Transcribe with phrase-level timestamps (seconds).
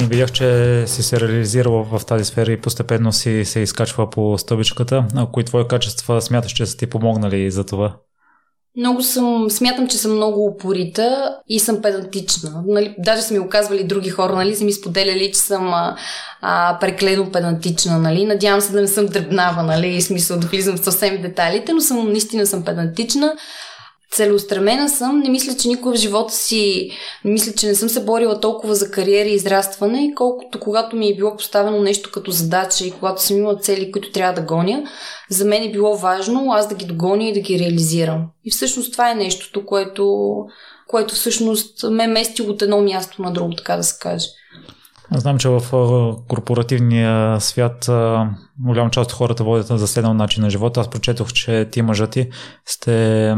[0.00, 4.38] И видях, че си се реализирала в тази сфера и постепенно си се изкачва по
[4.38, 5.04] стълбичката.
[5.16, 7.96] А кои твои качества смяташ, че са ти помогнали за това?
[8.76, 12.62] Много съм, смятам, че съм много упорита и съм педантична.
[12.66, 15.96] Нали, даже са ми оказвали други хора, нали, са ми споделяли, че съм а,
[16.40, 17.98] а, преклено педантична.
[17.98, 18.26] Нали.
[18.26, 21.80] Надявам се да не съм дръбнава, нали, в смисъл да влизам в съвсем детайлите, но
[21.80, 23.32] съм, наистина съм педантична
[24.12, 25.18] целеустремена съм.
[25.18, 26.90] Не мисля, че никога в живота си,
[27.24, 31.08] не мисля, че не съм се борила толкова за кариера и израстване, колкото когато ми
[31.08, 34.82] е било поставено нещо като задача и когато съм имала цели, които трябва да гоня,
[35.30, 38.26] за мен е било важно аз да ги догоня и да ги реализирам.
[38.44, 40.34] И всъщност това е нещото, което,
[40.88, 44.26] което всъщност ме мести от едно място на друго, така да се каже.
[45.14, 45.62] Знам, че в
[46.28, 47.84] корпоративния свят
[48.64, 50.80] голяма част от хората водят заседнал начин на живота.
[50.80, 52.28] Аз прочетох, че ти мъжа ти
[52.66, 53.34] сте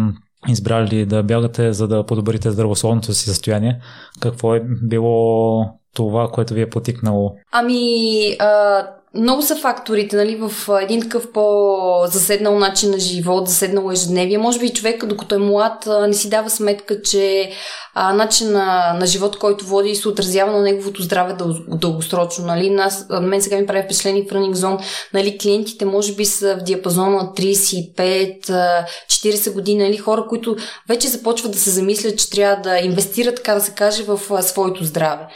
[0.49, 3.81] избрали да бягате, за да подобрите здравословното си състояние.
[4.21, 7.37] Какво е било това, което ви е потикнало?
[7.53, 14.39] Ами, а, много са факторите, нали, в един такъв по-заседнал начин на живот, заседнал ежедневие.
[14.39, 17.51] Може би човек, докато е млад, не си дава сметка, че
[17.95, 22.47] а, начин на, на живот, който води се отразява на неговото здраве дъл, дългосрочно.
[22.47, 22.71] Нали.
[22.71, 24.83] Нас, мен сега ми прави впечатление в Running Zone,
[25.15, 30.57] нали, клиентите може би са в диапазона 35-40 години, нали, хора, които
[30.89, 34.43] вече започват да се замислят, че трябва да инвестират, така да се каже, в а,
[34.43, 35.27] своето здраве.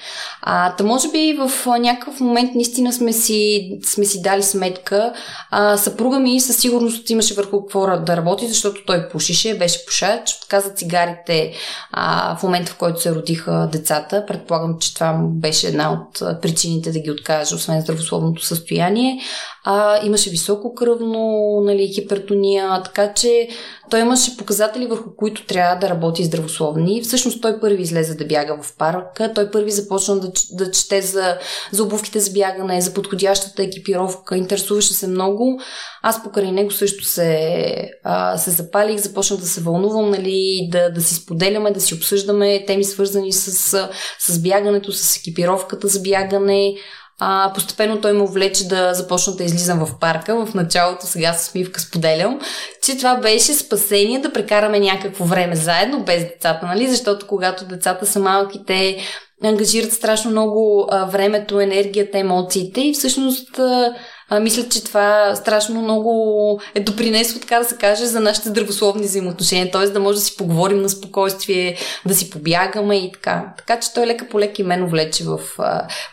[0.42, 5.12] А, та може би в а, някакъв момент наистина сме си сме си дали сметка.
[5.50, 10.38] А, съпруга ми със сигурност имаше върху какво да работи, защото той пушише, беше пушач,
[10.42, 11.52] отказа цигарите
[11.92, 14.26] а, в момента, в който се родиха децата.
[14.26, 19.20] Предполагам, че това беше една от причините да ги откаже, освен здравословното състояние.
[19.68, 23.48] А, имаше високо кръвно, нали, хипертония, така че
[23.90, 27.02] той имаше показатели, върху които трябва да работи здравословни.
[27.02, 31.38] Всъщност той първи излезе да бяга в парка, той първи започна да, да чете за,
[31.72, 35.60] за обувките за бягане, за подходящата екипировка, интересуваше се много.
[36.02, 41.00] Аз покрай него също се, а, се запалих, започнах да се вълнувам, нали, да, да
[41.00, 43.88] си споделяме, да си обсъждаме теми свързани с,
[44.18, 46.74] с бягането, с екипировката за бягане.
[47.18, 50.46] А, постепенно той му влече да започна да излизам в парка.
[50.46, 52.40] В началото сега с смивка споделям,
[52.82, 56.86] че това беше спасение да прекараме някакво време заедно, без децата, нали?
[56.88, 58.98] Защото когато децата са малки, те
[59.44, 66.60] ангажират страшно много а, времето, енергията, емоциите и всъщност а, мисля, че това страшно много
[66.74, 69.86] е допринесло, така да се каже, за нашите здравословни взаимоотношения, т.е.
[69.86, 73.54] да може да си поговорим на спокойствие, да си побягаме и така.
[73.56, 75.40] Така че той лека по лека и мен увлече в,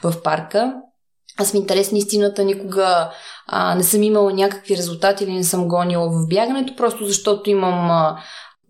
[0.04, 0.74] в парка.
[1.40, 3.12] Аз ми интересна истината, никога
[3.48, 7.92] а, не съм имала някакви резултати или не съм гонила в бягането, просто защото имам
[7.92, 8.18] а,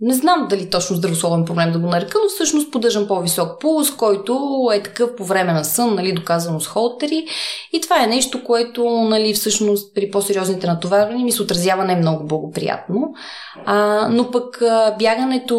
[0.06, 4.40] не знам дали точно здравословен проблем да го нарека, но всъщност поддържам по-висок пулс, който
[4.74, 7.26] е такъв по време на сън, нали, доказано с холтери.
[7.74, 12.28] И това е нещо, което нали, всъщност при по-сериозните натоварвания ми се отразява не много
[12.28, 13.14] благоприятно.
[13.66, 14.64] А, но пък
[15.00, 15.58] бягането,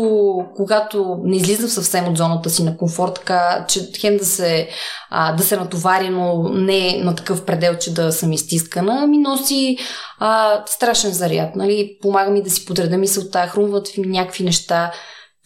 [0.57, 4.69] когато не излизам съвсем от зоната си на комфорт, така че хем да се,
[5.11, 9.77] а, да се натовари, но не на такъв предел, че да съм изтискана, ми носи
[10.27, 11.57] а, страшен заряд.
[11.57, 11.99] Нали?
[12.03, 14.93] Помага ми да си подреда мисълта, хрумват ми някакви неща,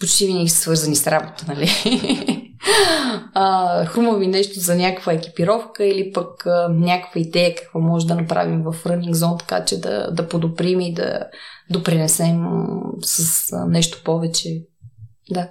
[0.01, 1.71] почти винаги са свързани с работа, нали?
[3.35, 8.15] а, хрума ми нещо за някаква екипировка или пък а, някаква идея какво може да
[8.15, 11.27] направим в Running Zone, така че да, да подобрим и да
[11.71, 12.47] допринесем
[13.03, 14.49] с нещо повече.
[15.31, 15.51] Да.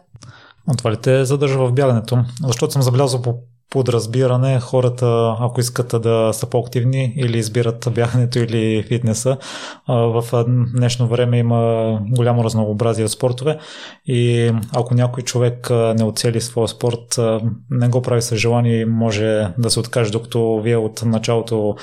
[0.67, 2.23] Но това ли те задържа в бягането?
[2.43, 3.35] Защото съм забелязал по
[3.69, 9.37] подразбиране хората, ако искат да са по-активни или избират бягането или фитнеса.
[9.87, 13.59] В днешно време има голямо разнообразие от спортове
[14.05, 17.19] и ако някой човек не оцели своя спорт,
[17.69, 21.75] не го прави с желание и може да се откаже, докато вие от началото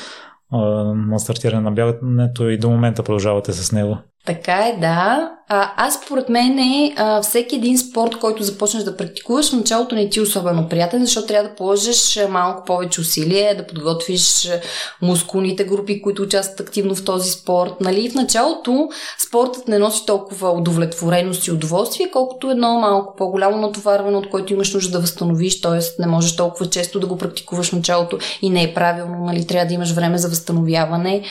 [0.94, 3.98] на стартиране на бягането и до момента продължавате с него.
[4.26, 5.30] Така е, да.
[5.48, 10.18] Аз според мен е всеки един спорт, който започнеш да практикуваш, в началото не ти
[10.18, 14.48] е особено приятен, защото трябва да положиш малко повече усилие, да подготвиш
[15.02, 17.72] мускулните групи, които участват активно в този спорт.
[17.80, 18.10] Нали?
[18.10, 18.88] В началото
[19.26, 24.74] спортът не носи толкова удовлетвореност и удоволствие, колкото едно малко по-голямо натоварване, от което имаш
[24.74, 26.02] нужда да възстановиш, т.е.
[26.02, 29.46] не можеш толкова често да го практикуваш в началото и не е правилно, нали?
[29.46, 31.22] трябва да имаш време за възстановяване.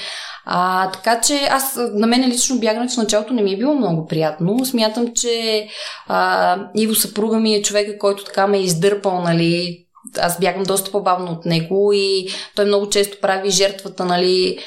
[0.45, 4.02] А, така че аз, на мен лично бягането в началото не ми е било много
[4.07, 4.65] приятно.
[4.65, 5.67] Смятам, че
[6.07, 9.79] а, Иво съпруга ми е човека, който така ме е издърпал, нали,
[10.17, 14.57] аз бягам доста по-бавно от него и той много често прави жертвата, нали,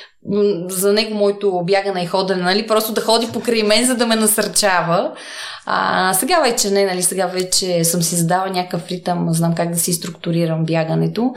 [0.68, 4.16] за него моето бягане и ходене, нали, просто да ходи покрай мен, за да ме
[4.16, 5.12] насърчава.
[5.66, 9.78] А, сега вече не, нали, сега вече съм си задала някакъв ритъм, знам как да
[9.78, 11.34] си структурирам бягането.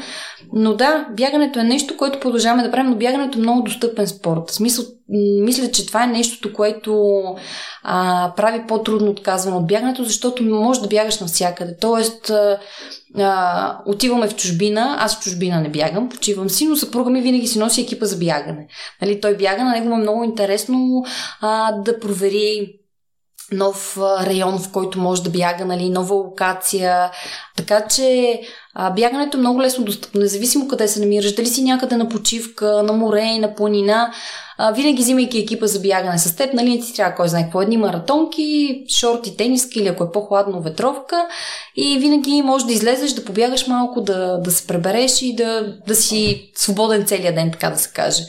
[0.53, 4.49] Но да, бягането е нещо, което продължаваме да правим, но бягането е много достъпен спорт.
[4.49, 4.85] В смисъл,
[5.41, 7.21] мисля, че това е нещото, което
[7.83, 11.75] а, прави по-трудно отказване от бягането, защото може да бягаш навсякъде.
[11.81, 12.31] Тоест,
[13.17, 17.47] а, отиваме в чужбина, аз в чужбина не бягам, почивам си, но съпруга ми винаги
[17.47, 18.67] си носи екипа за бягане.
[19.01, 21.03] Нали, той бяга, на него е много интересно
[21.41, 22.79] а, да провери
[23.51, 27.11] нов район, в който може да бяга, нали, нова локация.
[27.57, 28.39] Така че
[28.73, 32.83] а, бягането е много лесно достъпно, независимо къде се намираш, дали си някъде на почивка,
[32.83, 34.13] на море, на планина
[34.75, 38.83] винаги взимайки екипа за бягане с теб, нали, ти трябва кой знае какво, едни маратонки,
[38.99, 41.25] шорти, тениски или ако е по-хладно ветровка
[41.75, 45.95] и винаги можеш да излезеш, да побягаш малко, да, да се пребереш и да, да
[45.95, 48.23] си свободен целият ден, така да се каже.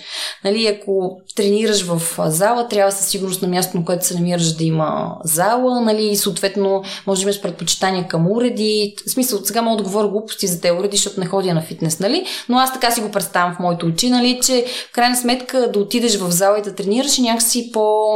[0.44, 4.64] Нали, ако тренираш в зала, трябва със сигурност на място, на което се намираш да
[4.64, 8.94] има зала, нали, и съответно може да имаш предпочитания към уреди.
[9.06, 12.00] В смисъл, сега мога да говоря глупости за те уреди, защото не ходя на фитнес,
[12.00, 12.26] нали?
[12.48, 15.78] Но аз така си го представям в моите очи, нали, че в крайна сметка да
[15.78, 18.08] отидеш в зала и да тренираш е някакси по,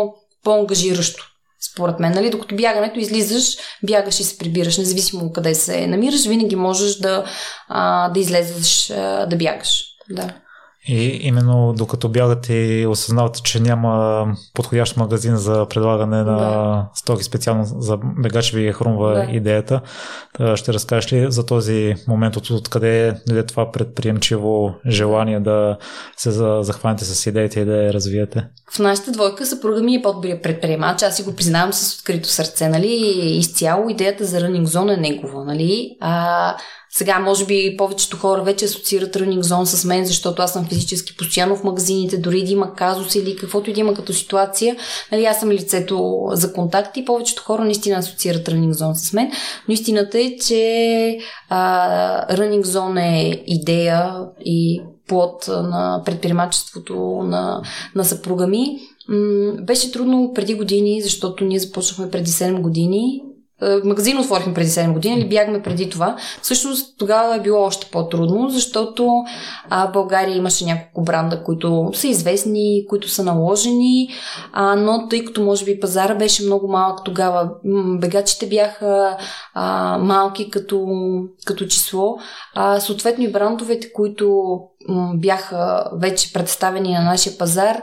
[0.42, 1.30] по-ангажиращо.
[1.72, 2.30] Според мен, нали?
[2.30, 7.24] Докато бягането излизаш, бягаш и се прибираш, независимо къде се намираш, винаги можеш да,
[7.68, 9.84] а, да излезеш а, да бягаш.
[10.10, 10.34] Да.
[10.86, 16.86] И именно докато бягате и осъзнавате, че няма подходящ магазин за предлагане на да.
[16.94, 19.36] стоки специално за бегачи ви е хрумва да.
[19.36, 19.80] идеята,
[20.54, 25.76] ще разкажеш ли за този момент от откъде е това предприемчиво желание да
[26.16, 26.30] се
[26.62, 28.46] захванете с идеите и да я развиете?
[28.72, 31.02] В нашата двойка съпруга ми е по-добрия предприемач.
[31.02, 32.68] Аз си го признавам с открито сърце.
[32.68, 32.88] Нали?
[33.38, 35.44] Изцяло идеята за Running Zone е негова.
[35.44, 35.96] Нали?
[36.00, 36.56] А,
[36.96, 41.16] сега, може би, повечето хора вече асоциират Running Zone с мен, защото аз съм физически
[41.16, 44.76] постоянно в магазините, дори да има казус или каквото и да има като ситуация.
[45.12, 49.30] Нали, аз съм лицето за контакт и повечето хора наистина асоциират Running Zone с мен.
[49.68, 51.18] Но истината е, че
[51.48, 54.14] а, Running Zone е идея
[54.44, 56.94] и плод на предприемачеството
[57.24, 57.62] на,
[57.94, 58.78] на съпруга ми.
[59.08, 63.22] М- беше трудно преди години, защото ние започнахме преди 7 години
[63.84, 66.16] магазин отворихме преди 7 години или бягме преди това.
[66.42, 69.10] Всъщност тогава е било още по-трудно, защото
[69.70, 74.08] а, България имаше няколко бранда, които са известни, които са наложени,
[74.52, 77.50] а, но тъй като може би пазара беше много малък тогава,
[78.00, 79.16] бегачите бяха
[79.54, 80.86] а, малки като,
[81.44, 82.16] като число,
[82.54, 84.58] а, съответно и брандовете, които
[85.14, 87.82] бяха вече представени на нашия пазар,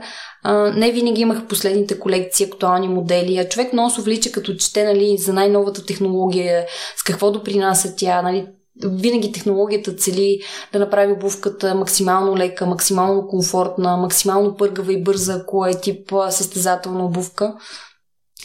[0.76, 5.18] не винаги имах последните колекции, актуални модели, а човек много се влича като чете нали,
[5.18, 6.66] за най-новата технология,
[6.98, 8.48] с какво допринася тя, нали,
[8.86, 10.40] винаги технологията цели
[10.74, 17.06] да направи обувката максимално лека, максимално комфортна, максимално пъргава и бърза, ако е тип състезателна
[17.06, 17.56] обувка.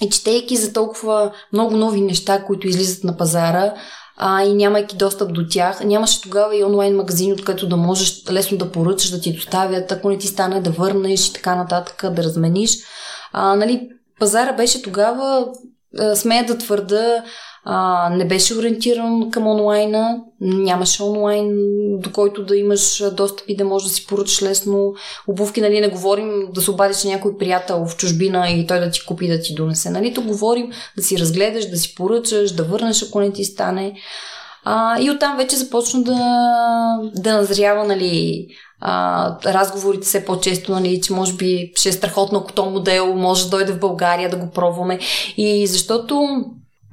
[0.02, 3.74] И четейки за толкова много нови неща, които излизат на пазара,
[4.16, 5.84] а, и нямайки достъп до тях.
[5.84, 10.10] Нямаше тогава и онлайн магазин, откъдето да можеш лесно да поръчаш, да ти доставят, ако
[10.10, 12.78] не ти стане да върнеш и така нататък, да размениш.
[13.32, 15.46] А, нали, пазара беше тогава,
[16.14, 17.24] смея да твърда,
[17.68, 21.50] а, не беше ориентиран към онлайна, нямаше онлайн,
[22.00, 24.94] до който да имаш достъп и да можеш да си поръчаш лесно
[25.28, 28.90] обувки, нали, не говорим да се обадиш на някой приятел в чужбина и той да
[28.90, 32.64] ти купи да ти донесе, нали, то говорим да си разгледаш, да си поръчаш, да
[32.64, 33.94] върнеш, ако не ти стане.
[34.64, 36.16] А, и оттам вече започна да,
[37.14, 38.46] да назрява, нали,
[38.80, 43.44] а, разговорите все по-често, нали, че може би ще е страхотно, ако то модел може
[43.44, 44.98] да дойде в България да го пробваме.
[45.36, 46.28] И защото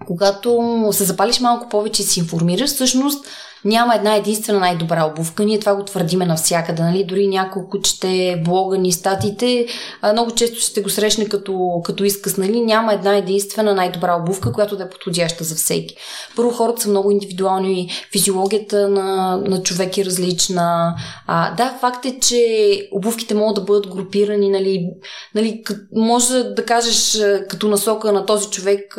[0.08, 3.26] когато се запалиш малко повече и си информираш, всъщност
[3.66, 5.46] няма една единствена най-добра обувка.
[5.46, 6.84] Ние това го твърдиме навсякъде.
[6.84, 7.04] Нали?
[7.04, 9.66] Дори няколко чете блога ни, статите,
[10.12, 12.38] много често ще го срещне като, като изказ.
[12.38, 12.62] Нали?
[12.62, 15.96] Няма една единствена най-добра обувка, която да е подходяща за всеки.
[16.36, 20.96] Първо, хората са много индивидуални, физиологията на, на човек е различна.
[21.28, 24.50] А, да, факт е, че обувките могат да бъдат групирани.
[24.50, 24.90] Нали?
[25.36, 25.64] Нали,
[25.96, 28.98] може да кажеш като насока на този човек,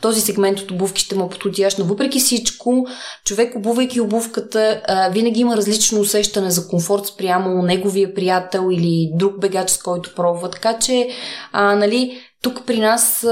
[0.00, 2.86] този сегмент от обувки ще му е подходящ, но въпреки всичко,
[3.24, 9.40] човек обувайки обувката, а, винаги има различно усещане за комфорт спрямо неговия приятел или друг
[9.40, 10.50] бегач, с който пробва.
[10.50, 11.08] Така че,
[11.52, 13.26] а, нали, тук при нас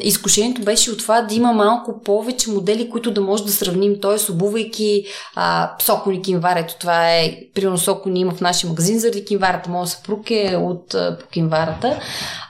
[0.00, 4.00] изкушението беше от това да има малко повече модели, които да може да сравним.
[4.00, 4.32] Т.е.
[4.32, 9.70] обувайки а, Сокони Кинвар, ето това е, примерно Сокони има в нашия магазин заради Кинварата,
[9.70, 12.00] моят съпруг е от а, по Кинварата.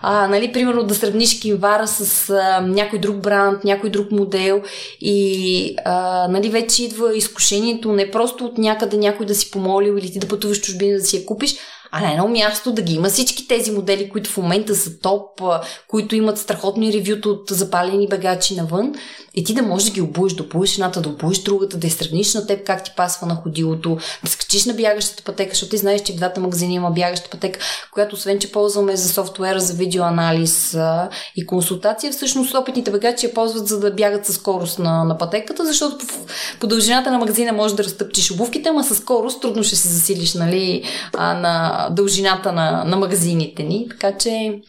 [0.02, 4.62] А, нали, примерно да сравниш Кинвара с а, някой друг бранд, някой друг модел
[5.00, 10.12] и а, нали, вече идва изкушението не просто от някъде някой да си помолил или
[10.12, 11.56] ти да пътуваш чужбина да си я купиш,
[11.94, 15.42] а на едно място да ги има всички тези модели, които в момента са топ,
[15.88, 18.94] които имат страхотни ревюта от запалени бегачи навън,
[19.34, 21.90] и ти да можеш да ги обуеш, да обуеш едната, да обуеш другата, да я
[21.90, 25.76] сравниш на теб как ти пасва на ходилото, да скачиш на бягащата пътека, защото ти
[25.76, 27.60] знаеш, че в двата магазини има бягаща пътека,
[27.92, 30.76] която освен, че ползваме за софтуера, за видеоанализ
[31.36, 35.66] и консултация, всъщност опитните бегачи я ползват за да бягат със скорост на, на пътеката,
[35.66, 36.06] защото
[36.60, 40.34] по, дължината на магазина можеш да разтъпчиш обувките, ама със скорост трудно ще се засилиш
[40.34, 40.84] нали,
[41.14, 43.86] на дължината на, на магазините ни.
[43.90, 44.60] Така че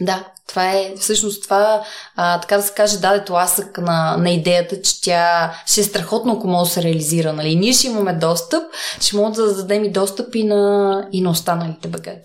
[0.00, 1.82] да, това е всъщност това,
[2.16, 6.32] а, така да се каже, даде тласък на, на идеята, че тя ще е страхотно,
[6.32, 7.32] ако може да се реализира.
[7.32, 7.56] Нали?
[7.56, 8.62] Ние ще имаме достъп,
[9.00, 12.20] ще можем да дадем и достъп и на, и на останалите багажи.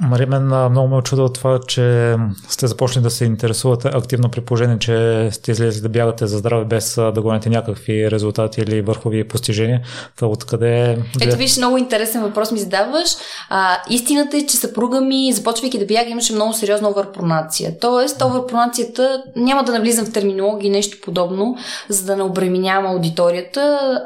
[0.00, 2.16] Мари, мен много ме очудва това, че
[2.48, 6.64] сте започнали да се интересувате активно при положение, че сте излезли да бягате за здраве
[6.64, 9.80] без да гоните някакви резултати или върхови постижения.
[10.16, 10.98] Това откъде...
[11.20, 13.08] Ето виж, много интересен въпрос ми задаваш.
[13.48, 17.78] А, истината е, че съпруга ми, започвайки да бяга, имаше много сериозна оверпронация.
[17.80, 21.56] Тоест, оверпронацията, няма да навлизам в терминология и нещо подобно,
[21.88, 23.60] за да не обременявам аудиторията.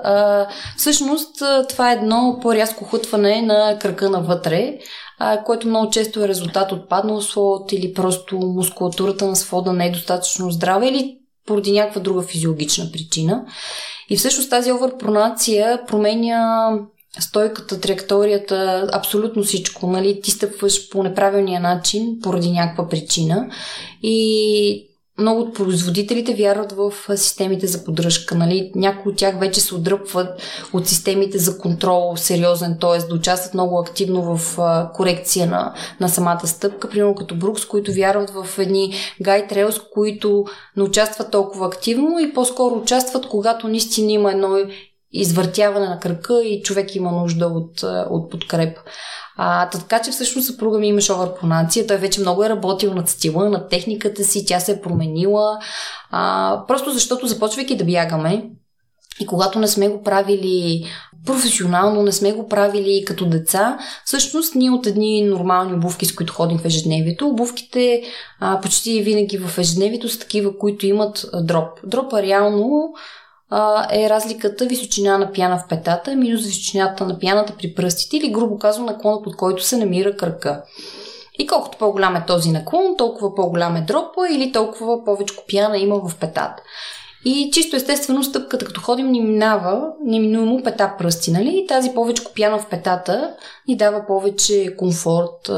[0.04, 0.46] А,
[0.76, 4.78] всъщност, това е едно по-рязко хутване на кръка навътре,
[5.46, 9.92] което много често е резултат от паднал свод или просто мускулатурата на свода не е
[9.92, 13.44] достатъчно здрава или поради някаква друга физиологична причина.
[14.10, 16.70] И всъщност тази оверпронация променя
[17.20, 19.86] стойката, траекторията, абсолютно всичко.
[19.86, 20.20] Нали?
[20.20, 23.50] Ти стъпваш по неправилния начин поради някаква причина
[24.02, 24.87] и
[25.18, 28.34] много от производителите вярват в системите за поддръжка.
[28.34, 28.72] Нали?
[28.74, 32.98] Някои от тях вече се отдръпват от системите за контрол сериозен, т.е.
[32.98, 34.58] да участват много активно в
[34.94, 40.44] корекция на, на самата стъпка, примерно като Брукс, които вярват в едни гайтрейлс, които
[40.76, 44.56] не участват толкова активно и по-скоро участват, когато наистина има едно
[45.12, 48.78] извъртяване на кръка и човек има нужда от, от подкреп.
[49.40, 51.86] А, така че всъщност съпруга ми имаше оверпронация.
[51.86, 55.58] Той вече много е работил над стила, над техниката си, тя се е променила.
[56.10, 58.50] А, просто защото започвайки да бягаме,
[59.20, 60.84] и когато не сме го правили
[61.26, 66.32] професионално, не сме го правили като деца, всъщност ние от едни нормални обувки, с които
[66.32, 68.02] ходим в ежедневието, обувките
[68.40, 71.68] а, почти винаги в ежедневието са такива, които имат дроп.
[71.84, 72.92] Дропа реално
[73.92, 78.58] е разликата височина на пяна в петата минус височината на пяната при пръстите или грубо
[78.58, 80.62] казвам наклона, под който се намира кръка.
[81.38, 85.96] И колкото по-голям е този наклон, толкова по-голям е дропа или толкова повече пяна има
[85.96, 86.62] в петата.
[87.24, 91.60] И чисто естествено стъпката, като ходим, ни минава неминуемо пета пръсти, нали?
[91.62, 93.34] И тази повече копяна в петата
[93.68, 95.50] ни дава повече комфорт,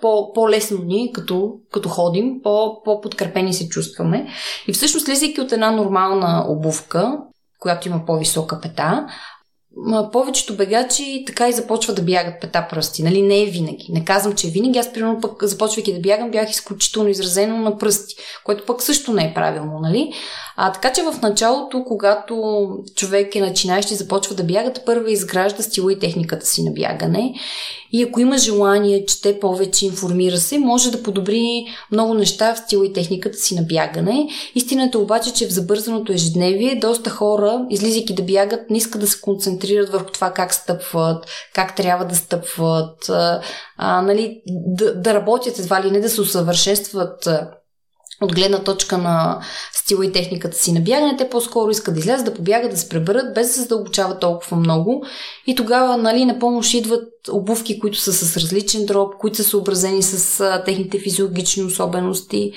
[0.00, 4.26] по, по-лесно ни, като, като ходим, по, по-подкрепени се чувстваме.
[4.68, 7.18] И всъщност, слизайки от една нормална обувка,
[7.58, 9.06] която има по-висока пета,
[10.12, 13.02] повечето бегачи така и започват да бягат пета пръсти.
[13.02, 13.22] Нали?
[13.22, 13.86] Не е винаги.
[13.88, 14.78] Не казвам, че е винаги.
[14.78, 19.24] Аз, примерно, пък, започвайки да бягам, бях изключително изразено на пръсти, което пък също не
[19.24, 19.78] е правилно.
[19.80, 20.12] Нали?
[20.56, 25.62] А, така че в началото, когато човек е начинаещ и започва да бяга, първо изгражда
[25.62, 27.34] стила и техниката си на бягане.
[27.92, 32.86] И ако има желание, чете повече, информира се, може да подобри много неща в стила
[32.86, 34.28] и техниката си на бягане.
[34.54, 39.20] Истината обаче, че в забързаното ежедневие доста хора, излизайки да бягат, не искат да се
[39.20, 45.82] концентрират върху това как стъпват, как трябва да стъпват, а, нали, да, да работят едва
[45.82, 47.28] ли не да се усъвършенстват
[48.20, 49.40] от гледна точка на
[49.72, 52.88] стила и техниката си на бягане, те по-скоро искат да излязат, да побягат, да се
[52.88, 55.04] преберат, без да се задълбочават толкова много.
[55.46, 60.02] И тогава, нали, на помощ идват обувки, които са с различен дроб, които са съобразени
[60.02, 62.52] с а, техните физиологични особености.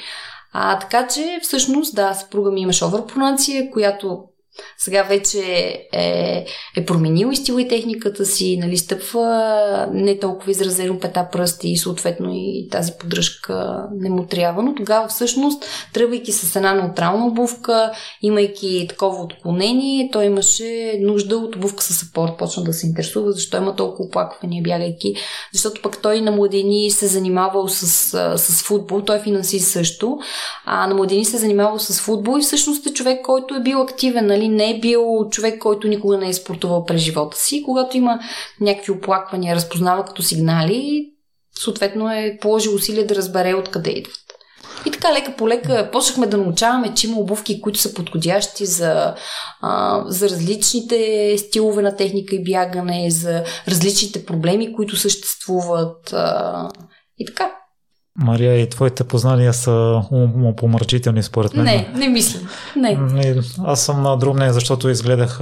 [0.53, 4.23] А, така че, всъщност, да, съпруга ми имаше оверпронация, която
[4.77, 5.39] сега вече
[5.93, 6.45] е,
[6.77, 11.77] е променил и стила и техниката си, нали, стъпва не толкова изразено пета пръсти и
[11.77, 17.91] съответно и тази поддръжка не му трябва, но тогава всъщност, тръгвайки с една неутрална обувка,
[18.21, 23.57] имайки такова отклонение, той имаше нужда от обувка с апорт, почна да се интересува защо
[23.57, 25.13] има толкова оплаквания бягайки,
[25.53, 27.87] защото пък той на младени се занимавал с,
[28.37, 30.19] с футбол, той финанси също,
[30.65, 34.25] а на младени се занимавал с футбол и всъщност е човек, който е бил активен,
[34.25, 37.63] нали, не е бил човек, който никога не е спортувал през живота си.
[37.65, 38.19] Когато има
[38.61, 41.09] някакви оплаквания, разпознава като сигнали,
[41.59, 44.15] съответно е положил усилия да разбере откъде идват.
[44.85, 49.15] И така лека по лека почнахме да научаваме, че има обувки, които са подходящи за,
[49.61, 56.13] а, за различните стилове на техника и бягане, за различните проблеми, които съществуват.
[56.13, 56.69] А,
[57.17, 57.51] и така.
[58.23, 61.65] Мария, и твоите познания са умопомрачителни според мен.
[61.65, 62.39] Не, не мисля.
[62.75, 62.97] Не.
[63.65, 65.39] Аз съм на друг мнение, защото изгледах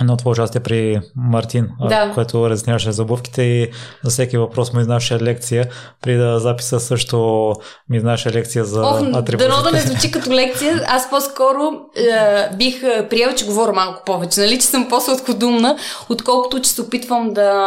[0.00, 2.10] едно твое участие при Мартин, да.
[2.14, 3.70] което разясняваше за обувките и
[4.04, 5.68] за всеки въпрос му изнаше лекция.
[6.02, 7.52] При да записа също
[7.90, 10.84] ми изнаше лекция за Ох, Дано да не звучи като лекция.
[10.88, 14.40] Аз по-скоро е, бих приел, че говоря малко повече.
[14.40, 15.76] Нали, че съм по-сладкодумна,
[16.08, 17.60] отколкото че се опитвам да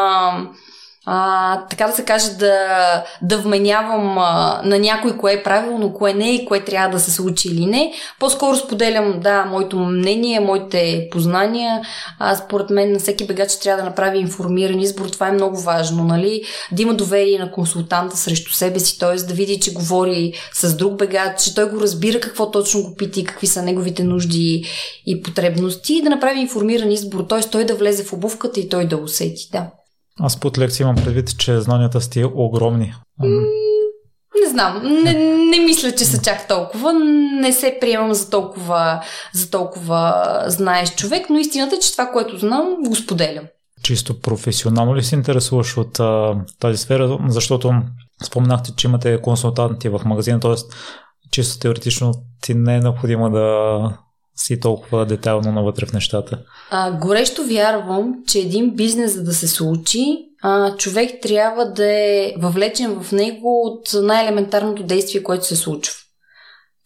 [1.05, 6.13] а, така да се каже, да, да вменявам а, на някой кое е правилно, кое
[6.13, 7.93] не и кое трябва да се случи или не.
[8.19, 11.81] По-скоро споделям, да, моето мнение, моите познания.
[12.19, 15.05] А, според мен на всеки бегач трябва да направи информиран избор.
[15.05, 16.43] Това е много важно, нали?
[16.71, 19.15] Да има доверие на консултанта срещу себе си, т.е.
[19.15, 23.19] да види, че говори с друг бегач, че той го разбира какво точно го пита
[23.19, 24.65] и какви са неговите нужди
[25.05, 27.41] и потребности и да направи информиран избор, т.е.
[27.41, 29.67] той да влезе в обувката и той да усети, да.
[30.19, 32.93] Аз под лекция имам предвид, че знанията сте огромни.
[34.43, 36.93] Не знам, не, не мисля, че са чак толкова.
[37.41, 39.03] Не се приемам за толкова,
[39.33, 43.45] за толкова знаеш човек, но истината е, че това, което знам, го споделям.
[43.83, 47.19] Чисто професионално ли се интересуваш от а, тази сфера?
[47.27, 47.73] Защото
[48.23, 50.55] спомнахте, че имате консултанти в магазина, т.е.
[51.31, 53.79] чисто теоретично ти не е необходимо да
[54.35, 56.39] си толкова детайлно навътре в нещата?
[56.71, 62.33] А, горещо вярвам, че един бизнес, за да се случи, а, човек трябва да е
[62.37, 65.95] въвлечен в него от най-елементарното действие, което се случва.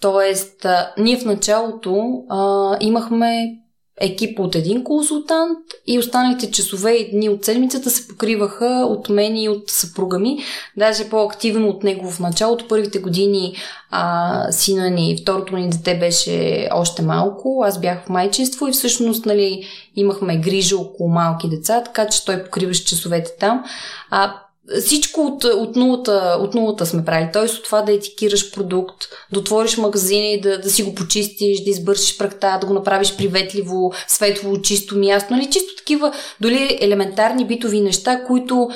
[0.02, 3.58] Тоест, а, ние в началото а, имахме
[4.02, 9.38] екип от един консултант и останалите часове и дни от седмицата се покриваха от мен
[9.38, 10.40] и от съпруга ми.
[10.78, 12.68] Даже по-активно от него в началото.
[12.68, 13.56] Първите години
[13.92, 17.64] а, сина ни, второто ни дете беше още малко.
[17.66, 22.44] Аз бях в майчинство и всъщност нали, имахме грижа около малки деца, така че той
[22.44, 23.64] покриваше часовете там.
[24.10, 24.34] А,
[24.82, 27.30] всичко от, от, нулата, от нулата сме правили.
[27.34, 27.44] Т.е.
[27.44, 28.96] от това да етикираш продукт,
[29.34, 33.16] да отвориш магазина и да, да си го почистиш, да избършиш практа, да го направиш
[33.18, 35.34] приветливо, светло, чисто място.
[35.34, 35.50] Нали?
[35.52, 38.70] Чисто такива, доли елементарни битови неща, които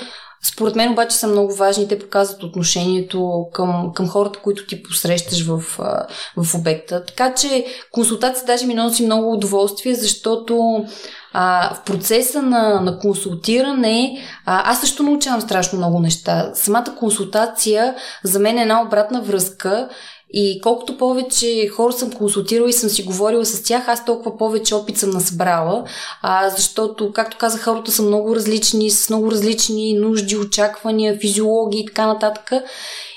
[0.43, 1.87] според мен обаче са много важни.
[1.87, 5.59] Те показват отношението към, към хората, които ти посрещаш в,
[6.37, 7.05] в обекта.
[7.05, 10.85] Така че консултация даже ми носи много удоволствие, защото
[11.33, 16.51] а, в процеса на, на консултиране а, аз също научавам страшно много неща.
[16.53, 19.89] Самата консултация за мен е една обратна връзка
[20.33, 24.75] и колкото повече хора съм консултирала и съм си говорила с тях, аз толкова повече
[24.75, 25.83] опит съм насбрала,
[26.21, 31.85] а, защото, както казах, хората са много различни, с много различни нужди, очаквания, физиологии и
[31.85, 32.51] така нататък.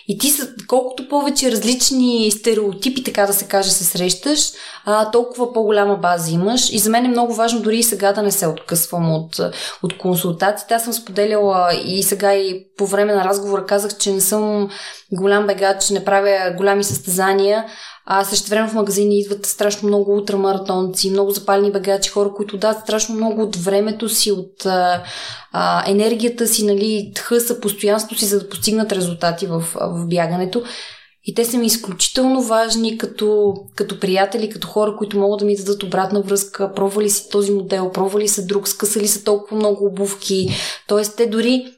[0.08, 0.32] И ти,
[0.66, 4.52] колкото повече различни стереотипи, така да се каже, се срещаш,
[4.84, 6.72] а, толкова по-голяма база имаш.
[6.72, 9.40] И за мен е много важно дори и сега да не се откъсвам от,
[9.82, 10.74] от консултациите.
[10.74, 14.70] Аз съм споделяла и сега и по време на разговора казах, че не съм
[15.12, 17.64] голям бегач, не правя голями състезания,
[18.06, 22.82] а също време в магазини идват страшно много утрамаратонци, много запалени бегачи, хора, които дадат
[22.82, 28.48] страшно много от времето си, от а, енергията си, нали, тхъса, постоянството си, за да
[28.48, 30.62] постигнат резултати в, в бягането.
[31.26, 35.56] И те са ми изключително важни като, като приятели, като хора, които могат да ми
[35.56, 36.72] дадат обратна връзка.
[36.72, 40.48] Пробвали си този модел, пробвали са друг, скъсали са толкова много обувки.
[40.88, 41.74] Тоест, те дори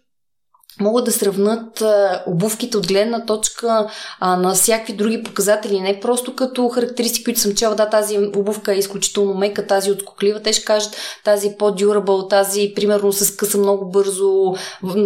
[0.81, 1.83] могат да сравнат
[2.27, 3.87] обувките от гледна точка
[4.21, 8.75] а, на всякакви други показатели, не просто като характеристики, които съм чела, да, тази обувка
[8.75, 13.91] е изключително мека, тази отскоклива, те ще кажат тази по-дюрабъл, тази примерно се скъса много
[13.91, 14.55] бързо,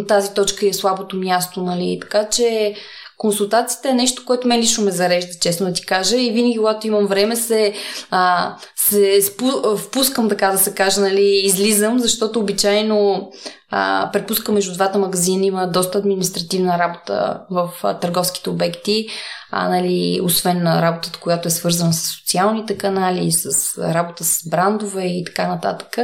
[0.09, 2.75] тази точка е слабото място, нали, така че
[3.21, 6.17] консултацията е нещо, което мен лично ме зарежда, честно да ти кажа.
[6.17, 7.73] И винаги, когато имам време, се,
[8.11, 13.31] а, се спу, впускам, така да се каже, нали, излизам, защото обичайно
[13.71, 15.47] а, препускам между двата магазина.
[15.47, 19.07] Има доста административна работа в а, търговските обекти.
[19.51, 25.05] А, нали, освен на работата, която е свързана с социалните канали, с работа с брандове
[25.05, 25.99] и така нататък.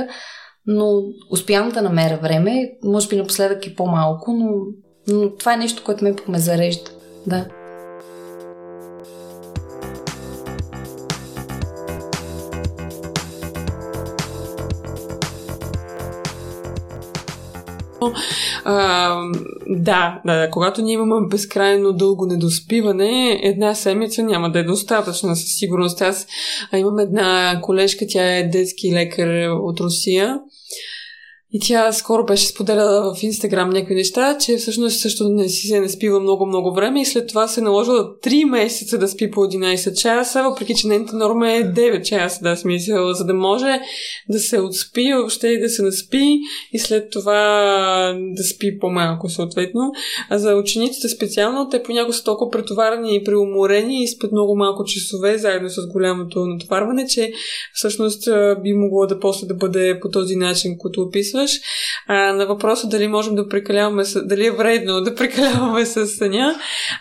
[0.66, 2.70] Но успявам да намеря време.
[2.84, 4.48] Може би напоследък е по-малко, но,
[5.08, 6.95] но това е нещо, което ме ме зарежда.
[7.26, 7.46] Да.
[18.64, 19.14] А,
[19.66, 25.58] да, да, когато ние имаме безкрайно дълго недоспиване, една седмица няма да е достатъчна със
[25.58, 26.02] сигурност.
[26.02, 26.26] Аз
[26.72, 30.40] а, имам една колежка, тя е детски лекар от Русия
[31.52, 35.80] И тя скоро беше споделяла в Инстаграм някакви неща, че всъщност също не си се
[35.80, 39.40] не спива много-много време и след това се е наложила 3 месеца да спи по
[39.40, 43.80] 11 часа, въпреки че нейната норма е 9 часа, да смисъл, за да може
[44.28, 46.38] да се отспи, въобще и да се наспи
[46.72, 47.38] и след това
[48.36, 49.92] да спи по-малко съответно.
[50.30, 54.84] А за учениците специално, те понякога са толкова претоварени и преуморени и спят много малко
[54.84, 57.32] часове, заедно с голямото натоварване, че
[57.72, 58.28] всъщност
[58.62, 61.60] би могло да после да бъде по този начин, който описва описваш.
[62.06, 66.54] А, на въпроса дали можем да прекаляваме, с, дали е вредно да прекаляваме с съня,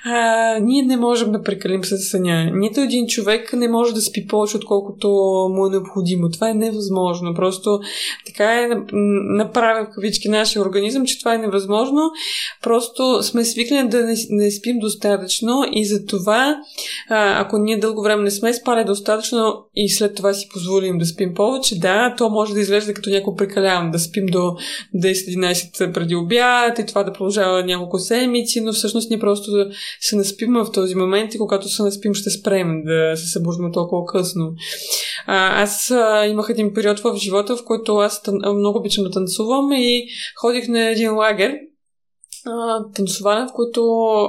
[0.06, 2.52] а, ние не можем да прекалим с съня.
[2.54, 5.08] Нито един човек не може да спи повече, отколкото
[5.54, 6.30] му е необходимо.
[6.30, 7.34] Това е невъзможно.
[7.34, 7.80] Просто
[8.26, 8.67] така е
[9.38, 12.02] направен в кавички нашия организъм, че това е невъзможно.
[12.63, 16.58] Просто сме свикнали да не, не спим достатъчно и за това,
[17.10, 21.06] а, ако ние дълго време не сме спали достатъчно и след това си позволим да
[21.06, 24.56] спим повече, да, то може да изглежда като някой прекалявам да спим до
[24.96, 29.52] 10-11 преди обяд и това да продължава няколко седмици, но всъщност ние просто
[30.00, 34.06] се наспим в този момент и когато се наспим ще спрем да се събуждаме толкова
[34.06, 34.54] късно.
[35.26, 39.12] А, аз а, имах един период в живота, в който аз тън, много обичам да
[39.12, 40.08] танцувам и
[40.42, 41.56] ходих на един лагер,
[42.96, 43.82] танцуване, в който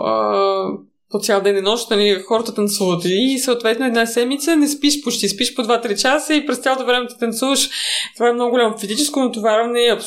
[0.04, 0.68] а,
[1.10, 3.02] по цял ден и нощ, нали, хората танцуват.
[3.04, 7.06] И съответно една седмица не спиш почти, спиш по 2-3 часа и през цялото време
[7.06, 7.70] те танцуваш.
[8.14, 9.98] Това е много голямо физическо натоварване,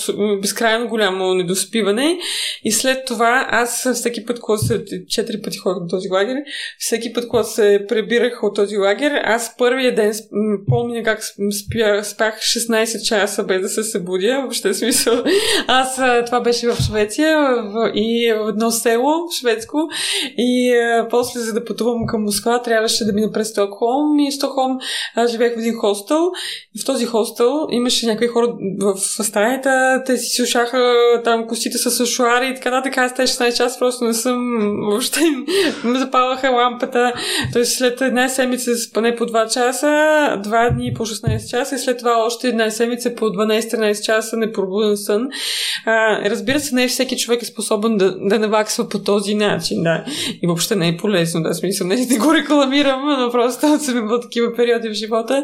[0.42, 2.20] безкрайно голямо недоспиване.
[2.64, 6.36] И след това аз всеки път, когато се 4 пъти ходих на този лагер,
[6.80, 10.14] всеки път, когато се пребирах от този лагер, аз първия ден
[10.68, 14.40] помня как спя, спях 16 часа без да се събудя.
[14.42, 15.24] Въобще смисъл.
[15.68, 19.78] Аз това беше в Швеция в, и в едно село шведско.
[20.38, 20.76] И
[21.10, 24.78] после, за да пътувам към Москва, трябваше да мина през Стокхолм и в Стокхолм
[25.16, 26.32] аз живеех в един хостел.
[26.76, 28.48] И в този хостел имаше някакви хора
[28.80, 32.98] в стаята, те си сушаха там костите с шуари и така нататък.
[32.98, 34.38] Аз тези 16 часа просто не съм
[34.90, 35.20] въобще
[35.84, 37.14] ме запалваха лампата.
[37.54, 41.98] Тоест след една седмица поне по 2 часа, два дни по 16 часа и след
[41.98, 45.28] това още една седмица по 12-13 часа непробуден сън.
[45.86, 49.84] А, разбира се, не всеки човек е способен да, да наваксва по този начин.
[49.84, 50.06] Да.
[50.44, 54.22] И въобще не е полезно, да, смисъл, не, не го рекламирам, но просто съм имала
[54.22, 55.44] такива периоди в живота.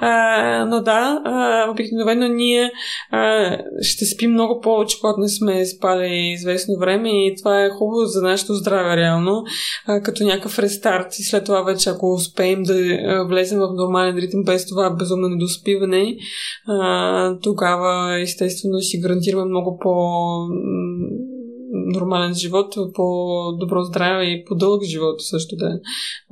[0.00, 2.72] А, но да, а, обикновено ние
[3.10, 3.50] а,
[3.82, 8.22] ще спим много повече, когато не сме спали известно време и това е хубаво за
[8.22, 9.44] нашето здраве, реално,
[9.86, 12.74] а, като някакъв рестарт и след това вече, ако успеем да
[13.28, 16.16] влезем в нормален ритъм без това безумно недоспиване,
[16.68, 19.90] а, тогава естествено си гарантираме много по
[21.92, 25.80] нормален живот, по-добро здраве и по-дълъг живот също да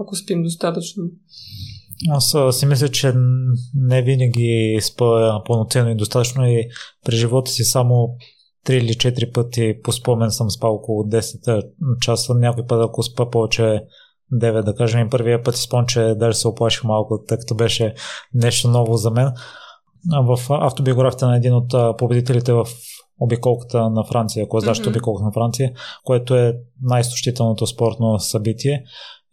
[0.01, 1.05] ако спим достатъчно.
[2.11, 3.13] Аз си мисля, че
[3.75, 6.69] не винаги спа пълноценно и достатъчно и
[7.05, 8.17] при живота си само
[8.67, 11.63] 3 или 4 пъти по спомен съм спал около 10
[12.01, 12.35] часа.
[12.35, 13.81] Някой път, ако спа повече
[14.35, 17.55] 9, да кажем, и първия път си спомням, че даже се оплаших малко, тъй като
[17.55, 17.95] беше
[18.35, 19.33] нещо ново за мен.
[20.23, 22.67] В автобиографията на един от победителите в
[23.21, 24.89] обиколката на Франция, ако знаеш mm-hmm.
[24.89, 25.73] обиколката на Франция,
[26.05, 28.83] което е най-изтощителното спортно събитие.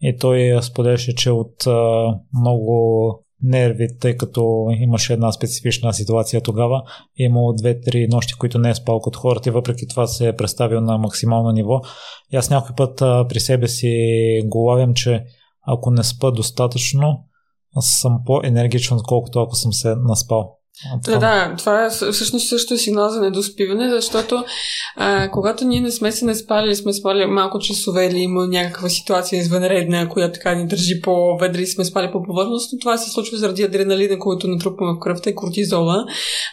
[0.01, 2.05] И той споделяше, че от а,
[2.41, 6.83] много нерви, тъй като имаше една специфична ситуация тогава.
[7.15, 10.81] Имало две-три нощи, които не е спал като хората и въпреки това се е представил
[10.81, 11.81] на максимално ниво.
[12.33, 13.91] И аз някой път а, при себе си
[14.45, 15.23] го лавям, че
[15.67, 17.23] ако не спа достатъчно,
[17.79, 20.54] съм по-енергичен, колкото ако съм се наспал.
[21.05, 24.43] Да, да, това е всъщност също е сигнал за недоспиване, защото
[24.95, 28.89] а, когато ние не сме се не спали, сме спали малко часове или има някаква
[28.89, 33.37] ситуация извънредна, която така ни държи по-ведри и сме спали по повърхност, това се случва
[33.37, 36.05] заради адреналина, който натрупваме в кръвта и кортизола.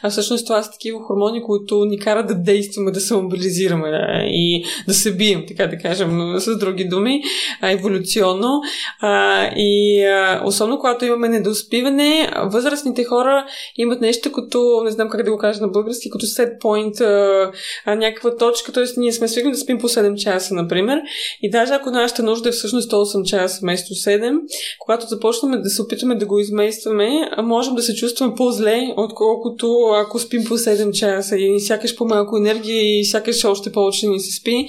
[0.02, 4.22] А всъщност това са такива хормони, които ни карат да действаме, да се мобилизираме да,
[4.26, 7.22] и да се бием, така да кажем, с други думи,
[7.60, 8.60] а, еволюционно.
[9.00, 15.08] А, и а, особено когато имаме недоспиване, възрастните хора имат нещо нещо като, не знам
[15.08, 17.52] как да го кажа на български, като set point, а,
[17.84, 18.84] а, някаква точка, т.е.
[18.96, 21.00] ние сме свикнали да спим по 7 часа, например,
[21.42, 24.38] и даже ако нашата нужда е всъщност 8 часа вместо 7,
[24.78, 27.10] когато започнем да се опитваме да го изместваме,
[27.42, 32.98] можем да се чувстваме по-зле, отколкото ако спим по 7 часа и сякаш по-малко енергия
[32.98, 34.66] и сякаш още повече ни се спи.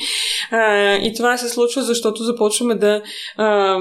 [0.51, 3.01] А, и това се случва, защото започваме да
[3.37, 3.77] а,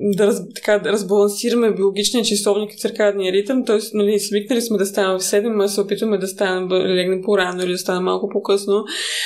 [0.00, 3.78] да, раз, така, да разбалансираме биологичния часовник и циркадния ритъм, т.е.
[3.94, 7.62] Нали, свикнали сме да ставаме в 7, а се опитваме да станем да легнем по-рано
[7.62, 8.84] или да станем малко по-късно.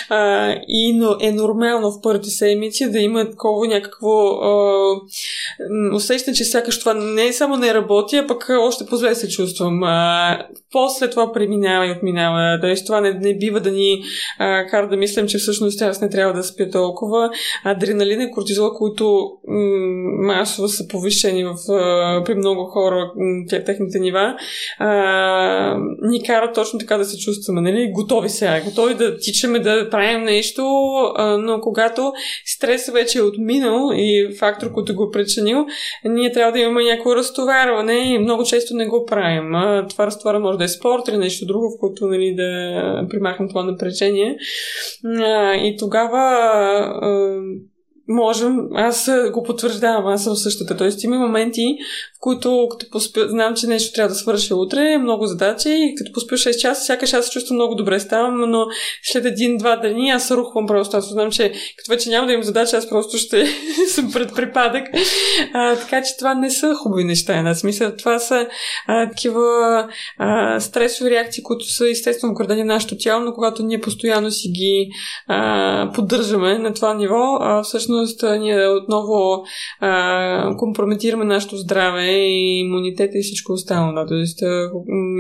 [0.08, 5.00] А, и но е нормално в първите седмици да има такова някакво а,
[5.94, 9.82] усещане, че сякаш това не е само не работи, а пък още по-зле се чувствам.
[9.82, 10.38] А,
[10.72, 12.60] после това преминава и отминава.
[12.60, 14.02] Тоест това не, не бива да ни
[14.38, 17.30] а, кара да мислим, че всъщност аз не трябва да спя толкова.
[17.64, 21.54] Адреналин и кортизол, които м- масово са повишени в,
[22.24, 23.12] при много хора,
[23.66, 24.36] техните нива,
[24.78, 27.60] а, ни карат точно така да се чувстваме.
[27.60, 27.90] Нали?
[27.92, 30.62] Готови сега, готови да тичаме, да правим нещо,
[31.16, 32.12] а, но когато
[32.44, 35.66] стресът вече е отминал и фактор, който го е причинил,
[36.04, 39.54] ние трябва да имаме някакво разтоварване и много често не го правим.
[39.54, 43.48] А, това разтоварване може да е спорт или нещо друго, в което нали, да примахнем
[43.48, 44.36] това напрежение.
[45.04, 46.18] А, и тогава
[47.02, 47.40] а,
[48.08, 50.76] можем, аз го потвърждавам, аз съм същата.
[50.76, 51.62] Тоест има моменти,
[52.20, 56.34] които като поспя, знам, че нещо трябва да свърша утре, много задачи и като поспя
[56.34, 58.66] 6 часа, сякаш аз се чувствам много добре ставам, но
[59.02, 60.96] след един-два дни аз рухвам просто.
[60.96, 63.46] Аз знам, че като вече няма да имам задача, аз просто ще
[63.88, 64.84] съм пред припадък.
[65.54, 67.42] А, така че това не са хубави неща.
[67.42, 68.46] На смисъл, това са
[68.86, 69.42] а, такива
[70.18, 74.48] а, стресови реакции, които са естествено градени на нашето тяло, но когато ние постоянно си
[74.48, 74.90] ги
[75.26, 77.93] а, поддържаме на това ниво, а, всъщност
[78.38, 79.44] ние отново
[79.80, 84.06] а, компрометираме нашето здраве и имунитета и всичко останало.
[84.08, 84.38] Тоест,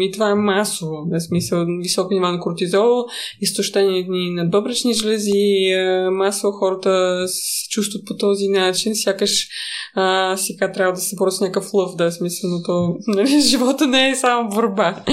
[0.00, 0.96] и това е масово.
[1.10, 3.04] В смисъл, високо нива на кортизол,
[3.40, 5.72] изтощение на бъбречни жлези,
[6.12, 9.48] масово хората се чувстват по този начин, сякаш
[9.94, 13.86] а, сега трябва да се борят с някакъв лъв, да смисъл, но то, нали, живота
[13.86, 15.04] не е само борба.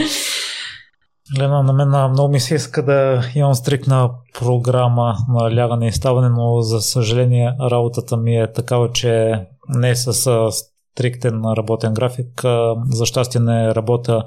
[1.40, 6.30] Лена, на мен много ми се иска да имам стрикна програма на лягане и ставане,
[6.30, 10.14] но за съжаление работата ми е такава, че не е с
[10.52, 12.42] стриктен работен график.
[12.90, 14.24] За щастие не работя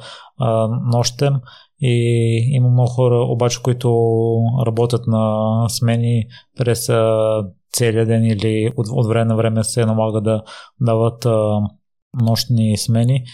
[0.93, 1.35] нощем
[1.81, 1.95] и
[2.53, 3.89] има много хора обаче, които
[4.67, 6.25] работят на смени
[6.59, 6.87] през
[7.73, 10.43] целия ден или от, време на време се налага да
[10.81, 11.27] дават
[12.23, 13.25] нощни смени.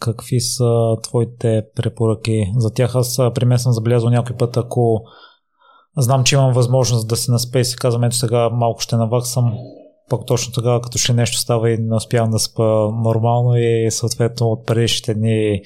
[0.00, 2.94] Какви са твоите препоръки за тях?
[2.94, 5.02] Аз при мен съм забелязал някой път, ако
[5.96, 9.54] знам, че имам възможност да се наспе и си казвам, ето сега малко ще наваксам,
[10.10, 14.46] пък точно тогава, като ще нещо става и не успявам да спа нормално и съответно
[14.46, 15.60] от предишните дни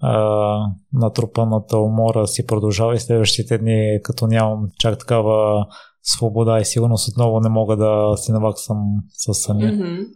[0.00, 5.66] а, натрупаната умора си продължава и следващите дни, като нямам чак такава
[6.02, 8.76] свобода и сигурност, отново не мога да си наваксам
[9.12, 9.72] с самия.
[9.72, 10.06] Mm-hmm.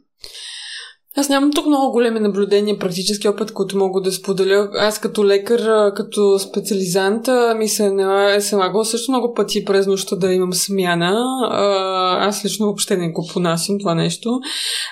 [1.17, 4.69] Аз нямам тук много големи наблюдения, практически опит, който мога да споделя.
[4.79, 7.91] Аз като лекар, като специализант, ми се е
[8.53, 11.15] налагало също много пъти през нощта да имам смяна.
[12.21, 14.41] Аз лично въобще не го понасям това нещо,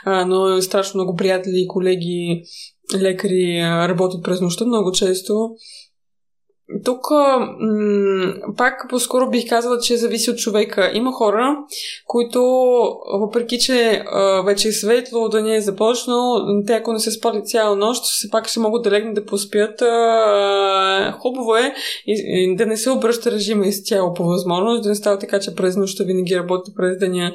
[0.06, 2.42] но страшно много приятели и колеги
[3.00, 5.50] лекари работят през нощта много често.
[6.84, 7.06] Тук
[8.56, 10.90] пак по-скоро бих казала, че зависи от човека.
[10.94, 11.56] Има хора,
[12.06, 12.42] които,
[13.20, 14.04] въпреки че
[14.44, 18.30] вече е светло, да не е започнал, те ако не се спали цяла нощ, все
[18.30, 19.80] пак ще могат да легнат да поспят.
[21.20, 21.74] Хубаво е
[22.56, 26.04] да не се обръща режима изцяло по възможност, да не става така, че през нощта
[26.04, 27.32] винаги работи през деня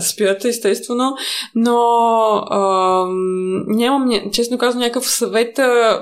[0.00, 1.16] спят, естествено.
[1.54, 1.78] Но
[2.50, 3.04] а,
[3.66, 5.54] нямам, честно казвам, някакъв съвет.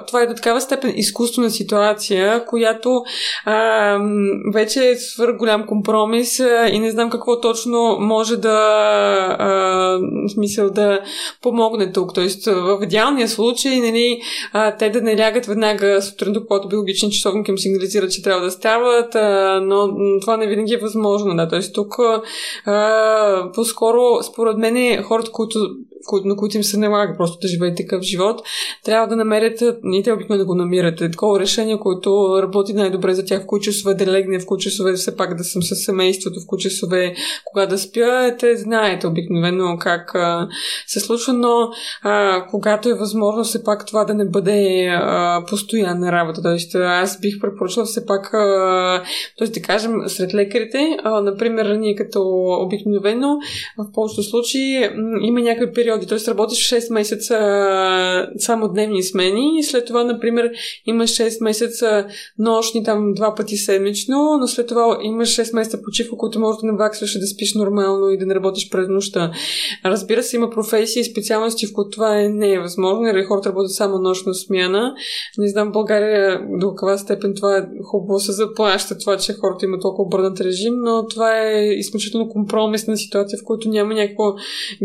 [0.06, 3.02] Това е до такава степен изкуствена ситуация ситуация, която
[3.44, 3.98] а,
[4.54, 8.58] вече е свър голям компромис а, и не знам какво точно може да
[9.38, 9.48] а,
[10.26, 11.00] в смисъл да
[11.42, 12.14] помогне тук.
[12.14, 14.20] Тоест, в идеалния случай, нали,
[14.52, 18.50] а, те да не лягат веднага сутринта, когато биологичен часовник им сигнализира, че трябва да
[18.50, 19.88] стават, а, но
[20.20, 21.36] това не винаги е възможно.
[21.36, 21.48] Да.
[21.48, 21.94] Тоест, тук
[22.66, 25.58] а, по-скоро, според мен, хората, които
[26.24, 28.42] на които им се налага просто да живеят такъв живот,
[28.84, 29.60] трябва да намерят,
[29.92, 33.46] и те обикновено да го намират, е такова решение, което работи най-добре за тях, в
[33.46, 36.58] кои часове да легне, в кои часове все пак да съм с семейството, в кои
[36.58, 37.14] часове
[37.44, 40.48] кога да спя, те знаете обикновено как а,
[40.86, 41.70] се случва, но
[42.02, 46.42] а, когато е възможно все пак това да не бъде а, постоянна работа.
[46.42, 48.30] Тоест, аз бих препоръчала все пак,
[49.38, 49.46] т.е.
[49.46, 52.22] да кажем, сред лекарите, а, например, ние като
[52.60, 53.38] обикновено,
[53.78, 54.88] в повечето случаи
[55.22, 56.06] има някакви период периоди.
[56.06, 56.30] Т.е.
[56.30, 57.36] работиш 6 месеца
[58.38, 60.50] само дневни смени и след това, например,
[60.86, 62.06] имаш 6 месеца
[62.38, 66.66] нощни там два пъти седмично, но след това имаш 6 месеца почивка, които може да
[66.66, 69.32] наваксваш и да спиш нормално и да не работиш през нощта.
[69.84, 73.06] Разбира се, има професии и специалности, в които това е, не е възможно.
[73.06, 74.94] Или нали, хората работят само нощна смяна.
[75.38, 79.64] Не знам в България до каква степен това е хубаво се заплаща, това, че хората
[79.64, 84.24] имат толкова бърнат режим, но това е изключително компромисна ситуация, в която няма някакво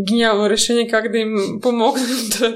[0.08, 2.06] гениално решение как да им помогнем
[2.40, 2.54] да,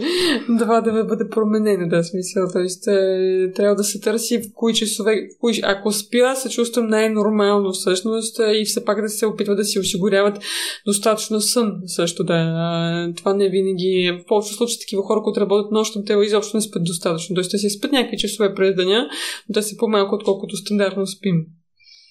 [0.59, 2.49] това да бъде променено, да смисъл.
[2.53, 6.87] Тоест, е, трябва да се търси в кои часове, в кои, ако спя, се чувствам
[6.87, 10.39] най-нормално всъщност и все пак да се опитва да си осигуряват
[10.87, 13.13] достатъчно сън също да.
[13.17, 16.85] Това не винаги, в повечето случаи такива хора, които работят нощно, те изобщо не спят
[16.85, 17.35] достатъчно.
[17.35, 19.09] Тоест, те се спят някакви часове през деня,
[19.49, 21.47] да се по-малко, отколкото стандартно спим.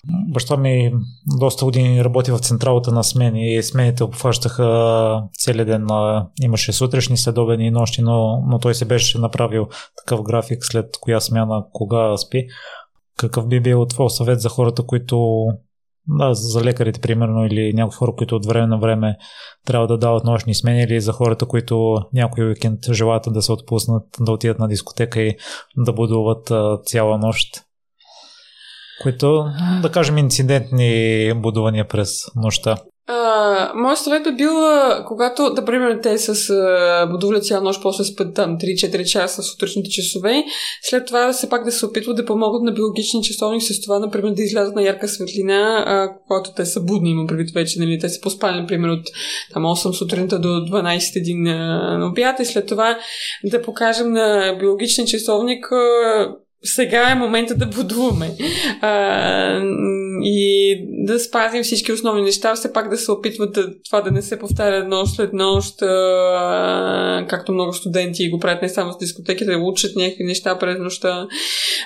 [0.08, 0.94] Баща ми
[1.40, 5.88] доста години работи в централата на смени и смените обхващаха целият ден.
[6.42, 11.20] Имаше сутрешни, следобедни и нощи, но, но той се беше направил такъв график след коя
[11.20, 12.48] смяна, кога спи.
[13.18, 15.46] Какъв би бил твой съвет за хората, които
[16.08, 19.18] да, за лекарите, примерно, или някои хора, които от време на време
[19.66, 24.04] трябва да дават нощни смени, или за хората, които някой уикенд желаят да се отпуснат,
[24.20, 25.36] да отидат на дискотека и
[25.78, 26.52] да будуват
[26.86, 27.48] цяла нощ
[29.04, 29.46] които,
[29.82, 32.78] да кажем, инцидентни будувания през нощта.
[33.08, 34.52] А, моят съвет би бил,
[35.08, 39.46] когато, да примерно, те с а, будували цяла нощ, после спят там 3-4 часа в
[39.46, 40.44] сутрешните часове,
[40.82, 44.32] след това все пак да се опитват да помогнат на биологични часовник с това, например,
[44.32, 48.10] да излязат на ярка светлина, а, когато те са будни, имам предвид вече, нали, те
[48.10, 49.06] са поспали, например, от
[49.54, 52.98] там 8 сутринта до 12 на обяд и след това
[53.44, 58.32] да покажем на биологичен часовник а, сега е момента да будуваме.
[58.82, 59.62] А,
[60.24, 64.22] и да спазим всички основни неща, все пак да се опитват да, това да не
[64.22, 69.46] се повтаря нощ след нощ, а, както много студенти го правят не само с дискотеки,
[69.46, 71.28] да учат някакви неща през нощта.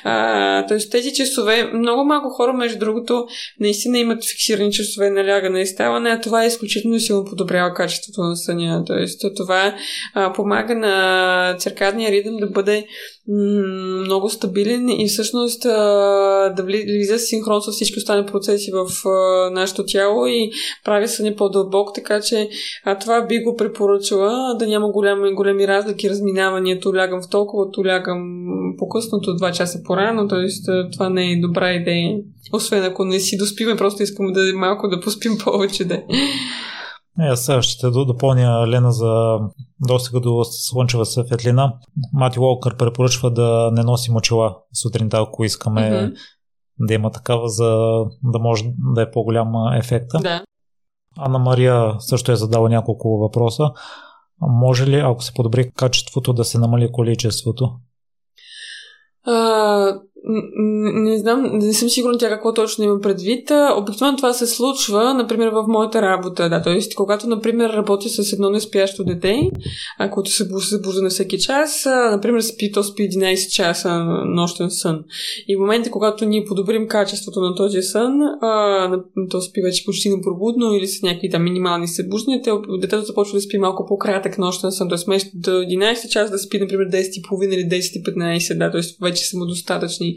[0.03, 3.27] А, тоест тези часове, много малко хора, между другото,
[3.59, 8.21] наистина имат фиксирани часове на лягане и ставане, а това е изключително силно подобрява качеството
[8.21, 8.83] на съня.
[8.87, 9.75] Тоест това
[10.13, 12.85] а, помага на циркадния ритъм да бъде
[13.29, 18.87] много стабилен и всъщност да влиза синхрон с всички останали процеси в
[19.51, 20.51] нашето тяло и
[20.85, 22.49] прави съня по-дълбок, така че
[23.01, 27.85] това би го препоръчала да няма голями, големи разлики, разминавания, то лягам в толкова, то
[27.85, 28.19] лягам
[28.77, 30.47] по-късното, 2 часа по-рано, т.е.
[30.93, 32.17] това не е добра идея.
[32.53, 35.85] Освен ако не си доспиме, просто искам да малко да поспим повече.
[35.85, 36.01] Да.
[37.19, 39.39] Е, аз ще допълня Лена за
[39.87, 41.73] достига до слънчева светлина.
[42.13, 46.15] Мати Уолкър препоръчва да не носим очила сутринта, ако искаме mm-hmm.
[46.79, 47.69] да има такава, за
[48.23, 48.63] да може
[48.95, 50.19] да е по-голям ефекта.
[50.19, 50.43] Да.
[51.17, 53.71] Анна Мария също е задала няколко въпроса.
[54.41, 57.71] Може ли, ако се подобри качеството, да се намали количеството?
[59.23, 63.51] А, не знам, не съм сигурна тя какво точно има предвид.
[63.77, 66.49] Обикновено това се случва, например, в моята работа.
[66.49, 66.79] Да, т.е.
[66.95, 69.51] когато, например, работя с едно неспящо дете,
[70.11, 75.03] което се събужда на всеки час, например, спи, то спи 11 часа нощен сън.
[75.47, 80.09] И в момента, когато ние подобрим качеството на този сън, а, то спи вече почти
[80.09, 82.41] напробудно или с някакви там минимални събуждания,
[82.79, 84.97] детето започва да спи малко по-кратък нощен сън, т.е.
[85.05, 88.81] вместо до 11 часа да спи, например, 10.30 или 10.15, да, т.е.
[89.01, 90.16] вече са достатъчни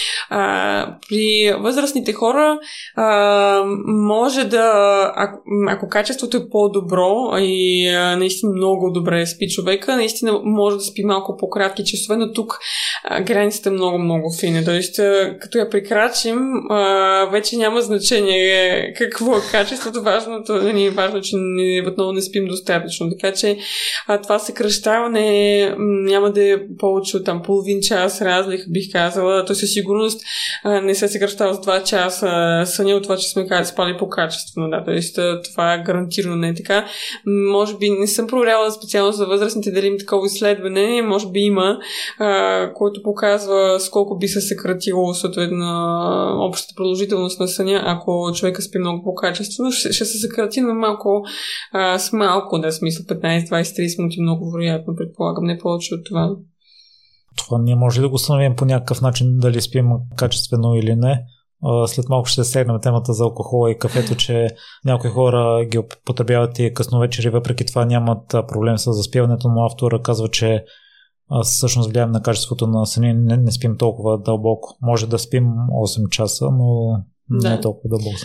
[0.29, 2.59] а, при възрастните хора
[2.95, 9.95] а, може да, ако, ако качеството е по-добро и а, наистина много добре спи човека,
[9.95, 12.59] наистина може да спи малко по-кратки часове, но тук
[13.03, 14.65] а, границата е много, много фина.
[14.65, 14.95] Тоест,
[15.41, 16.37] като я прекрачим,
[16.69, 20.01] а, вече няма значение какво е качеството.
[20.01, 23.09] Важното ни е важно, че ни, отново не спим достатъчно.
[23.09, 23.57] Така че
[24.07, 29.45] а, това съкръщаване няма да е повече от там половин час разлика, бих казала.
[29.45, 30.20] То със сигурност
[30.65, 34.69] не се съкръщава с 2 часа съня от това, че сме спали по-качествено.
[34.69, 35.19] Да, тоест,
[35.51, 36.85] това е гарантирано не е така.
[37.51, 41.01] Може би не съм проверяла специално за възрастните дали има такова изследване.
[41.01, 41.77] Може би има,
[42.19, 45.65] а, което показва с колко би се съкратило съответно
[46.39, 49.71] общата продължителност на съня, ако човека спи много по-качествено.
[49.71, 51.23] Ще, ще се съкрати на малко
[51.71, 56.05] а, с малко, да, смисъл 15, 20, 30 минути много вероятно, предполагам, не повече от
[56.05, 56.35] това.
[57.37, 61.25] Това ние може да го установим по някакъв начин дали спим качествено или не.
[61.87, 64.47] След малко ще сегнем темата за алкохола и кафето, че
[64.85, 70.01] някои хора ги употребяват и късно вечери, въпреки това нямат проблем с заспиването, но автора
[70.01, 70.65] казва, че
[71.43, 74.77] всъщност влияем на качеството на съня, не, не спим толкова дълбоко.
[74.81, 76.97] Може да спим 8 часа, но
[77.29, 78.17] не е толкова дълбоко.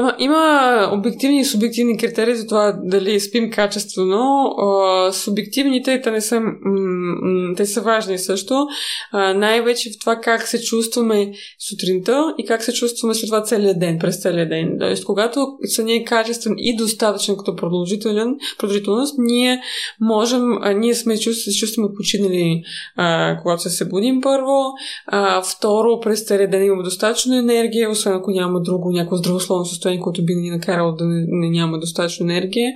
[0.00, 4.54] Ама има обективни и субективни критерии за това дали спим качествено.
[4.58, 8.66] А, субективните, те не са, м- те са важни също.
[9.12, 11.32] А, най-вече в това как се чувстваме
[11.68, 14.76] сутринта и как се чувстваме след това целият ден, през целия ден.
[14.80, 19.60] Тоест, когато съня е качествен и достатъчен като продължителен, продължителност, ние
[20.00, 22.62] можем, а, ние сме чувствали, се чувстваме починали,
[22.96, 24.72] а, когато се събудим първо.
[25.06, 29.87] А, второ, през целия ден имаме достатъчно енергия, освен ако няма друго, някакво здравословно състояние,
[30.00, 32.72] което би ни накарало да не, няма достатъчно енергия.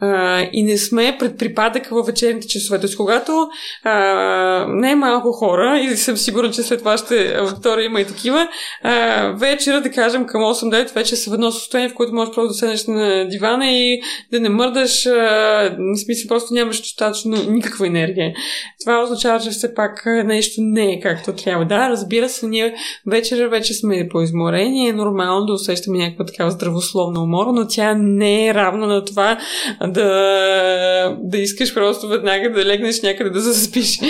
[0.00, 2.80] А, и не сме пред припадъка във вечерните часове.
[2.80, 3.48] Тоест, когато
[3.84, 3.94] а,
[4.68, 8.48] не е малко хора, и съм сигурна, че след вашата аудитория има и такива,
[8.82, 12.48] а, вечера, да кажем, към 8-9 вече са в едно състояние, в което можеш просто
[12.48, 14.00] да седнеш на дивана и
[14.32, 15.12] да не мърдаш, а,
[15.78, 18.32] в смисъл просто нямаш достатъчно никаква енергия.
[18.80, 21.64] Това означава, че все пак нещо не е както трябва.
[21.64, 22.74] Да, разбира се, ние
[23.06, 27.94] вечера вече сме по изморение, е нормално да усещаме някаква такава здравословна умора, но тя
[27.94, 29.38] не е равна на това
[29.86, 34.00] да, да искаш просто веднага да легнеш някъде да заспиш.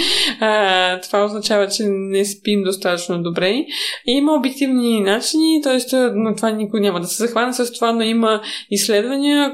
[0.41, 3.51] А, това означава, че не спим достатъчно добре.
[3.51, 3.67] И
[4.07, 5.97] има обективни начини, т.е.
[6.15, 9.53] но това никой няма да се захване с това, но има изследвания,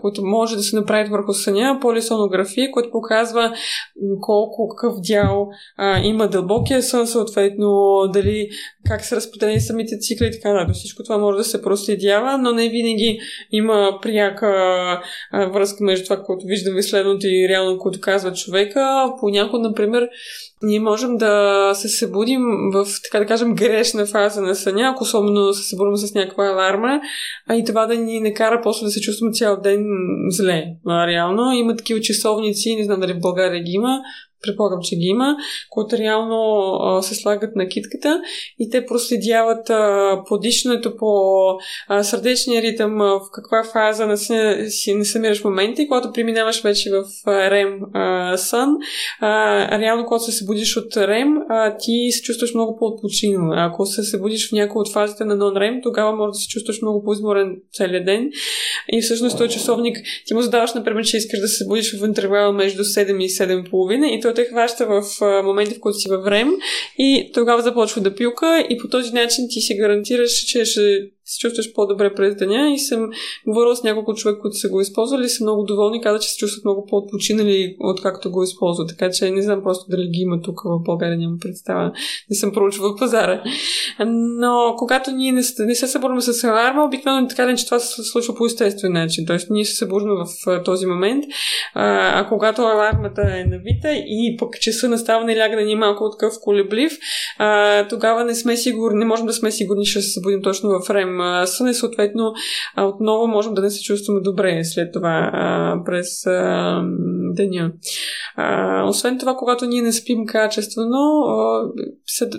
[0.00, 3.52] които може да се направят върху съня, полисонография, което показва
[4.20, 8.48] колко какъв дял а, има дълбокия сън, съответно дали
[8.86, 10.74] как са разпределени самите цикли и така нататък.
[10.74, 11.62] Всичко това може да се
[12.00, 13.20] проследява, но не винаги
[13.52, 19.12] има пряка връзка между това, което виждаме изследването и реално, което казва човека.
[19.20, 20.08] Понякога, например,
[20.62, 22.40] ние можем да се събудим
[22.72, 27.00] в, така да кажем, грешна фаза на съня, ако особено се събудим с някаква аларма,
[27.48, 29.86] а и това да ни накара после да се чувстваме цял ден
[30.30, 30.64] зле.
[30.86, 34.00] Реално има такива часовници, не знам дали в България ги има,
[34.42, 35.36] предполагам, че ги има,
[35.70, 38.22] които реално а, се слагат на китката
[38.58, 40.22] и те проследяват а,
[40.98, 41.14] по
[41.88, 46.62] а, сърдечния ритъм, а, в каква фаза на си не съмираш момента и когато преминаваш
[46.62, 47.04] вече в
[47.50, 48.68] рем а, сън,
[49.20, 53.52] а, реално когато се събудиш от рем, а, ти се чувстваш много по-отпочинал.
[53.52, 57.04] Ако се събудиш в някои от фазите на нон-рем, тогава може да се чувстваш много
[57.04, 58.30] по-изморен целият ден
[58.92, 62.52] и всъщност този часовник ти му задаваш, например, че искаш да се събудиш в интервал
[62.52, 65.02] между 7 и 7.30 и той той те хваща в
[65.44, 66.52] моменти, в които си във време
[66.98, 71.38] и тогава започва да пилка и по този начин ти си гарантираш, че ще се
[71.38, 73.10] чувстваш по-добре през деня и съм
[73.46, 76.36] говорила с няколко човек, които са го използвали и са много доволни, каза, че се
[76.36, 78.88] чувстват много по-отпочинали, откакто го използват.
[78.88, 81.92] Така че не знам просто дали ги има тук в България, няма представа.
[82.30, 83.42] Не съм проучвала пазара.
[84.06, 88.34] Но когато ние не, не се събуждаме с аларма, обикновено така че това се случва
[88.34, 89.26] по естествен начин.
[89.26, 91.24] Тоест ние се събуждаме в този момент,
[91.74, 95.76] а, а когато алармата е навита и пък часа настава не ляга да ни е
[95.76, 96.92] малко такъв колеблив,
[97.38, 100.70] а, тогава не сме сигурни, не можем да сме сигурни, че ще се събудим точно
[100.70, 102.32] в рем сън и съответно
[102.78, 105.32] отново можем да не се чувстваме добре след това
[105.86, 106.24] през
[107.34, 107.72] деня.
[108.36, 111.24] А, освен това, когато ние не спим качествено,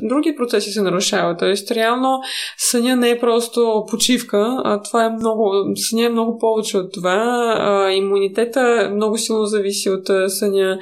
[0.02, 1.40] други процеси се нарушават.
[1.40, 2.20] Тоест, реално
[2.58, 7.18] съня не е просто почивка, а това е много, съня е много повече от това.
[7.60, 10.80] А, имунитета много силно зависи от съня.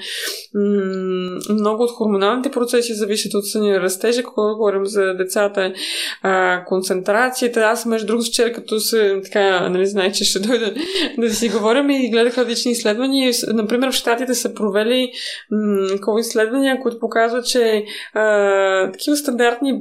[1.49, 3.81] много от хормоналните процеси зависят от съня.
[3.81, 5.73] Растежа, когато говорим за децата,
[6.21, 7.59] а, концентрацията.
[7.59, 10.73] Аз, между другото, вчера, като се, така, нали, знае, че ще дойда
[11.17, 13.33] да си говорим и гледах различни изследвания.
[13.47, 15.11] Например, в Штатите са провели
[15.51, 19.79] м- изследвания, които показват, че а, такива стандартни м-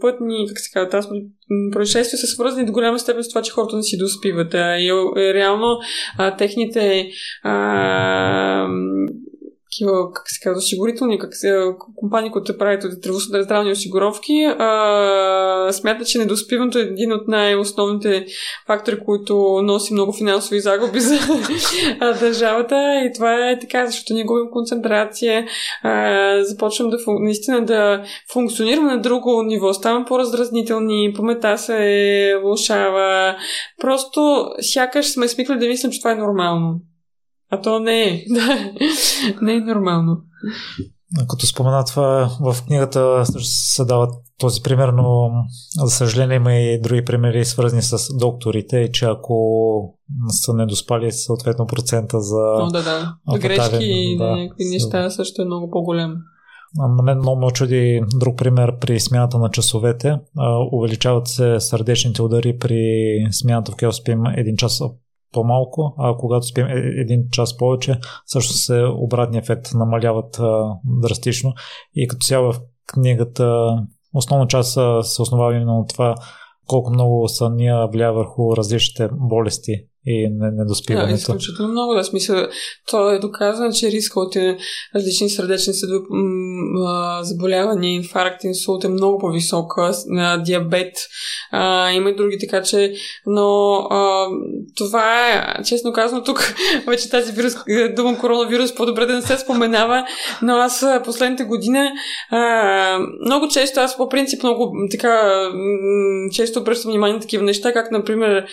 [0.00, 1.22] пътни, как се казва, транспортни
[1.72, 4.54] происшествия са свързани до голяма степен с това, че хората не си доспиват.
[4.54, 4.86] А, и,
[5.16, 5.78] и реално
[6.18, 7.08] а, техните
[7.42, 8.68] а,
[9.74, 11.64] такива, как се казва, осигурителни как се,
[11.96, 12.82] компании, които правят
[13.42, 18.26] здравни осигуровки, а, смятат, че недоспиването е един от най-основните
[18.66, 21.18] фактори, които носи много финансови загуби за
[22.20, 23.02] държавата.
[23.06, 25.46] И това е така, защото ние губим концентрация,
[25.82, 28.02] а, започвам да наистина да
[28.32, 33.36] функционираме на друго ниво, ставам по-раздразнителни, памета се влушава.
[33.80, 36.80] Просто сякаш сме смикли да мислим, че това е нормално.
[37.54, 38.24] А то не е.
[39.42, 40.16] не е нормално.
[41.28, 45.30] Като спомена това, в книгата също се дават този пример, но
[45.84, 49.98] за съжаление има и други примери, свързани с докторите, че ако
[50.28, 52.40] са недоспали съответно процента за...
[52.60, 53.38] О, да, да.
[53.38, 56.14] Грешки и да, някакви неща също е много по-голям.
[56.96, 60.18] На мен много ме чуди друг пример при смяната на часовете.
[60.72, 62.82] Увеличават се сърдечните удари при
[63.30, 64.80] смяната, в която спим един час
[65.34, 71.52] по-малко, а когато спим е, един час повече, също се обратния ефект намаляват а, драстично.
[71.94, 73.76] И като цяло в книгата
[74.14, 74.72] основна част
[75.02, 76.14] се основава именно на това
[76.66, 81.08] колко много съня влия върху различните болести и недоспиването.
[81.08, 81.94] Да, изключително много.
[81.94, 82.46] Да, смисъл,
[82.90, 84.58] то е доказано, че риска от е,
[84.96, 85.72] различни сърдечни
[87.20, 89.92] заболявания, инфаркт, инсулт е много по-висока,
[90.44, 90.94] диабет,
[91.50, 92.94] а, има и други, така че,
[93.26, 94.26] но а,
[94.76, 96.54] това е, честно казано, тук
[96.86, 97.54] вече тази вирус,
[97.96, 100.06] дума коронавирус, по-добре да не се споменава,
[100.42, 101.92] но аз последните година
[102.30, 105.44] а, много често, аз по принцип много така
[106.32, 108.46] често обръщам внимание на такива неща, как, например,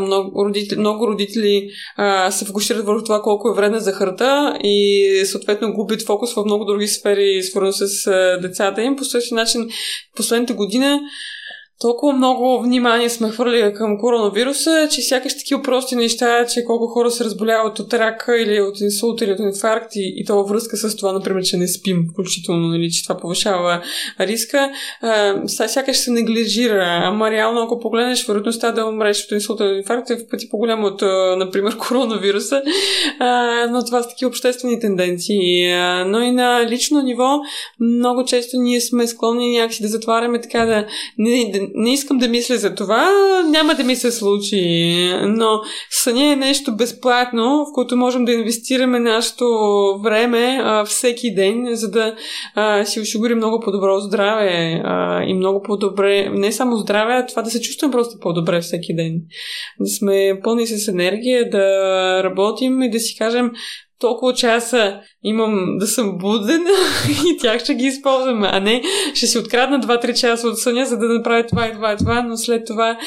[0.00, 5.22] много родители, много много родители а, се фокусират върху това колко е вредна захарта и
[5.24, 8.96] съответно губят фокус в много други сфери, свързани с а, децата им.
[8.96, 9.68] По същия начин,
[10.16, 11.00] последната година
[11.80, 17.10] толкова много внимание сме хвърли към коронавируса, че сякаш такива прости неща, че колко хора
[17.10, 20.96] се разболяват от рака или от инсулт или от инфаркт и, и това връзка с
[20.96, 23.82] това, например, че не спим, включително, нали, че това повишава
[24.20, 24.70] риска,
[25.00, 27.00] а, сякаш се неглижира.
[27.02, 30.86] Ама реално, ако погледнеш вероятността да умреш от инсулт или инфаркт е в пъти по-голямо
[30.86, 31.02] от,
[31.38, 32.62] например, коронавируса,
[33.18, 35.72] а, но това са такива обществени тенденции.
[35.72, 37.40] А, но и на лично ниво
[37.80, 40.86] много често ние сме склонни някакси да затваряме така да
[41.18, 43.10] не, не искам да мисля за това,
[43.46, 45.60] няма да ми се случи, но
[45.90, 49.44] съня е нещо безплатно, в което можем да инвестираме нашето
[50.02, 52.14] време а, всеки ден, за да
[52.54, 57.42] а, си осигурим много по-добро здраве а, и много по-добре, не само здраве, а това
[57.42, 59.20] да се чувствам просто по-добре всеки ден.
[59.80, 63.50] Да сме пълни с енергия, да работим и да си кажем
[64.04, 66.62] толкова часа имам да съм буден
[67.26, 68.82] и тях ще ги използвам, а не
[69.14, 72.22] ще си открадна 2-3 часа от съня, за да направя това и това и това,
[72.22, 72.98] но след това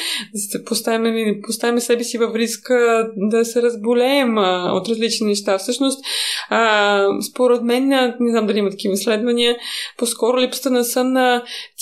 [0.52, 2.70] да поставим, поставим себе си в риск
[3.16, 4.38] да се разболеем
[4.76, 5.58] от различни неща.
[5.58, 6.04] Всъщност,
[6.48, 7.88] а, според мен,
[8.20, 9.56] не знам дали има такива изследвания,
[9.98, 11.14] по-скоро липсата на сън,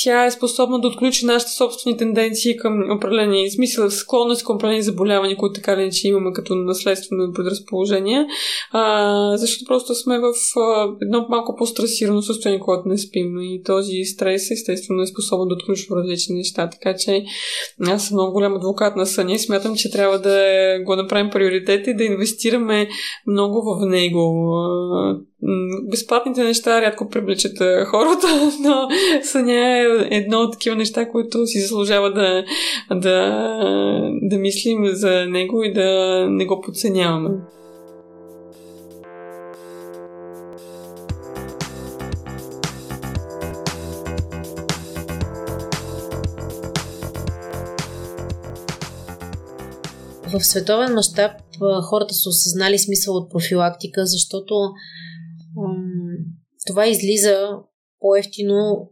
[0.02, 5.36] тя е способна да отключи нашите собствени тенденции към определени смисъл, склонност към определени заболявания,
[5.36, 8.26] които така ли че имаме като наследствено предразположение,
[8.72, 13.38] а, защото просто сме в а, едно малко по-стресирано състояние, когато не спим.
[13.40, 16.70] И този стрес, естествено, е способен да отключва различни неща.
[16.70, 17.24] Така че
[17.86, 20.38] аз съм много голям адвокат на съня и смятам, че трябва да
[20.84, 22.88] го направим приоритет и да инвестираме
[23.26, 24.52] много в него.
[25.90, 28.26] Безплатните неща рядко привличат хората,
[28.62, 28.88] но
[29.22, 32.44] съня е едно от такива неща, които си заслужава да,
[32.90, 33.46] да,
[34.22, 37.30] да мислим за него и да не го подценяваме.
[50.38, 51.32] В световен мащаб
[51.82, 54.54] хората са осъзнали смисъл от профилактика, защото
[55.54, 55.74] м-
[56.66, 57.48] това излиза
[58.00, 58.90] по-ефтино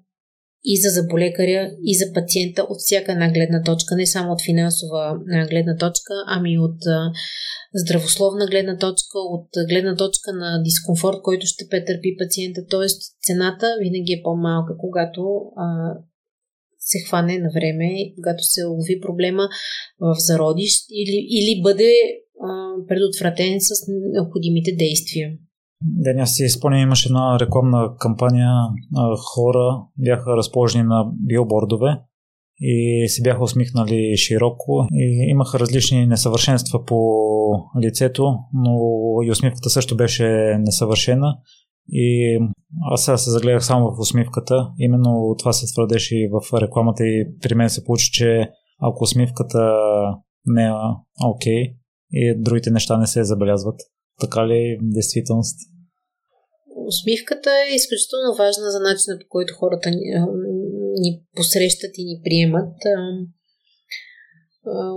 [0.65, 5.19] и за заболекаря, и за пациента от всяка една гледна точка, не само от финансова
[5.51, 6.79] гледна точка, ами от
[7.75, 12.61] здравословна гледна точка, от гледна точка на дискомфорт, който ще претърпи пациента.
[12.71, 15.21] Тоест цената винаги е по-малка, когато
[15.57, 15.67] а,
[16.85, 19.49] се хване на време, когато се лови проблема
[20.01, 21.93] в зародиш или, или бъде
[22.47, 22.49] а,
[22.89, 23.70] предотвратен с
[24.12, 25.28] необходимите действия.
[25.82, 28.51] Ден, аз си спомням, имаше една рекламна кампания,
[29.35, 32.01] хора бяха разположени на билбордове
[32.61, 36.99] и се бяха усмихнали широко и имаха различни несъвършенства по
[37.82, 38.72] лицето, но
[39.26, 40.24] и усмивката също беше
[40.59, 41.37] несъвършена
[41.89, 42.39] и
[42.93, 44.68] аз сега се загледах само в усмивката.
[44.78, 49.72] Именно това се твърдеше и в рекламата и при мен се получи, че ако усмивката
[50.47, 50.70] не е
[51.26, 51.74] окей okay,
[52.12, 53.80] и другите неща не се забелязват.
[54.20, 55.59] Така ли е в действителност?
[56.87, 60.03] Усмивката е изключително важна за начина по който хората ни,
[61.01, 62.74] ни посрещат и ни приемат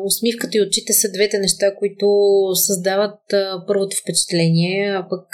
[0.05, 2.07] усмивката и очите са двете неща, които
[2.55, 3.19] създават
[3.67, 5.27] първото впечатление, а пък,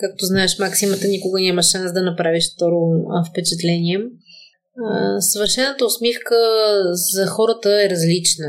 [0.00, 2.76] както знаеш, максимата никога няма шанс да направиш второ
[3.30, 3.98] впечатление.
[5.20, 6.36] Съвършената усмивка
[6.92, 8.46] за хората е различна.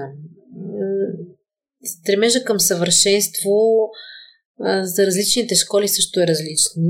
[1.86, 3.89] Стремежа към съвършенство
[4.82, 6.84] за различните школи също е различен.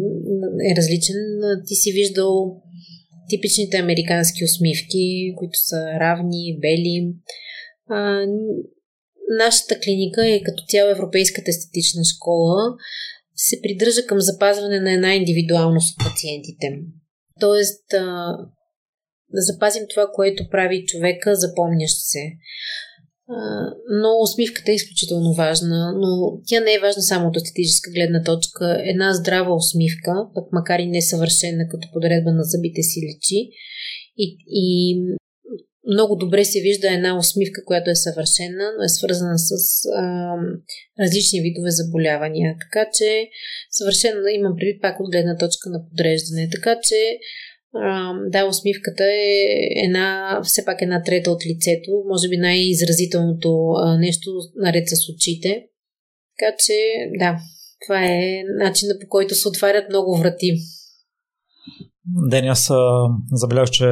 [0.71, 1.15] Е различен.
[1.67, 2.61] Ти си виждал
[3.29, 7.13] типичните американски усмивки, които са равни, бели,
[7.91, 8.25] а,
[9.37, 12.75] нашата клиника е като цяло Европейската естетична школа
[13.35, 16.67] се придържа към запазване на една индивидуалност от пациентите.
[17.39, 18.37] Тоест, а,
[19.33, 22.19] да запазим това, което прави човека, запомнящ се.
[23.89, 28.81] Но усмивката е изключително важна, но тя не е важна само от естетическа гледна точка.
[28.85, 33.49] Една здрава усмивка, пък макар и несъвършена като подредба на зъбите си лечи,
[34.17, 34.95] и, и
[35.87, 39.51] много добре се вижда една усмивка, която е съвършена, но е свързана с
[39.97, 40.35] а,
[40.99, 42.55] различни видове заболявания.
[42.63, 43.29] Така че
[43.71, 46.49] съвършено имам предвид пак от гледна точка на подреждане.
[46.51, 46.99] Така че
[47.75, 49.29] а, да, усмивката е
[49.85, 55.63] една, все пак една трета от лицето, може би най-изразителното а, нещо наред с очите.
[56.39, 56.73] Така че
[57.19, 57.37] да,
[57.85, 60.51] това е начинът по който се отварят много врати.
[62.29, 62.71] Ден, аз
[63.31, 63.85] забелязах, че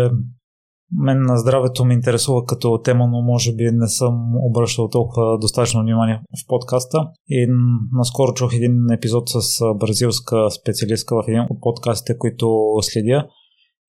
[0.91, 5.81] мен на здравето ме интересува като тема, но може би не съм обръщал толкова достатъчно
[5.81, 7.07] внимание в подкаста.
[7.27, 7.47] И
[7.91, 9.41] наскоро чух един епизод с
[9.79, 13.27] бразилска специалистка в един от подкастите, които следя.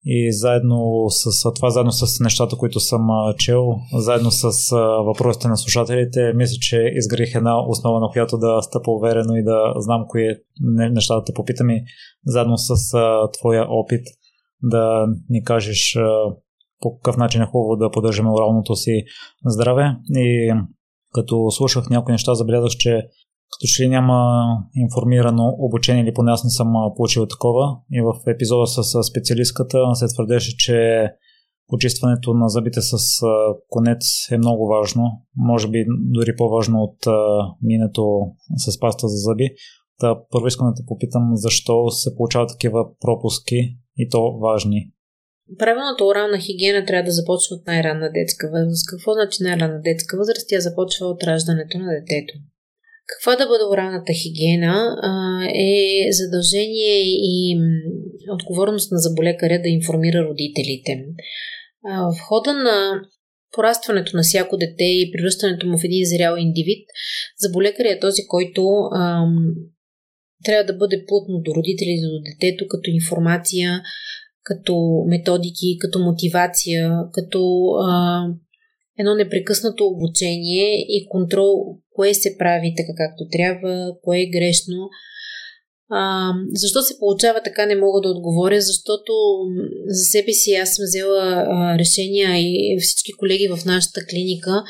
[0.05, 4.75] И заедно с това, заедно с нещата, които съм чел, заедно с
[5.05, 9.73] въпросите на слушателите, мисля, че изградих една основа, на която да стъпа уверено и да
[9.77, 10.35] знам кои
[10.91, 11.83] неща да попитам и
[12.25, 12.73] заедно с
[13.39, 14.01] твоя опит
[14.63, 15.97] да ни кажеш
[16.81, 19.03] по какъв начин е хубаво да поддържаме оралното си
[19.45, 19.95] здраве.
[20.09, 20.53] И
[21.13, 23.01] като слушах някои неща, забелязах, че
[23.51, 24.43] като че ли няма
[24.75, 27.77] информирано обучение или поне аз не съм получил такова.
[27.91, 31.07] И в епизода с специалистката се твърдеше, че
[31.67, 32.97] почистването на зъбите с
[33.69, 35.03] конец е много важно.
[35.37, 36.97] Може би дори по-важно от
[37.61, 38.21] минето
[38.55, 39.49] с паста за зъби.
[39.99, 44.91] Та първо искам да те попитам защо се получават такива пропуски и то важни.
[45.57, 48.89] Правилната орална хигиена трябва да започва от най-ранна детска възраст.
[48.89, 50.45] Какво значи най-ранна детска възраст?
[50.49, 52.33] Тя започва от раждането на детето.
[53.11, 54.75] Каква да бъде оралната хигиена
[55.55, 57.57] е задължение и
[58.33, 61.05] отговорност на заболекаря да информира родителите.
[61.83, 63.01] В хода на
[63.51, 66.85] порастването на всяко дете и превръщането му в един зрял индивид,
[67.39, 68.61] заболекаря е този, който
[68.95, 69.35] ам,
[70.45, 73.81] трябва да бъде плътно до родителите, до детето, като информация,
[74.43, 78.23] като методики, като мотивация, като а,
[78.99, 84.89] едно непрекъснато обучение и контрол, кое се прави така както трябва, кое е грешно.
[85.93, 89.13] А, защо се получава така, не мога да отговоря, защото
[89.87, 94.63] за себе си аз съм взела а, решения и всички колеги в нашата клиника,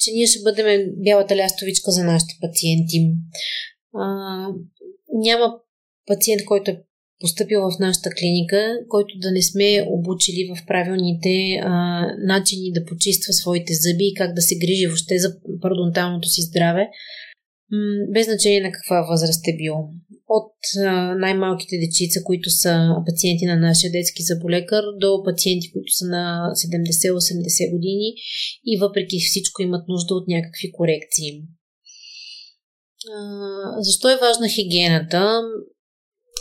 [0.00, 2.98] че ние ще бъдем бялата лястовичка за нашите пациенти.
[3.94, 4.04] А,
[5.14, 5.54] няма
[6.06, 6.82] пациент, който е
[7.20, 11.70] поступил в нашата клиника, който да не сме обучили в правилните а,
[12.18, 16.88] начини да почиства своите зъби и как да се грижи въобще за пародонталното си здраве,
[17.72, 19.74] м- без значение на каква възраст е бил.
[20.28, 22.72] От а, най-малките дечица, които са
[23.06, 28.08] пациенти на нашия детски заболекар, до пациенти, които са на 70-80 години
[28.66, 31.42] и въпреки всичко имат нужда от някакви корекции.
[33.14, 33.20] А,
[33.82, 35.40] защо е важна хигиената?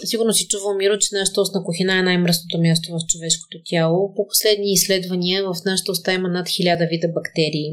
[0.05, 4.13] Сигурно си чувал, Миро, че нашата устна кухина е най-мръсното място в човешкото тяло.
[4.15, 7.71] По последни изследвания в нашата уста има над хиляда вида бактерии,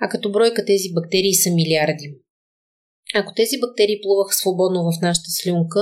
[0.00, 2.14] а като бройка тези бактерии са милиарди.
[3.14, 5.80] Ако тези бактерии плувах свободно в нашата слюнка,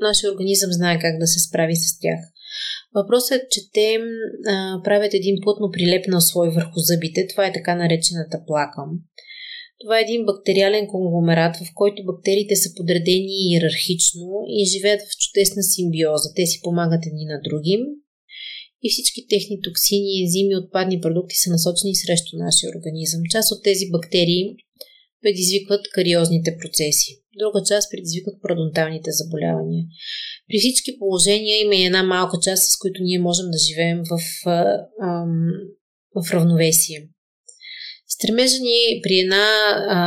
[0.00, 2.20] нашия организъм знае как да се справи с тях.
[2.94, 3.98] Въпросът е, че те
[4.48, 7.26] а, правят един плътно прилепнал слой върху зъбите.
[7.26, 8.82] Това е така наречената плака.
[9.82, 14.26] Това е един бактериален конгломерат, в който бактериите са подредени иерархично
[14.58, 16.28] и живеят в чудесна симбиоза.
[16.36, 17.76] Те си помагат едни на други
[18.82, 23.20] и всички техни токсини, ензими, отпадни продукти са насочени срещу нашия организъм.
[23.30, 24.44] Част от тези бактерии
[25.22, 27.10] предизвикват кариозните процеси.
[27.38, 29.84] Друга част предизвикват парадонталните заболявания.
[30.48, 34.20] При всички положения има и една малка част, с които ние можем да живеем в,
[36.16, 37.08] в равновесие.
[38.14, 39.46] Стремежа ни при една
[39.88, 40.00] а,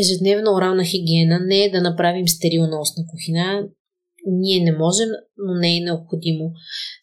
[0.00, 3.68] ежедневна орална хигиена не е да направим стерилна устна кухина.
[4.26, 6.52] Ние не можем, но не е необходимо.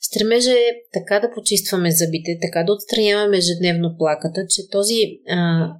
[0.02, 4.96] Стремежа е така да почистваме зъбите, така да отстраняваме ежедневно плаката, че този
[5.30, 5.72] а,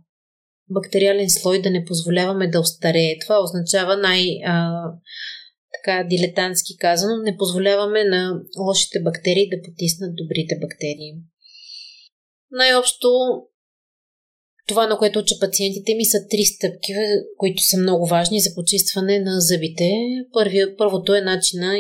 [0.70, 3.20] бактериален слой да не позволяваме да остарее.
[3.22, 4.84] Това означава най- а,
[5.74, 11.14] така дилетантски казано, не позволяваме на лошите бактерии да потиснат добрите бактерии.
[12.52, 13.08] Най-общо
[14.68, 16.94] това, на което уча пациентите ми, са три стъпки,
[17.38, 19.92] които са много важни за почистване на зъбите.
[20.34, 21.80] Първия, първото е начина,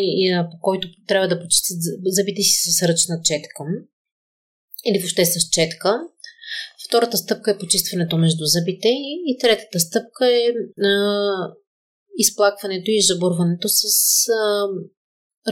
[0.51, 3.63] по който трябва да почистят зъбите си с ръчна четка
[4.85, 5.99] или въобще с четка.
[6.87, 8.87] Втората стъпка е почистването между зъбите
[9.25, 10.47] и третата стъпка е
[10.85, 11.23] а,
[12.17, 13.83] изплакването и жабурването с
[14.29, 14.67] а,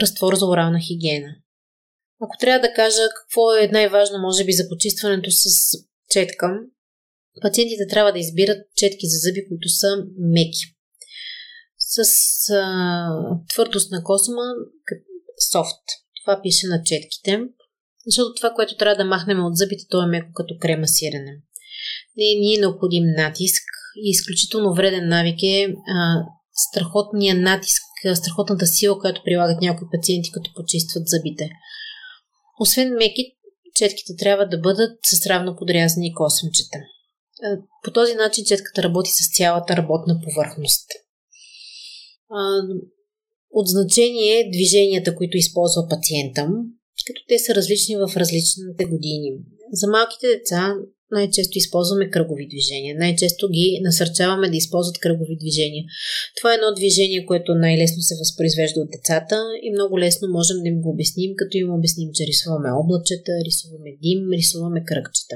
[0.01, 1.35] разтвор за орална хигиена.
[2.21, 5.45] Ако трябва да кажа какво е най-важно, може би, за почистването с
[6.09, 6.59] четка,
[7.41, 9.87] Пациентите трябва да избират четки за зъби, които са
[10.19, 10.63] меки.
[11.77, 11.99] С
[12.53, 13.09] а,
[13.53, 14.41] твърдост на косма,
[15.51, 15.83] софт.
[16.23, 17.41] Това пише на четките.
[18.05, 21.41] Защото това, което трябва да махнем от зъбите, то е меко като крема сирене.
[22.17, 23.63] Не ни е необходим натиск
[23.95, 26.23] и изключително вреден навик е а,
[26.53, 27.81] страхотния натиск,
[28.15, 31.49] страхотната сила, която прилагат някои пациенти, като почистват зъбите.
[32.59, 33.35] Освен меки,
[33.75, 36.77] четките трябва да бъдат с равно подрязани косъмчета.
[37.83, 40.87] По този начин четката работи с цялата работна повърхност.
[43.51, 46.49] От значение е движенията, които използва пациента,
[47.07, 49.31] като те са различни в различните години.
[49.71, 50.73] За малките деца
[51.11, 52.95] най-често използваме кръгови движения.
[53.03, 55.83] Най-често ги насърчаваме да използват кръгови движения.
[56.37, 60.67] Това е едно движение, което най-лесно се възпроизвежда от децата и много лесно можем да
[60.69, 65.35] им го обясним, като им обясним, че рисуваме облачета, рисуваме дим, рисуваме кръгчета.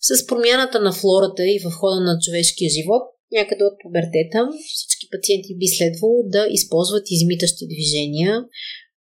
[0.00, 4.40] С промяната на флората и в хода на човешкия живот, някъде от пубертета,
[4.74, 8.44] всички пациенти би следвало да използват измитащи движения,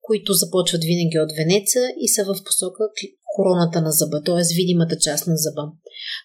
[0.06, 2.82] които започват винаги от венеца и са в посока
[3.34, 4.54] короната на зъба, т.е.
[4.60, 5.64] видимата част на зъба.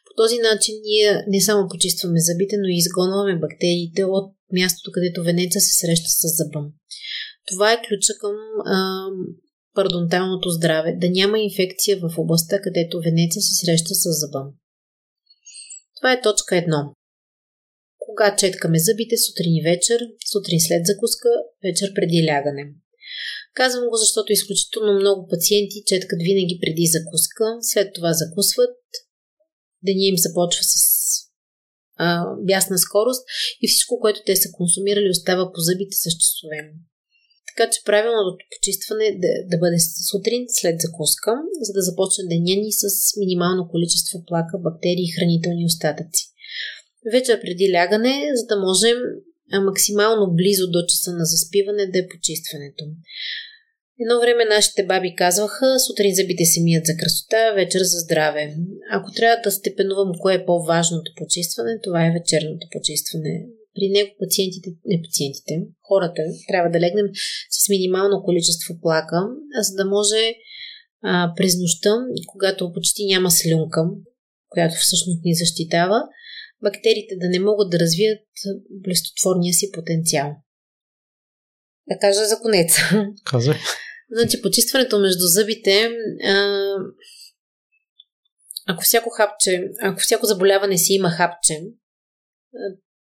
[0.06, 5.24] По този начин ние не само почистваме зъбите, но и изгонваме бактериите от мястото, където
[5.24, 6.62] венеца се среща с зъба.
[7.50, 8.36] Това е ключа към
[8.66, 8.78] а,
[9.80, 14.42] парадонталното здраве, да няма инфекция в областта, където венеца се среща с зъба.
[15.98, 16.94] Това е точка 1.
[17.98, 20.00] Кога четкаме зъбите сутрин и вечер,
[20.32, 21.30] сутрин след закуска,
[21.64, 22.64] вечер преди лягане.
[23.54, 28.80] Казвам го, защото изключително много пациенти четкат винаги преди закуска, след това закусват,
[29.84, 30.74] деня им започва с
[31.96, 33.24] а, бясна скорост
[33.62, 36.60] и всичко, което те са консумирали, остава по зъбите с часове.
[37.60, 39.80] Така че правилното почистване да, да бъде
[40.10, 41.32] сутрин след закуска,
[41.66, 42.84] за да започне деня ни с
[43.22, 46.24] минимално количество плака, бактерии и хранителни остатъци.
[47.14, 48.98] Вечер преди лягане, за да можем
[49.70, 52.84] максимално близо до часа на заспиване да е почистването.
[54.04, 58.44] Едно време нашите баби казваха, сутрин зъбите се мият за красота, вечер за здраве.
[58.92, 63.34] Ако трябва да степенувам кое е по-важното почистване, това е вечерното почистване.
[63.76, 65.54] При него пациентите, не пациентите,
[65.88, 67.06] хората трябва да легнем
[67.50, 69.22] с минимално количество плака,
[69.62, 70.36] за да може
[71.04, 71.90] а, през нощта,
[72.28, 73.82] когато почти няма слюнка,
[74.50, 76.04] която всъщност ни защитава,
[76.64, 78.28] бактериите да не могат да развият
[78.70, 80.36] блестотворния си потенциал.
[81.90, 82.78] Да кажа за конец.
[83.26, 83.58] Казвай.
[84.12, 85.92] Значи, почистването между зъбите,
[86.24, 86.58] а,
[88.68, 91.62] ако всяко хапче, ако всяко заболяване си има хапче,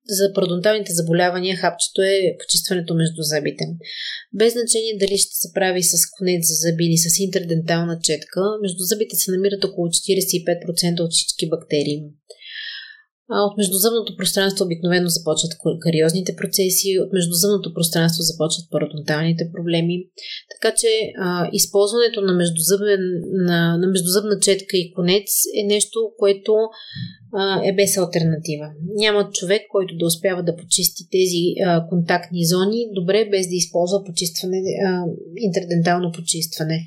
[0.08, 3.64] за пародонталните заболявания хапчето е почистването между зъбите.
[4.32, 8.78] Без значение дали ще се прави с конец за зъби или с интердентална четка, между
[8.78, 12.02] зъбите се намират около 45% от всички бактерии.
[13.30, 19.96] От междузъбното пространство обикновено започват кариозните процеси, от междузъбното пространство започват пародонталните проблеми.
[20.54, 23.00] Така че а, използването на, междузъбен,
[23.48, 25.28] на, на междузъбна четка и конец
[25.60, 26.52] е нещо, което
[27.32, 28.66] а, е без альтернатива.
[28.94, 34.04] Няма човек, който да успява да почисти тези а, контактни зони добре, без да използва
[34.04, 35.04] почистване, а,
[35.36, 36.86] интердентално почистване.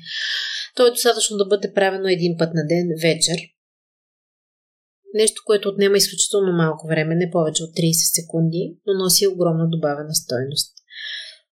[0.76, 3.36] То е достатъчно да бъде правено един път на ден вечер
[5.14, 10.14] Нещо, което отнема изключително малко време, не повече от 30 секунди, но носи огромна добавена
[10.14, 10.72] стойност.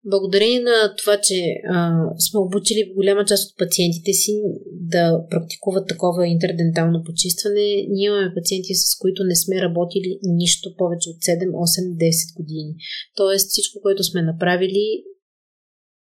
[0.05, 1.35] Благодарение на това, че
[1.69, 4.43] а, сме обучили голяма част от пациентите си
[4.73, 11.09] да практикуват такова интердентално почистване, ние имаме пациенти, с които не сме работили нищо повече
[11.11, 12.75] от 7, 8, 10 години.
[13.17, 15.05] Тоест всичко, което сме направили,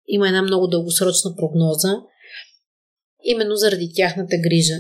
[0.09, 1.93] има една много дългосрочна прогноза,
[3.25, 4.75] именно заради тяхната грижа.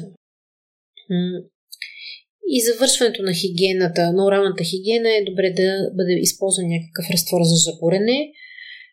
[2.46, 7.56] И завършването на хигиената, на оралната хигиена е добре да бъде използван някакъв разтвор за
[7.64, 8.18] жаборене,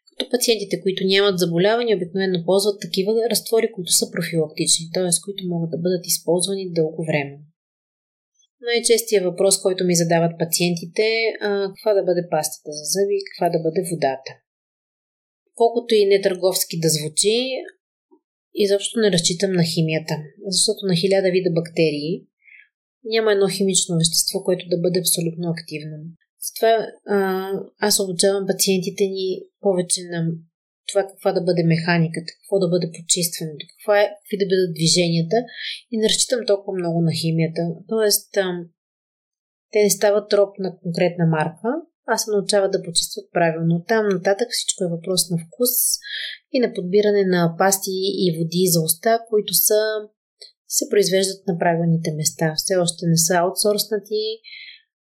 [0.10, 5.12] като пациентите, които нямат заболявания, обикновено ползват такива разтвори, които са профилактични, т.е.
[5.26, 7.36] които могат да бъдат използвани дълго време.
[8.70, 11.34] Най-честият въпрос, който ми задават пациентите е
[11.74, 14.32] каква да бъде пастата за зъби и каква да бъде водата.
[15.56, 17.36] Колкото и нетърговски да звучи,
[18.54, 20.16] изобщо не разчитам на химията,
[20.48, 22.26] защото на хиляда вида бактерии
[23.06, 25.98] няма едно химично вещество, което да бъде абсолютно активно.
[26.46, 26.74] Затова
[27.80, 29.28] аз обучавам пациентите ни
[29.62, 30.20] повече на
[30.92, 35.38] това каква да бъде механиката, какво да бъде почистването, каква е, какви да бъдат движенията
[35.92, 37.62] и не разчитам толкова много на химията.
[37.88, 38.46] Тоест, а,
[39.72, 41.70] те не стават троп на конкретна марка,
[42.08, 43.84] а се научават да почистват правилно.
[43.88, 45.74] Там нататък всичко е въпрос на вкус
[46.52, 49.80] и на подбиране на пасти и води за уста, които са
[50.78, 52.54] се произвеждат на правилните места.
[52.58, 54.24] Все още не са аутсорснати,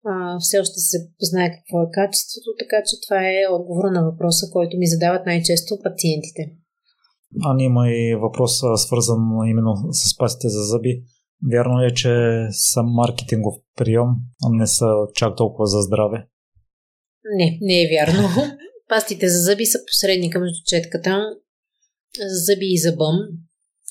[0.09, 0.97] а, все още се
[1.29, 5.71] знае какво е качеството, така че това е отговор на въпроса, който ми задават най-често
[5.83, 6.41] пациентите.
[7.49, 11.03] Ани има и въпрос свързан именно с пастите за зъби.
[11.51, 12.13] Вярно ли е, че
[12.51, 14.09] са маркетингов прием,
[14.43, 16.27] а не са чак толкова за здраве?
[17.35, 18.29] Не, не е вярно.
[18.89, 21.25] Пастите за зъби са посредника между четката,
[22.45, 23.15] зъби и зъбъм.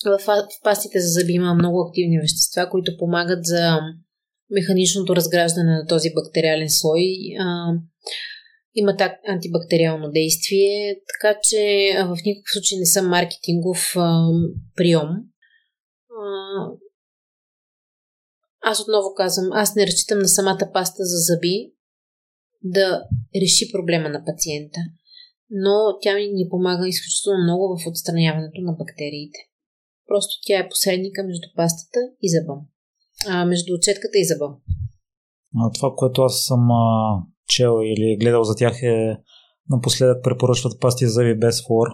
[0.04, 3.78] В, пастите за зъби има много активни вещества, които помагат за
[4.50, 7.02] механичното разграждане на този бактериален слой.
[7.40, 7.72] А,
[8.74, 14.28] имат антибактериално действие, така че в никакъв случай не съм маркетингов а,
[14.76, 15.08] прием.
[18.68, 21.72] Аз отново казвам, аз не разчитам на самата паста за зъби
[22.62, 23.02] да
[23.42, 24.80] реши проблема на пациента,
[25.50, 29.38] но тя ни помага изключително много в отстраняването на бактериите.
[30.06, 32.54] Просто тя е посредника между пастата и зъба.
[33.28, 34.56] А, между отчетката и зъба.
[35.56, 39.16] А, това, което аз съм а, чел или гледал за тях е
[39.70, 41.86] напоследък препоръчват пасти за зъби без флор.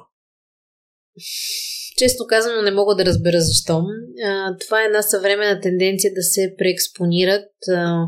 [1.98, 3.84] Често казано не мога да разбера защо.
[4.26, 8.06] А, това е една съвременна тенденция да се преекспонират а,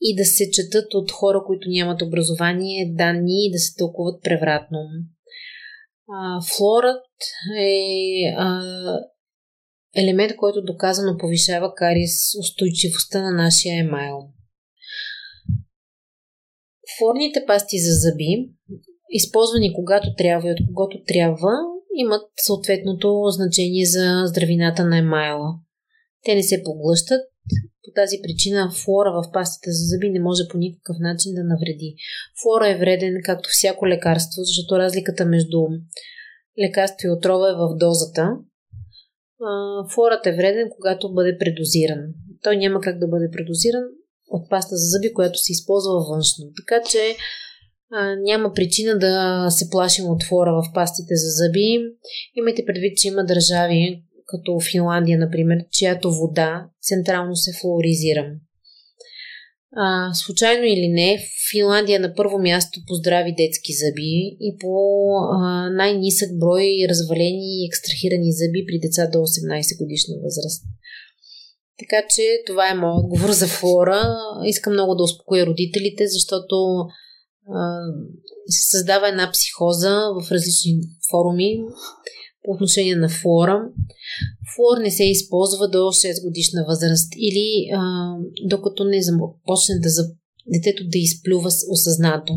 [0.00, 4.78] и да се четат от хора, които нямат образование, данни и да се тълкуват превратно.
[6.08, 7.04] А, флорът
[7.58, 8.62] е а,
[9.96, 14.18] елемент, който доказано повишава карис устойчивостта на нашия емайл.
[16.98, 18.50] Флорните пасти за зъби,
[19.10, 21.52] използвани когато трябва и от когото трябва,
[21.96, 25.48] имат съответното значение за здравината на емайла.
[26.24, 27.20] Те не се поглъщат,
[27.84, 31.94] по тази причина флора в пастата за зъби не може по никакъв начин да навреди.
[32.42, 35.58] Флора е вреден, както всяко лекарство, защото разликата между
[36.64, 38.28] лекарство и отрова е в дозата.
[39.94, 42.00] Флорът е вреден, когато бъде предозиран.
[42.42, 43.82] Той няма как да бъде предозиран
[44.28, 46.44] от паста за зъби, която се използва външно.
[46.56, 46.98] Така че
[47.92, 51.78] а, няма причина да се плашим от флора в пастите за зъби.
[52.34, 58.32] Имайте предвид, че има държави, като Финландия, например, чиято вода централно се флуоризира.
[59.76, 61.18] А, случайно или не,
[61.50, 64.74] Финландия е на първо място по здрави детски зъби и по
[65.32, 70.64] а, най-нисък брой развалени и екстрахирани зъби при деца до 18 годишна възраст.
[71.78, 74.02] Така че това е моят отговор за флора.
[74.46, 76.56] Искам много да успокоя родителите, защото
[78.46, 80.72] се създава една психоза в различни
[81.10, 81.60] форуми
[82.44, 83.62] по отношение на флора.
[84.54, 88.12] Флор не се използва до 6 годишна възраст или а,
[88.44, 90.02] докато не започне да за...
[90.46, 92.32] детето да изплюва осъзнато.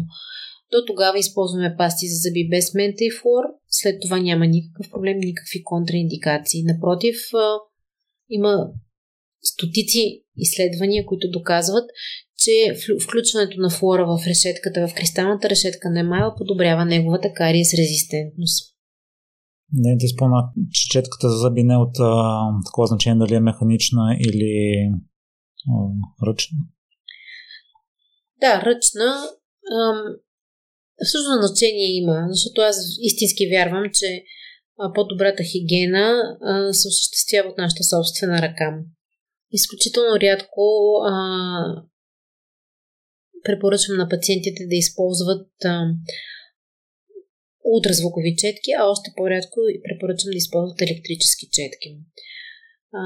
[0.72, 3.44] До тогава използваме пасти за зъби без мента и флор.
[3.70, 6.64] След това няма никакъв проблем, никакви контраиндикации.
[6.64, 7.58] Напротив, а,
[8.30, 8.68] има
[9.42, 11.86] стотици изследвания, които доказват,
[12.38, 18.73] че включването на флора в решетката, в кристалната решетка на емайла подобрява неговата кариес резистентност.
[19.72, 23.40] Не ти спомня, че четката за зъби не е от а, такова значение дали е
[23.40, 24.54] механична или
[25.70, 25.74] а,
[26.28, 26.58] ръчна.
[28.42, 29.28] Да, ръчна.
[31.06, 34.24] Всъщност значение има, защото аз истински вярвам, че
[34.96, 38.80] по-добрата хигиена а, се осъществява от нашата собствена ръка.
[39.52, 40.62] Изключително рядко
[41.06, 41.14] а,
[43.44, 45.86] препоръчвам на пациентите да използват а,
[47.72, 51.90] ултразвукови четки, а още по-рядко препоръчвам да използват електрически четки.
[53.00, 53.04] А,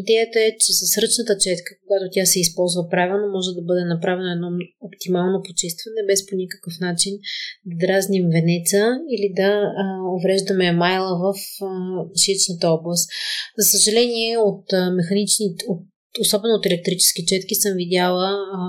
[0.00, 4.30] идеята е, че с ръчната четка, когато тя се използва правилно, може да бъде направено
[4.32, 4.48] едно
[4.86, 7.12] оптимално почистване, без по никакъв начин
[7.66, 8.82] да дразним венеца
[9.14, 9.50] или да
[9.82, 9.84] а,
[10.16, 11.28] увреждаме майла в
[11.64, 11.68] а,
[12.24, 13.04] шичната област.
[13.58, 15.80] За съжаление, от а, механични, от
[16.20, 18.28] особено от електрически четки, съм видяла
[18.58, 18.60] а,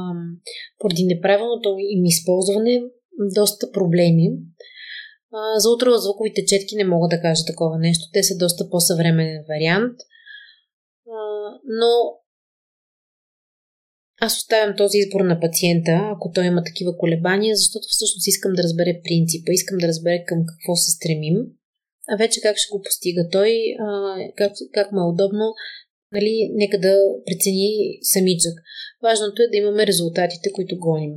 [0.79, 2.83] поради неправилното им използване
[3.35, 4.27] доста проблеми.
[5.33, 8.03] А, за ултразвуковите четки не мога да кажа такова нещо.
[8.13, 9.97] Те са доста по-съвременен вариант.
[11.65, 11.91] Но
[14.21, 18.63] аз оставям този избор на пациента, ако той има такива колебания, защото всъщност искам да
[18.63, 21.37] разбере принципа, искам да разбере към какво се стремим,
[22.07, 25.45] а вече как ще го постига той, а, как, как му е удобно,
[26.11, 26.93] нали, нека да
[27.25, 27.71] прецени
[28.01, 28.55] самичък.
[29.03, 31.13] Важното е да имаме резултатите, които гоним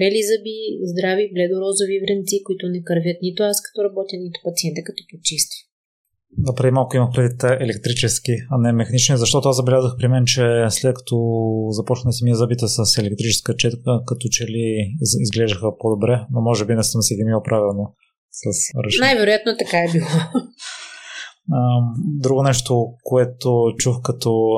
[0.00, 0.58] бели зъби,
[0.90, 5.58] здрави, бледорозови вренци, които не кървят нито аз като работя, нито пациента като почиства.
[6.38, 10.42] Да преди малко имах предвид електрически, а не механични, защото аз забелязах при мен, че
[10.70, 11.16] след като
[11.70, 14.66] започна си ми зъбите с електрическа четка, като че ли
[15.20, 17.94] изглеждаха по-добре, но може би не съм си ги мил правилно
[18.32, 18.44] с
[18.84, 19.06] ръчна.
[19.06, 20.06] Най-вероятно така е било.
[21.96, 24.48] Друго нещо, което чух като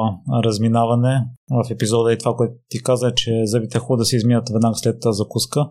[0.44, 4.16] разминаване в епизода и това, което ти каза, е, че зъбите е хубаво да се
[4.16, 5.70] измият веднага след закуска.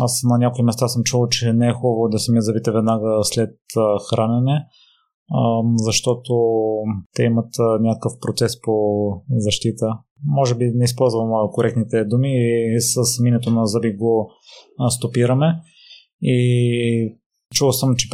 [0.00, 3.18] Аз на някои места съм чул, че не е хубаво да се ми завите веднага
[3.22, 3.50] след
[4.10, 4.66] хранене,
[5.76, 6.32] защото
[7.14, 7.50] те имат
[7.80, 8.72] някакъв процес по
[9.36, 9.86] защита.
[10.26, 12.28] Може би не използвам коректните думи
[12.76, 14.30] и с минето на зъби го
[14.88, 15.46] стопираме.
[16.22, 17.18] И
[17.54, 18.08] чувал съм, че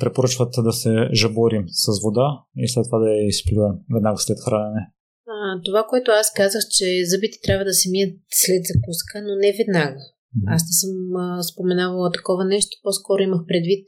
[0.00, 4.82] препоръчват да се жаборим с вода и след това да я изплюем веднага след хранене.
[5.28, 9.56] А, това, което аз казах, че зъбите трябва да се мият след закуска, но не
[9.58, 10.00] веднага.
[10.46, 13.84] Аз не съм а, споменавала такова нещо, по-скоро имах предвид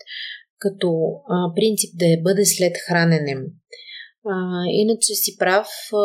[0.58, 0.88] като
[1.28, 3.34] а, принцип да я бъде след хранене.
[4.28, 5.96] А, иначе си прав, а,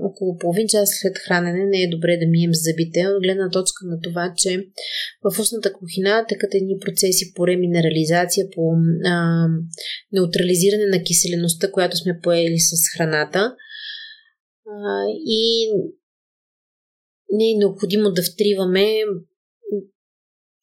[0.00, 4.00] около половин час след хранене не е добре да мием зъбите, от гледна точка на
[4.00, 4.66] това, че
[5.22, 8.72] в устната кухина тъкат едни процеси по реминерализация, по
[9.04, 9.46] а,
[10.12, 13.54] неутрализиране на киселеността, която сме поели с храната.
[14.66, 15.70] А, и
[17.32, 18.86] не е необходимо да втриваме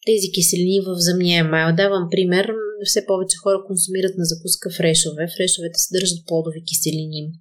[0.06, 1.76] тези киселини в земния емайл.
[1.76, 2.54] Давам пример,
[2.86, 5.24] все повече хора консумират на закуска фрешове.
[5.38, 7.32] Фрешовете съдържат плодови киселини.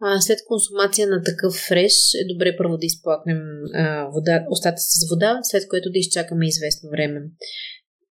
[0.00, 3.40] А, след консумация на такъв фреш е добре първо да изплакнем
[3.74, 7.20] а, вода, устата с вода, след което да изчакаме известно време.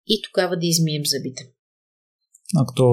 [0.06, 1.42] И тогава да измием зъбите.
[2.56, 2.84] А като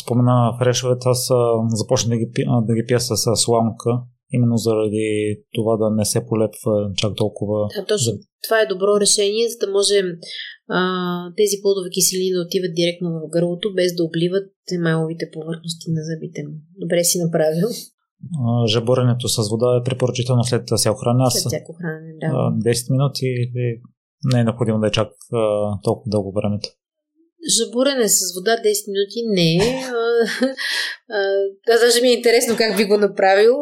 [0.00, 1.28] спомена фрешовете, аз
[1.68, 2.28] започна да ги,
[2.68, 3.90] да ги пия с сламка
[4.32, 7.68] именно заради това да не се полепва чак толкова.
[7.76, 8.12] Да, точно.
[8.44, 10.02] Това е добро решение, за да може
[10.68, 10.80] а,
[11.36, 16.40] тези плодови киселини да отиват директно в гърлото, без да обливат емайловите повърхности на зъбите.
[16.78, 17.68] Добре си направил.
[18.66, 21.30] Жаборенето с вода е препоръчително след всяко хранене.
[21.30, 22.70] След всяко хранене, да.
[22.70, 23.26] 10 минути
[24.24, 25.08] не е необходимо да е чак
[25.84, 26.68] толкова дълго времето.
[27.58, 28.62] Жабурене с вода 10
[28.92, 29.82] минути не е.
[31.74, 33.54] Аз даже ми е интересно как би го направил.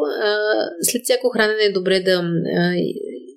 [0.81, 2.23] След всяко хранене е добре да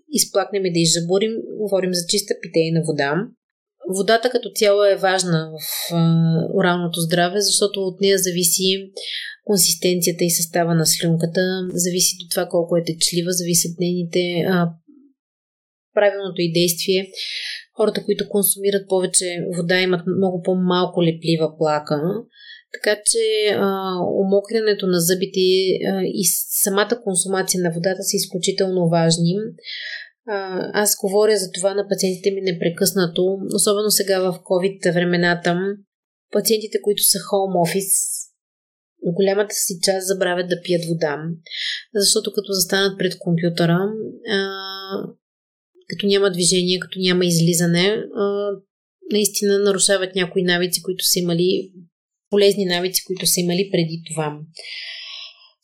[0.09, 1.33] изплакнем и да изжабурим.
[1.59, 3.27] Говорим за чиста питейна вода.
[3.97, 5.93] Водата като цяло е важна в
[6.55, 8.91] оралното здраве, защото от нея зависи
[9.45, 11.41] консистенцията и състава на слюнката,
[11.73, 14.45] зависи до това колко е течлива, зависи от нейните
[15.95, 17.11] правилното и действие.
[17.77, 19.27] Хората, които консумират повече
[19.57, 22.01] вода, имат много по-малко леплива плака.
[22.73, 23.97] Така че а,
[24.87, 26.25] на зъбите а, и
[26.65, 29.35] самата консумация на водата са изключително важни.
[30.73, 35.57] Аз говоря за това на пациентите ми непрекъснато, особено сега в COVID времената.
[36.33, 38.21] Пациентите, които са home office,
[39.03, 41.17] голямата си част забравят да пият вода,
[41.95, 43.79] защото като застанат пред компютъра,
[44.33, 44.49] а,
[45.89, 48.51] като няма движение, като няма излизане, а,
[49.13, 51.73] наистина нарушават някои навици, които са имали,
[52.31, 54.39] полезни навици, които са имали преди това.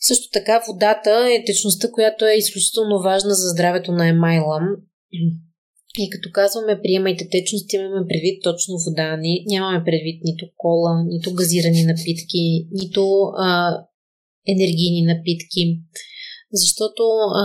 [0.00, 4.60] Също така водата е течността, която е изключително важна за здравето на емайла.
[5.98, 9.16] И като казваме приемайте течност, имаме предвид точно вода.
[9.16, 13.78] Не, нямаме предвид нито кола, нито газирани напитки, нито а,
[14.48, 15.80] енергийни напитки.
[16.52, 17.02] Защото
[17.34, 17.44] а,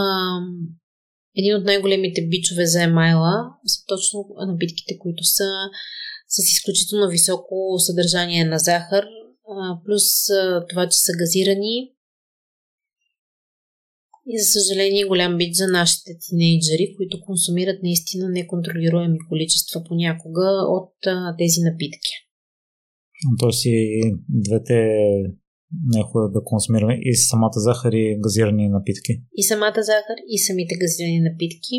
[1.35, 3.33] един от най-големите бичове за емайла
[3.65, 5.47] са точно напитките, които са
[6.27, 9.05] с изключително високо съдържание на захар,
[9.85, 10.03] плюс
[10.69, 11.91] това, че са газирани.
[14.33, 20.93] И за съжаление голям бит за нашите тинейджери, които консумират наистина неконтролируеми количества понякога от
[21.37, 22.13] тези напитки.
[23.39, 24.75] Тоест и двете
[25.89, 29.13] не е хубаво да консумираме и самата захар и газирани напитки.
[29.35, 31.75] И самата захар, и самите газирани напитки.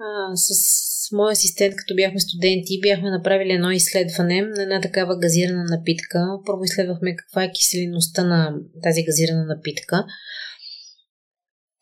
[0.00, 5.64] А, с моя асистент, като бяхме студенти, бяхме направили едно изследване на една такава газирана
[5.64, 6.18] напитка.
[6.46, 10.04] Първо изследвахме каква е киселиността на тази газирана напитка.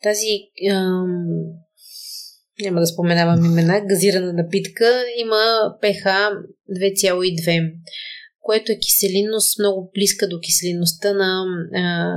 [0.03, 0.27] Тази
[0.71, 1.15] ам,
[2.61, 5.43] няма да споменавам имена, газирана напитка има
[5.81, 6.31] pH
[6.71, 7.71] 2,2
[8.47, 12.15] което е киселинност много близка до киселинността на а,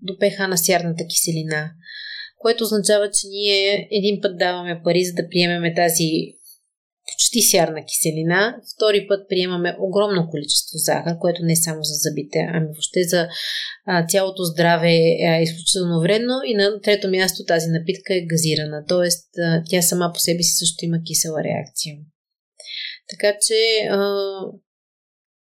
[0.00, 1.70] до pH на сярната киселина.
[2.38, 6.08] Което означава, че ние един път даваме пари, за да приемеме тази
[7.06, 8.56] почти сярна киселина.
[8.74, 13.28] Втори път приемаме огромно количество захар, което не е само за зъбите, ами въобще за
[13.86, 14.94] а, цялото здраве
[15.28, 16.34] е изключително вредно.
[16.46, 19.08] И на трето място тази напитка е газирана, т.е.
[19.70, 21.96] тя сама по себе си също има кисела реакция.
[23.10, 23.98] Така че а,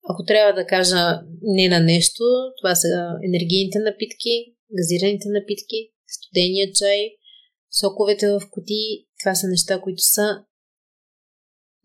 [0.09, 2.23] ако трябва да кажа не на нещо,
[2.61, 2.87] това са
[3.27, 4.35] енергийните напитки,
[4.79, 6.99] газираните напитки, студения чай,
[7.79, 9.05] соковете в коти.
[9.23, 10.43] Това са неща, които са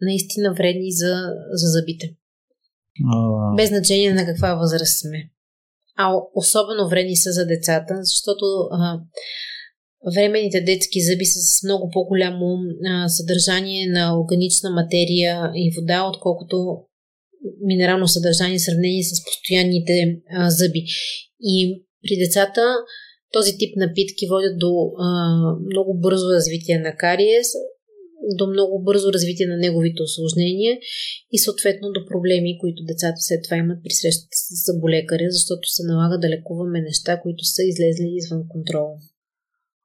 [0.02, 1.14] наистина вредни за,
[1.52, 2.06] за зъбите.
[3.12, 3.54] А...
[3.56, 5.30] Без значение на каква възраст сме.
[5.96, 9.00] А особено вредни са за децата, защото а,
[10.14, 16.56] временните детски зъби са с много по-голямо а, съдържание на органична материя и вода, отколкото
[17.66, 20.84] минерално съдържание в сравнение с постоянните а, зъби.
[21.40, 22.62] И при децата
[23.32, 25.06] този тип напитки водят до а,
[25.70, 27.46] много бързо развитие на кариес,
[28.38, 30.78] до много бързо развитие на неговите осложнения
[31.32, 35.82] и съответно до проблеми, които децата след това имат при срещата с заболекаря, защото се
[35.90, 38.88] налага да лекуваме неща, които са излезли извън контрол.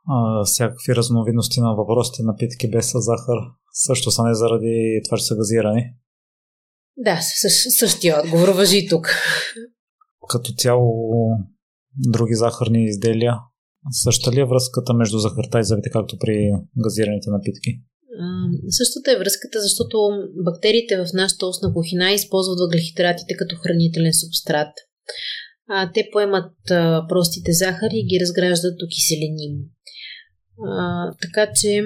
[0.07, 3.39] А, всякакви разновидности на въпросите напитки без захар
[3.75, 5.93] също са не заради това, че са газирани.
[6.97, 9.07] Да, същ, същия отговор въжи тук.
[10.29, 10.89] Като цяло
[11.97, 13.33] други захарни изделия.
[13.91, 16.51] Същата ли е връзката между захарта и зъбите, както при
[16.83, 17.81] газираните напитки?
[18.69, 19.97] Същата е връзката, защото
[20.45, 24.73] бактериите в нашата устна кухина използват въглехидратите като хранителен субстрат.
[25.69, 29.57] А, те поемат а, простите захари и ги разграждат до киселини.
[30.67, 31.83] А, така че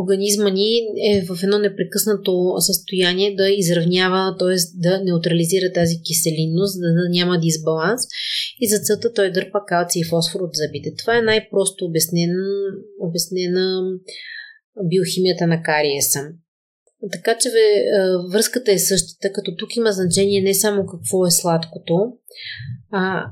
[0.00, 0.70] организма ни
[1.12, 4.56] е в едно непрекъснато състояние да изравнява, т.е.
[4.74, 8.02] да неутрализира тази киселинност, да няма дисбаланс
[8.60, 10.94] и за целта той дърпа калци и фосфор от зъбите.
[10.98, 12.46] Това е най-просто обяснена,
[13.00, 13.82] обяснена
[14.84, 16.20] биохимията на кариеса.
[17.12, 17.48] Така че
[18.32, 22.12] връзката е същата, като тук има значение не само какво е сладкото,
[22.90, 23.24] а,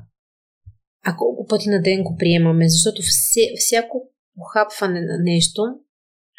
[1.04, 3.02] а колко пъти на ден го приемаме, защото
[3.56, 5.62] всяко похапване на нещо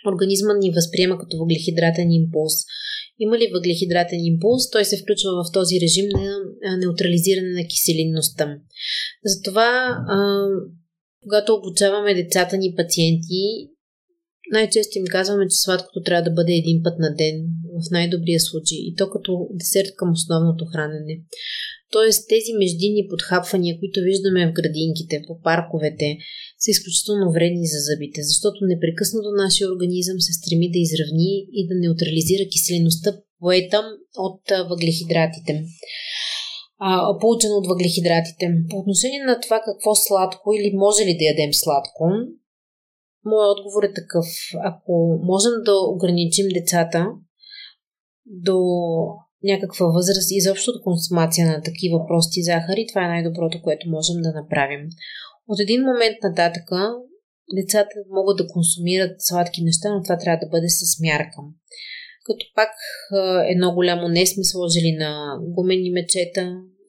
[0.07, 2.53] организма ни възприема като въглехидратен импулс.
[3.19, 6.05] Има ли въглехидратен импулс, той се включва в този режим
[6.63, 8.57] на неутрализиране на киселинността.
[9.25, 9.97] Затова,
[11.23, 13.69] когато обучаваме децата ни пациенти,
[14.51, 17.35] най-често им казваме, че сладкото трябва да бъде един път на ден,
[17.81, 21.15] в най-добрия случай, и то като десерт към основното хранене.
[21.95, 26.07] Тоест тези междинни подхапвания, които виждаме в градинките, по парковете,
[26.63, 31.75] са изключително вредни за зъбите, защото непрекъснато нашия организъм се стреми да изравни и да
[31.83, 33.79] неутрализира киселеността, поета
[34.27, 34.41] от
[34.71, 35.53] въглехидратите.
[37.21, 38.45] Получено от въглехидратите.
[38.69, 42.03] По отношение на това какво сладко или може ли да ядем сладко,
[43.25, 44.25] моят отговор е такъв.
[44.63, 44.93] Ако
[45.23, 47.07] можем да ограничим децата
[48.25, 48.57] до
[49.43, 54.31] някаква възраст, изобщо от консумация на такива прости захари, това е най-доброто, което можем да
[54.41, 54.81] направим.
[55.47, 56.81] От един момент нататъка
[57.59, 61.39] децата могат да консумират сладки неща, но това трябва да бъде с мярка.
[62.25, 62.71] Като пак
[63.53, 65.11] едно голямо не сме сложили на
[65.55, 66.43] гумени мечета,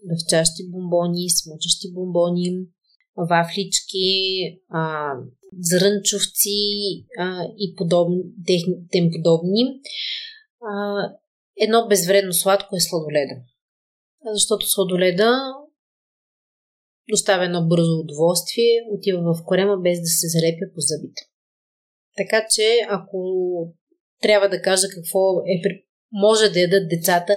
[0.04, 2.48] дъвчащи бомбони, смучащи бомбони,
[3.16, 4.08] вафлички,
[4.70, 5.12] а,
[5.60, 6.58] зрънчовци
[7.18, 8.22] а, и подобни,
[9.12, 9.80] подобни.
[10.62, 10.94] А,
[11.60, 13.34] едно безвредно сладко е сладоледа.
[14.34, 15.32] Защото сладоледа
[17.10, 21.22] доставя едно бързо удоволствие, отива в корема без да се залепя по зъбите.
[22.16, 23.18] Така че, ако
[24.22, 27.36] трябва да кажа какво е, може да ядат децата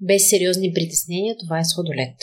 [0.00, 2.16] без сериозни притеснения, това е сладолед.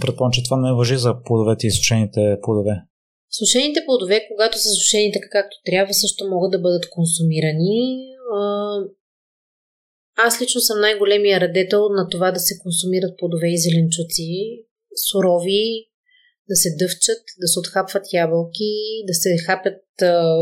[0.00, 2.82] Предполагам, че това не въжи за плодовете и сушените плодове.
[3.38, 8.06] Сушените плодове, когато са сушени така както трябва, също могат да бъдат консумирани.
[10.16, 14.30] Аз лично съм най-големия радетел на това да се консумират плодове и зеленчуци,
[15.10, 15.88] сурови,
[16.48, 18.72] да се дъвчат, да се отхапват ябълки,
[19.06, 20.36] да се хапят а,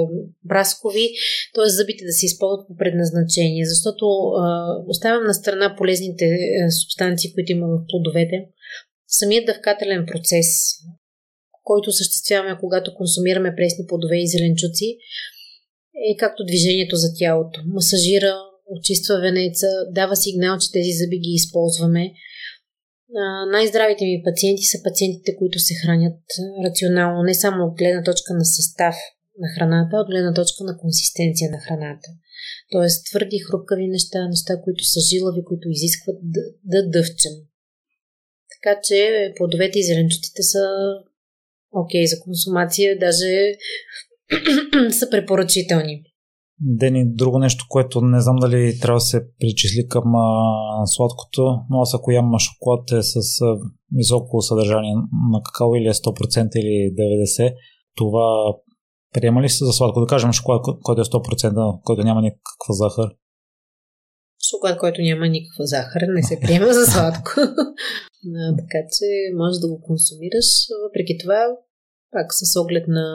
[0.44, 1.08] браскови,
[1.54, 1.68] т.е.
[1.68, 7.52] зъбите да се използват по предназначение, защото а, оставям на страна полезните а, субстанции, които
[7.52, 8.36] има в плодовете.
[9.08, 10.46] Самият дъвкателен процес,
[11.64, 14.98] който осъществяваме, когато консумираме пресни плодове и зеленчуци,
[16.10, 17.60] е както движението за тялото.
[17.66, 18.32] Масажира,
[18.66, 22.12] очиства венеца, дава сигнал, че тези зъби ги използваме.
[23.52, 26.20] най-здравите ми пациенти са пациентите, които се хранят
[26.66, 28.96] рационално, не само от гледна точка на състав
[29.38, 32.08] на храната, а от гледна точка на консистенция на храната.
[32.72, 37.32] Тоест твърди, хрупкави неща, неща, които са жилави, които изискват да, да дъвчем.
[38.54, 40.62] Така че плодовете и зеленчуците са
[41.72, 43.32] окей за консумация, даже
[44.98, 46.02] са препоръчителни.
[46.60, 50.26] Дени, друго нещо, което не знам дали трябва да се причисли към а,
[50.86, 53.56] сладкото, но аз ако ям шоколад е с а,
[53.96, 54.94] високо съдържание
[55.32, 56.94] на какао или е 100% или
[57.40, 57.54] 90%,
[57.96, 58.54] това
[59.12, 60.00] приема ли се за сладко?
[60.00, 63.08] Да кажем шоколад, който е 100%, който няма никаква захар.
[64.50, 67.30] Шоколад, който няма никаква захар, не се приема за сладко.
[68.60, 70.48] така че можеш да го консумираш.
[70.84, 71.40] Въпреки това,
[72.10, 73.06] пак с оглед на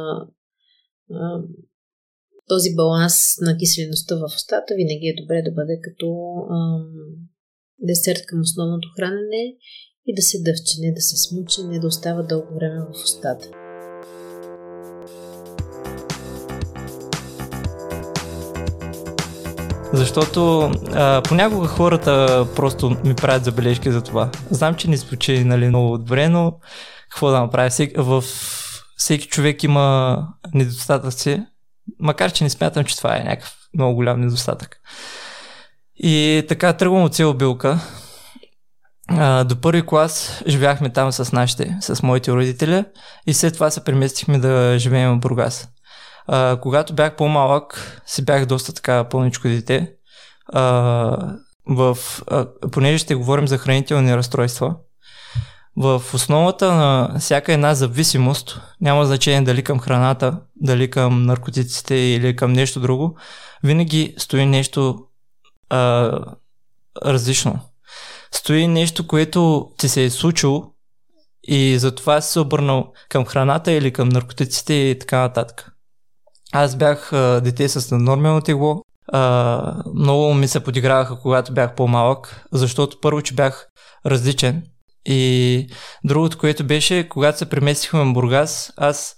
[2.47, 6.07] този баланс на киселеността в устата винаги е добре да бъде като
[6.51, 6.91] ам,
[7.79, 9.55] десерт към основното хранене
[10.05, 13.66] и да се дъвче, не да се смуче, не да остава дълго време в устата.
[19.97, 24.29] Защото а, понякога хората просто ми правят забележки за това.
[24.49, 26.53] Знам, че не звучи нали, много добре, но
[27.09, 27.69] какво да направя?
[27.69, 28.23] Всеки, в
[28.97, 30.17] всеки човек има
[30.53, 31.45] недостатъци,
[31.99, 34.77] макар че не смятам, че това е някакъв много голям недостатък.
[35.95, 37.79] И така тръгвам от цел билка.
[39.09, 42.85] А, до първи клас живяхме там с нашите, с моите родители
[43.27, 45.69] и след това се преместихме да живеем в Бургас.
[46.27, 49.96] А, когато бях по-малък, си бях доста така пълничко дете.
[50.53, 50.61] А,
[51.65, 51.97] в,
[52.27, 54.75] а, понеже ще говорим за хранителни разстройства,
[55.77, 62.35] в основата на всяка една зависимост, няма значение дали към храната, дали към наркотиците или
[62.35, 63.17] към нещо друго,
[63.63, 64.99] винаги стои нещо
[65.69, 66.11] а,
[67.05, 67.59] различно.
[68.31, 70.71] Стои нещо, което ти се е случило
[71.43, 75.71] и затова си се обърнал към храната или към наркотиците и така нататък.
[76.53, 78.81] Аз бях а, дете с наднормално тегло.
[79.07, 83.67] А, много ми се подиграваха, когато бях по-малък, защото първо, че бях
[84.05, 84.63] различен.
[85.05, 85.67] И
[86.03, 89.15] другото, което беше, когато се преместихме в Бургас, аз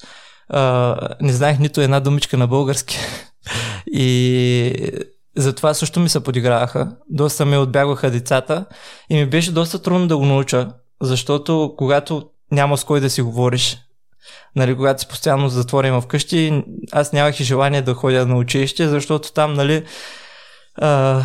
[0.50, 2.98] а, не знаех нито една думичка на български.
[3.88, 4.92] и
[5.38, 6.96] затова също ми се подиграваха.
[7.10, 8.66] Доста ме отбягваха децата
[9.10, 10.70] и ми беше доста трудно да го науча,
[11.02, 13.78] защото когато няма с кой да си говориш,
[14.56, 19.34] нали, когато си постоянно затворим вкъщи, аз нямах и желание да ходя на училище, защото
[19.34, 19.86] там, нали,
[20.76, 21.24] а,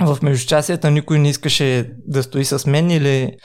[0.00, 3.36] в междучасията никой не искаше да стои с мен или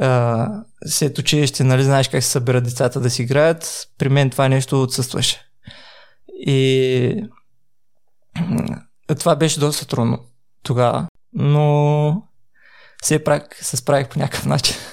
[0.00, 0.48] а,
[0.86, 3.88] след училище, нали, знаеш как се събират децата да си играят.
[3.98, 5.44] При мен това нещо отсъстваше.
[6.46, 7.22] И
[9.18, 10.18] това беше доста трудно
[10.62, 12.22] тогава, но
[13.02, 14.76] все пак се справих по някакъв начин.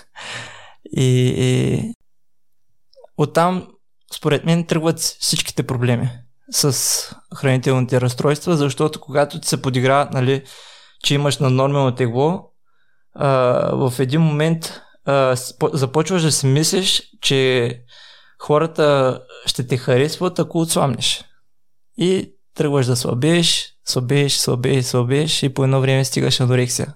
[0.98, 1.94] И, и
[3.18, 3.68] оттам,
[4.16, 6.10] според мен, тръгват всичките проблеми
[6.52, 10.44] с хранителните разстройства, защото когато ти се подиграват, нали,
[11.04, 12.52] че имаш наднормално тегло,
[13.16, 13.30] а,
[13.76, 14.82] в един момент
[15.74, 17.72] започваш да си мислиш, че
[18.40, 21.24] хората ще те харесват, ако отслабнеш.
[21.98, 26.94] И тръгваш да слабееш, слабееш, слабееш, слабееш и по едно време стигаш анорексия.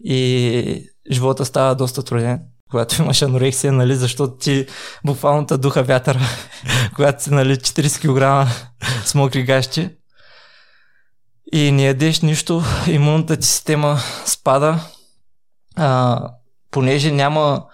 [0.00, 2.40] И живота става доста труден,
[2.70, 4.66] когато имаш анорексия, нали, защото ти
[5.04, 6.20] буквално та духа вятъра,
[6.94, 8.50] когато си нали, 40 кг
[9.04, 9.90] с мокри гащи
[11.52, 14.80] и не ядеш нищо, имунната ти система спада,
[15.76, 16.20] а,
[16.70, 17.64] понеже няма,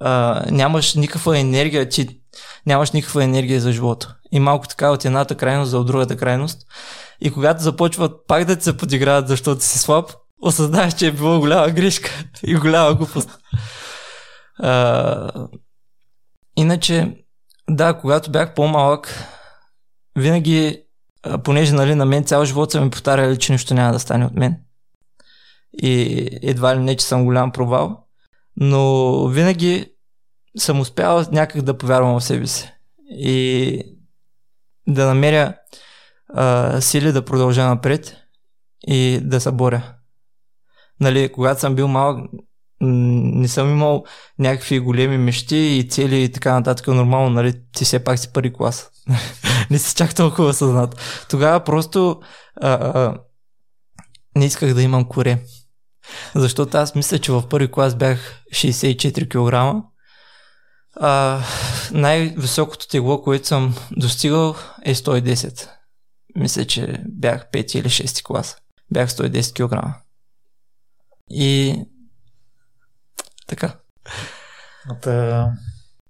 [0.00, 2.20] а, нямаш никаква енергия, ти
[2.66, 4.16] нямаш никаква енергия за живота.
[4.32, 6.58] И малко така от едната крайност за от другата крайност.
[7.20, 11.40] И когато започват пак да ти се подиграват, защото си слаб, осъзнаваш, че е било
[11.40, 12.10] голяма грешка
[12.46, 13.38] и голяма глупост.
[14.58, 15.48] А,
[16.56, 17.24] иначе,
[17.70, 19.24] да, когато бях по-малък,
[20.16, 20.82] винаги,
[21.44, 24.34] понеже нали, на мен цял живот са ми повтаряли, че нищо няма да стане от
[24.34, 24.56] мен.
[25.82, 28.06] И едва ли не, че съм голям провал.
[28.56, 29.92] Но винаги
[30.58, 32.72] съм успял някак да повярвам в себе си.
[33.10, 33.82] И
[34.88, 35.54] да намеря
[36.28, 38.16] а, сили да продължа напред
[38.86, 39.94] и да се боря.
[41.00, 42.30] Нали, когато съм бил малък,
[42.80, 44.04] не съм имал
[44.38, 46.86] някакви големи мечти и цели и така нататък.
[46.86, 48.90] Нормално, нали, ти все пак си първи клас.
[49.70, 51.00] не си чак толкова съзнат.
[51.30, 52.20] Тогава просто
[52.60, 53.18] а, а,
[54.36, 55.38] не исках да имам коре.
[56.34, 59.84] Защото аз мисля, че в първи клас бях 64 кг.
[61.00, 61.40] А,
[61.92, 64.54] най-високото тегло, което съм достигал
[64.84, 65.68] е 110.
[66.36, 68.56] Мисля, че бях 5 или 6 клас.
[68.92, 69.94] Бях 110 кг.
[71.30, 71.76] И
[73.46, 73.76] така.
[75.02, 75.52] Та,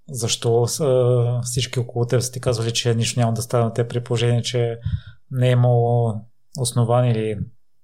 [0.08, 3.88] защо са, всички около теб са ти казвали, че нищо няма да стане на те
[3.88, 4.78] при положение, че
[5.30, 6.20] не е имало
[6.58, 7.38] основание или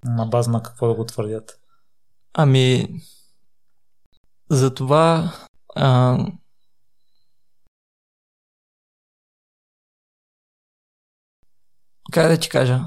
[0.05, 1.61] на база на какво да го твърдят?
[2.35, 2.89] Ами,
[4.51, 5.33] за това
[5.75, 6.19] а,
[12.13, 12.81] как да ти кажа?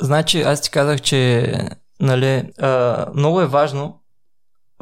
[0.00, 1.52] Значи, аз ти казах, че
[2.00, 4.02] нали, а, много е важно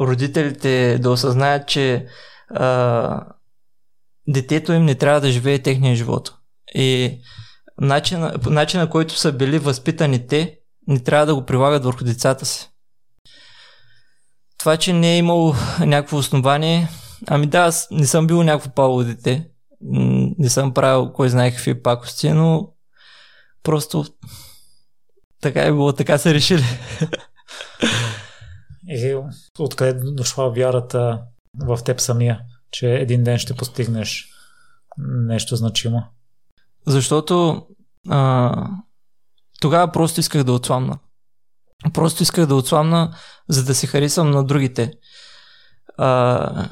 [0.00, 2.06] родителите да осъзнаят, че
[2.50, 3.26] а,
[4.28, 6.34] детето им не трябва да живее техния живот.
[6.74, 7.18] И
[7.80, 10.58] начина, начина, който са били възпитани те,
[10.88, 12.70] не трябва да го прилагат върху децата си.
[14.58, 16.88] Това, че не е имало някакво основание,
[17.26, 19.48] ами да, аз не съм бил някакво пало дете,
[20.38, 22.72] не съм правил кой знае какви пакости, но
[23.62, 24.04] просто
[25.40, 26.64] така е било, така са решили.
[28.88, 29.16] И
[29.58, 31.22] откъде дошла вярата
[31.66, 32.40] в теб самия,
[32.70, 34.28] че един ден ще постигнеш
[34.98, 36.02] нещо значимо?
[36.86, 37.66] Защото
[38.08, 38.52] а,
[39.60, 40.98] тогава просто исках да отслабна.
[41.94, 43.16] Просто исках да отслабна,
[43.48, 44.92] за да се харесвам на другите.
[45.98, 46.68] А,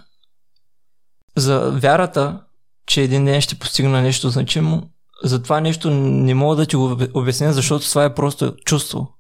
[1.37, 2.45] за вярата,
[2.87, 4.91] че един ден ще постигна нещо значимо,
[5.25, 9.15] за това нещо не мога да ти го обясня, защото това е просто чувство.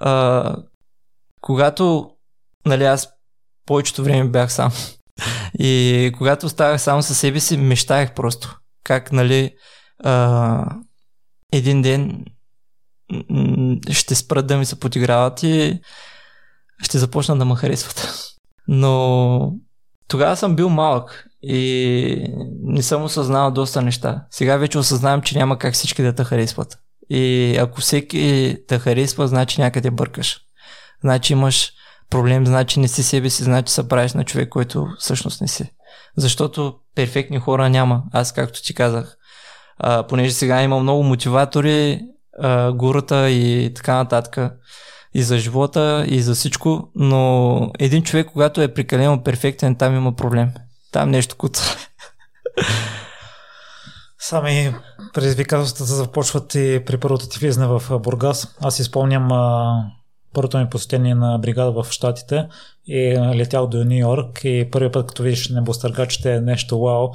[0.00, 0.56] А,
[1.44, 2.10] когато,
[2.66, 3.08] нали, аз
[3.66, 4.72] повечето време бях сам.
[5.58, 8.58] И когато оставах сам със себе си, мечтаях просто.
[8.84, 9.54] Как, нали,
[10.04, 10.76] а,
[11.52, 12.24] един ден
[13.90, 15.80] ще спрат да ми се подиграват и
[16.82, 18.18] ще започна да ме харесват.
[18.68, 19.52] Но
[20.08, 22.26] тогава съм бил малък и
[22.62, 24.26] не съм осъзнавал доста неща.
[24.30, 26.78] Сега вече осъзнавам, че няма как всички да те харесват.
[27.10, 30.43] И ако всеки те харесва, значи някъде бъркаш.
[31.00, 31.72] Значи имаш
[32.10, 35.70] проблем, значи не си себе си, значи се правиш на човек, който всъщност не си.
[36.16, 38.02] Защото перфектни хора няма.
[38.12, 39.16] Аз, както ти казах,
[39.78, 42.00] а, понеже сега има много мотиватори,
[42.40, 44.52] а, гурата и така нататък,
[45.14, 50.16] и за живота, и за всичко, но един човек, когато е прекалено перфектен, там има
[50.16, 50.52] проблем.
[50.92, 51.76] Там нещо куца.
[54.18, 54.74] Сами
[55.14, 58.56] предизвикателствата започват и при първото ти влизане в Бургас.
[58.60, 59.28] Аз изпомням
[60.34, 62.48] първото ми посетение на бригада в Штатите
[62.86, 67.08] и летял до Нью Йорк и първият път, като видиш небостъргачите е нещо вау,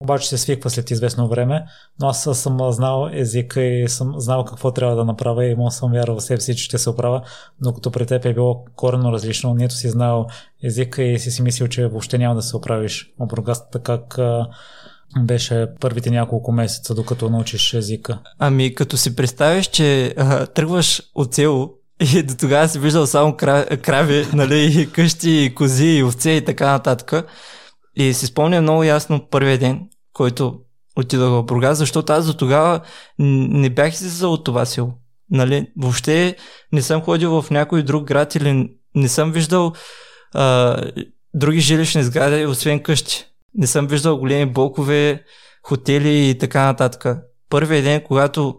[0.00, 1.64] обаче се свиква след известно време,
[2.00, 5.92] но аз съм знал езика и съм знал какво трябва да направя и мога съм
[5.92, 7.22] вярвал в себе си, че ще се оправя,
[7.60, 10.26] но като при теб е било коренно различно, нито си знал
[10.64, 13.12] езика и си си мислил, че въобще няма да се оправиш.
[13.20, 14.18] Обругастата как
[15.20, 18.18] беше първите няколко месеца, докато научиш езика?
[18.38, 23.36] Ами, като си представиш, че а, тръгваш от село и до тогава си виждал само
[23.82, 27.26] крави, нали, и къщи, и кози, и овце и така нататък.
[27.96, 29.80] И си спомня много ясно първия ден,
[30.12, 30.60] който
[30.96, 32.80] отидох в Бургас, защото аз до тогава
[33.18, 34.92] не бях излизал от това село.
[35.30, 35.66] Нали?
[35.76, 36.36] Въобще
[36.72, 39.72] не съм ходил в някой друг град или не съм виждал
[40.34, 40.76] а,
[41.34, 43.24] други жилищни сгради, освен къщи.
[43.54, 45.22] Не съм виждал големи блокове,
[45.62, 47.18] хотели и така нататък.
[47.50, 48.56] Първият ден, когато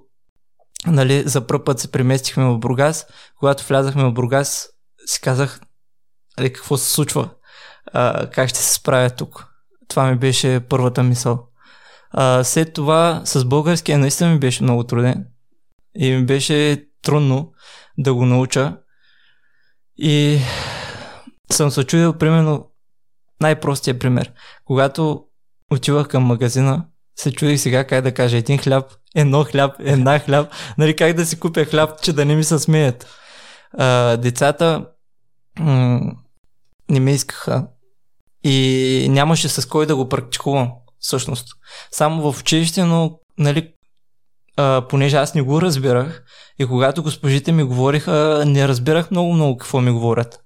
[0.87, 3.05] нали, за първ път се преместихме в Бургас,
[3.39, 4.69] когато влязахме в Бургас,
[5.05, 5.61] си казах
[6.37, 7.29] нали, какво се случва,
[7.93, 9.47] а, как ще се справя тук.
[9.87, 11.47] Това ми беше първата мисъл.
[12.11, 15.25] А, след това с българския наистина ми беше много труден
[15.95, 17.53] и ми беше трудно
[17.97, 18.77] да го науча.
[19.97, 20.39] И
[21.51, 22.71] съм се чудил, примерно,
[23.41, 24.31] най-простия пример.
[24.65, 25.25] Когато
[25.71, 26.85] отивах към магазина,
[27.15, 28.85] се чудих сега как да кажа един хляб,
[29.15, 32.59] едно хляб, една хляб, нали как да си купя хляб, че да не ми се
[32.59, 33.07] смеят.
[33.77, 34.85] А, децата
[35.59, 36.11] м-
[36.89, 37.67] не ме искаха
[38.43, 41.47] и нямаше с кой да го практикувам всъщност.
[41.91, 43.73] Само в училище, но нали,
[44.57, 46.23] а, понеже аз не го разбирах
[46.59, 50.39] и когато госпожите ми говориха, не разбирах много-много какво ми говорят.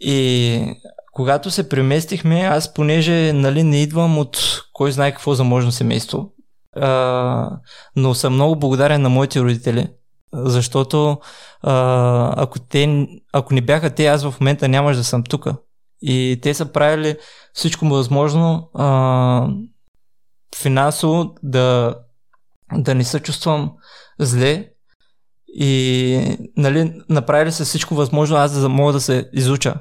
[0.00, 0.74] И
[1.14, 6.32] когато се преместихме, аз понеже нали, не идвам от кой знае какво заможно семейство,
[6.76, 7.50] а,
[7.96, 9.88] но съм много благодарен на моите родители,
[10.32, 11.18] защото
[11.62, 15.46] а, ако, те, ако не бяха те, аз в момента нямаш да съм тук.
[16.02, 17.16] И те са правили
[17.52, 19.48] всичко възможно а,
[20.56, 21.94] финансово да,
[22.72, 23.72] да не се чувствам
[24.18, 24.68] зле
[25.48, 29.74] и нали, направили се всичко възможно аз да мога да се изуча.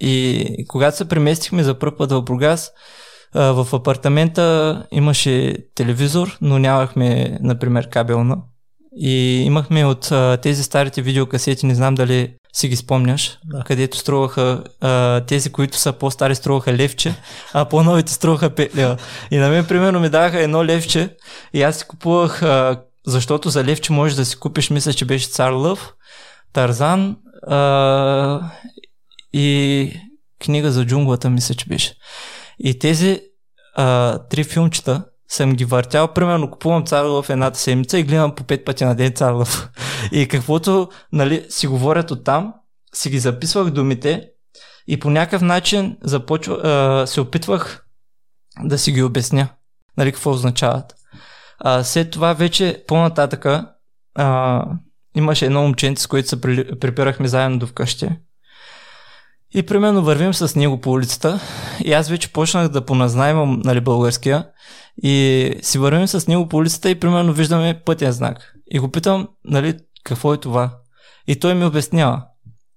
[0.00, 2.70] И когато се преместихме за първ път в Бургас,
[3.34, 8.36] в апартамента имаше телевизор, но нямахме, например, кабелна.
[8.96, 10.12] И имахме от
[10.42, 13.62] тези старите видеокасети, не знам дали си ги спомняш, да.
[13.64, 17.14] където струваха а, тези, които са по-стари, струваха левче,
[17.52, 18.96] а по-новите струваха 5 лева.
[19.30, 21.16] И на мен, примерно, ми даваха едно левче
[21.54, 25.28] и аз си купувах, а, защото за левче можеш да си купиш, мисля, че беше
[25.28, 25.94] Цар Лъв,
[26.52, 27.16] Тарзан
[27.46, 27.56] а,
[29.32, 29.92] и
[30.40, 31.94] книга за джунглата, мисля, че беше.
[32.58, 33.20] И тези
[33.76, 38.44] а, три филмчета съм ги въртял, примерно купувам цар в едната седмица и гледам по
[38.44, 39.34] пет пъти на ден цар
[40.12, 42.54] И каквото нали, си говорят оттам,
[42.94, 44.28] си ги записвах думите
[44.86, 47.86] и по някакъв начин започва, а, се опитвах
[48.60, 49.48] да си ги обясня,
[49.96, 50.94] нали, какво означават.
[51.58, 53.72] А, след това вече по-нататъка
[54.14, 54.64] а,
[55.16, 56.40] имаше едно момченце, с което се
[56.80, 58.08] припирахме заедно до вкъщи.
[59.54, 61.40] И примерно вървим с него по улицата
[61.84, 64.46] и аз вече почнах да поназнайвам нали, българския
[65.02, 68.54] и си вървим с него по улицата и примерно виждаме пътен знак.
[68.70, 70.76] И го питам, нали, какво е това?
[71.26, 72.22] И той ми обяснява.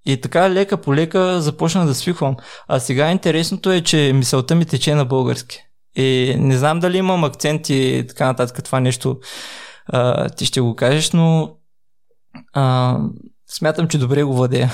[0.06, 2.36] И така лека по лека започнах да свиквам.
[2.68, 5.58] А сега интересното е, че мисълта ми тече на български.
[5.96, 9.20] И не знам дали имам акцент и така нататък това нещо
[9.88, 11.56] а, ти ще го кажеш, но
[12.54, 12.98] а,
[13.48, 14.72] смятам, че добре го владея.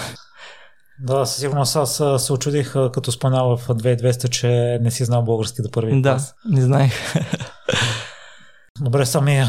[1.04, 5.62] Да, със сигурност аз се очудих, като споменава в 2200, че не си знал български
[5.62, 6.36] до първи да, клас.
[6.50, 6.94] не знаех.
[8.82, 9.44] Добре, сами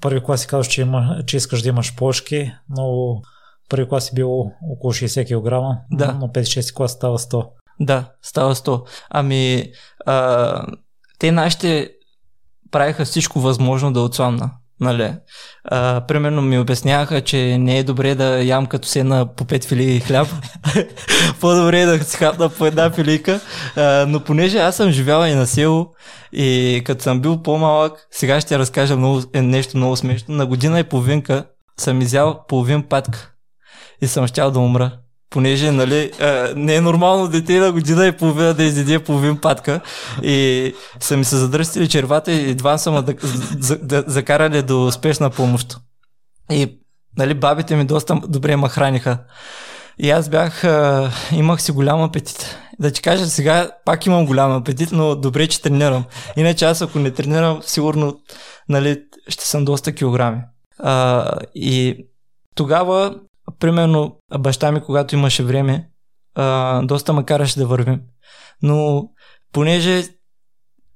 [0.00, 3.16] първи клас си казваш, че, има, че искаш да имаш плочки, но
[3.68, 4.30] първи клас си бил
[4.70, 6.12] около 60 кг, да.
[6.12, 7.48] но 5-6 клас става 100.
[7.80, 8.88] Да, става 100.
[9.10, 9.72] Ами,
[10.06, 10.66] а,
[11.18, 11.90] те нашите
[12.70, 14.50] правиха всичко възможно да отслабна.
[14.80, 15.12] Нали?
[15.64, 20.00] А, примерно ми обясняваха, че не е добре да ям като седна по пет филии
[20.00, 20.28] хляб.
[21.40, 23.40] По-добре е да си хапна по една филийка.
[23.76, 25.86] А, но понеже аз съм живяла и на село
[26.32, 30.34] и като съм бил по-малък, сега ще разкажа много, е, нещо много смешно.
[30.34, 31.44] На година и половинка
[31.76, 33.32] съм изял половин патка
[34.02, 34.92] и съм щял да умра
[35.30, 39.80] понеже нали, а, не е нормално дете на година и половина да изяде половин патка
[40.22, 43.14] и са ми се задръстили червата и едва съм да,
[43.58, 45.78] за, да, закарали до спешна помощ.
[46.50, 46.78] И
[47.18, 49.18] нали, бабите ми доста добре ме храниха.
[49.98, 52.56] И аз бях, а, имах си голям апетит.
[52.80, 56.04] Да ти кажа, сега пак имам голям апетит, но добре, че тренирам.
[56.36, 58.20] Иначе аз ако не тренирам, сигурно
[58.68, 60.40] нали, ще съм доста килограми.
[60.78, 62.06] А, и
[62.54, 63.14] тогава
[63.60, 65.88] примерно баща ми, когато имаше време,
[66.34, 68.00] а, доста ме караше да вървим.
[68.62, 69.08] Но
[69.52, 70.04] понеже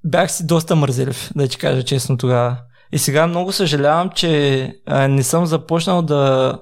[0.05, 2.59] бях си доста мързелив, да ти кажа честно тогава.
[2.93, 6.59] И сега много съжалявам, че а, не съм започнал да,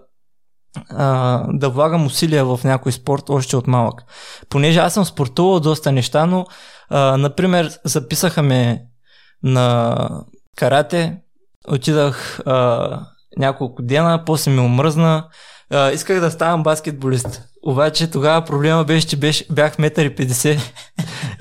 [0.90, 4.02] а, да влагам усилия в някой спорт още от малък.
[4.48, 6.47] Понеже аз съм спортувал доста неща, но
[6.89, 8.82] а, например записаха ме
[9.43, 9.97] на
[10.56, 11.16] карате,
[11.68, 13.01] отидах а,
[13.36, 15.28] няколко дена, после ми омръзна,
[15.95, 17.43] исках да ставам баскетболист.
[17.67, 20.63] Обаче тогава проблема беше, че беше, бях 1,50 м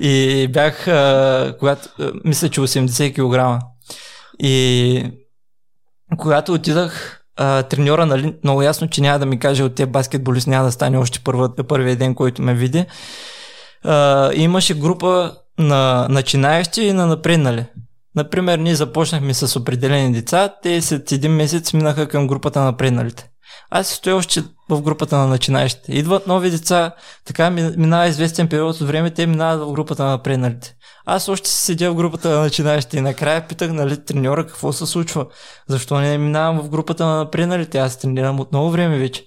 [0.00, 3.62] и бях, а, когато, а, мисля, че 80 кг.
[4.38, 5.12] И
[6.18, 10.46] когато отидах, а, треньора, нали, много ясно, че няма да ми каже от тези баскетболист,
[10.46, 12.86] няма да стане още първа, първия ден, който ме види.
[13.84, 17.64] А, имаше група на начинаещи и на напреднали.
[18.16, 23.29] Например, ние започнахме с определени деца, те след един месец минаха към групата на напредналите.
[23.70, 25.92] Аз стоя още в групата на начинаещите.
[25.92, 26.94] Идват нови деца,
[27.24, 30.74] така минава известен период от време, те минават в групата на напредналите.
[31.06, 34.86] Аз още си седя в групата на начинаещите и накрая питах нали, треньора какво се
[34.86, 35.26] случва.
[35.68, 37.78] Защо не минавам в групата на напредналите?
[37.78, 39.26] Аз тренирам от много време вече.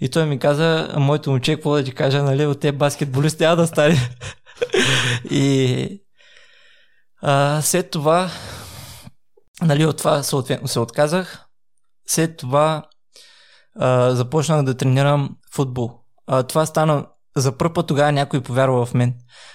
[0.00, 3.56] И той ми каза, моето момче, какво да ти кажа, нали, от те баскетболисти няма
[3.56, 4.10] да стане.
[5.30, 5.88] и
[7.22, 8.30] а, след това,
[9.62, 11.44] нали, от това съответно се отказах.
[12.06, 12.82] След това
[13.78, 15.90] а, започнах да тренирам футбол.
[16.26, 17.06] А, това стана
[17.36, 19.14] за първ път тогава някой повярва в мен.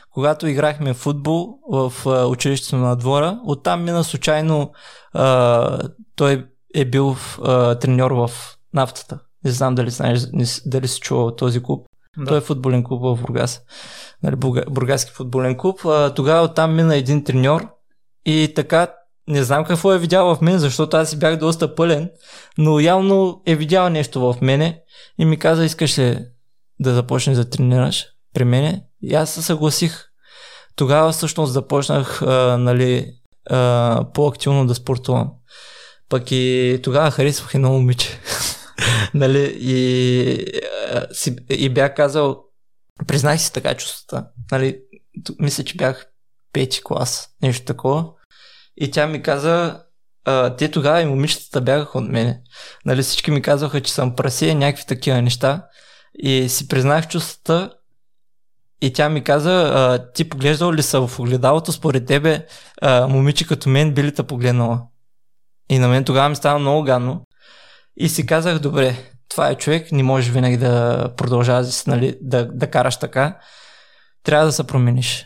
[0.10, 4.72] Когато играхме в футбол в а, училището на двора, оттам мина случайно
[5.14, 6.46] а, той
[6.76, 8.30] е бил а, треньор в
[8.74, 9.20] нафтата.
[9.46, 10.22] Не знам дали знаеш,
[10.66, 11.88] дали си чувал този клуб.
[12.18, 12.26] Да.
[12.26, 13.62] Той е футболен клуб в Бургас.
[14.24, 14.36] Нали,
[14.70, 15.86] Бургаски футболен клуб.
[15.86, 17.68] А, тогава оттам мина един треньор
[18.26, 18.88] и така
[19.28, 22.10] не знам какво е видял в мен, защото аз си бях доста пълен,
[22.58, 24.82] но явно е видял нещо в мене
[25.20, 26.26] и ми каза, искаш ли
[26.80, 28.84] да започнеш да тренираш при мене?
[29.02, 30.06] И аз се съгласих.
[30.76, 33.14] Тогава всъщност започнах а, нали,
[33.50, 35.32] а, по-активно да спортувам.
[36.10, 38.20] Пък и тогава харесвах едно момиче.
[39.14, 40.46] нали, и,
[40.94, 42.44] а, си, и бях казал,
[43.08, 44.28] признах си така чувствата.
[44.52, 44.80] Нали,
[45.40, 46.06] мисля, че бях
[46.54, 48.06] пети клас, нещо такова.
[48.78, 49.84] И тя ми каза,
[50.26, 52.42] а, те тогава и момичетата бягаха от мене.
[52.86, 55.66] Нали, всички ми казваха, че съм прасе, някакви такива неща.
[56.14, 57.74] И си признах чувствата
[58.82, 62.46] и тя ми каза, а, ти поглеждал ли са в огледалото, според тебе
[62.82, 64.82] а, момиче като мен би ли те погледнала?
[65.70, 67.26] И на мен тогава ми стана много гадно.
[67.98, 68.96] И си казах, добре,
[69.30, 73.38] това е човек, не можеш винаги да продължаваш нали, да, да караш така.
[74.24, 75.26] Трябва да се промениш.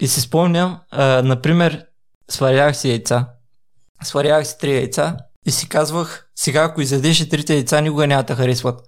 [0.00, 1.86] И си спомням, а, например,
[2.30, 3.28] сварях си яйца.
[4.02, 5.16] Сварях си три яйца
[5.46, 8.80] и си казвах, сега ако изядеш трите яйца, никога няма да харесват.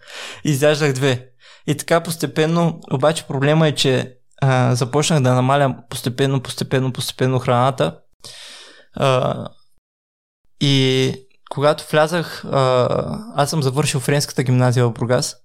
[0.45, 1.29] Изяждах две.
[1.67, 7.99] И така постепенно, обаче проблема е, че а, започнах да намалям постепенно, постепенно, постепенно храната.
[8.97, 9.45] А,
[10.61, 11.15] и
[11.51, 12.89] когато влязах, а,
[13.35, 15.37] аз съм завършил френската гимназия в Бургас.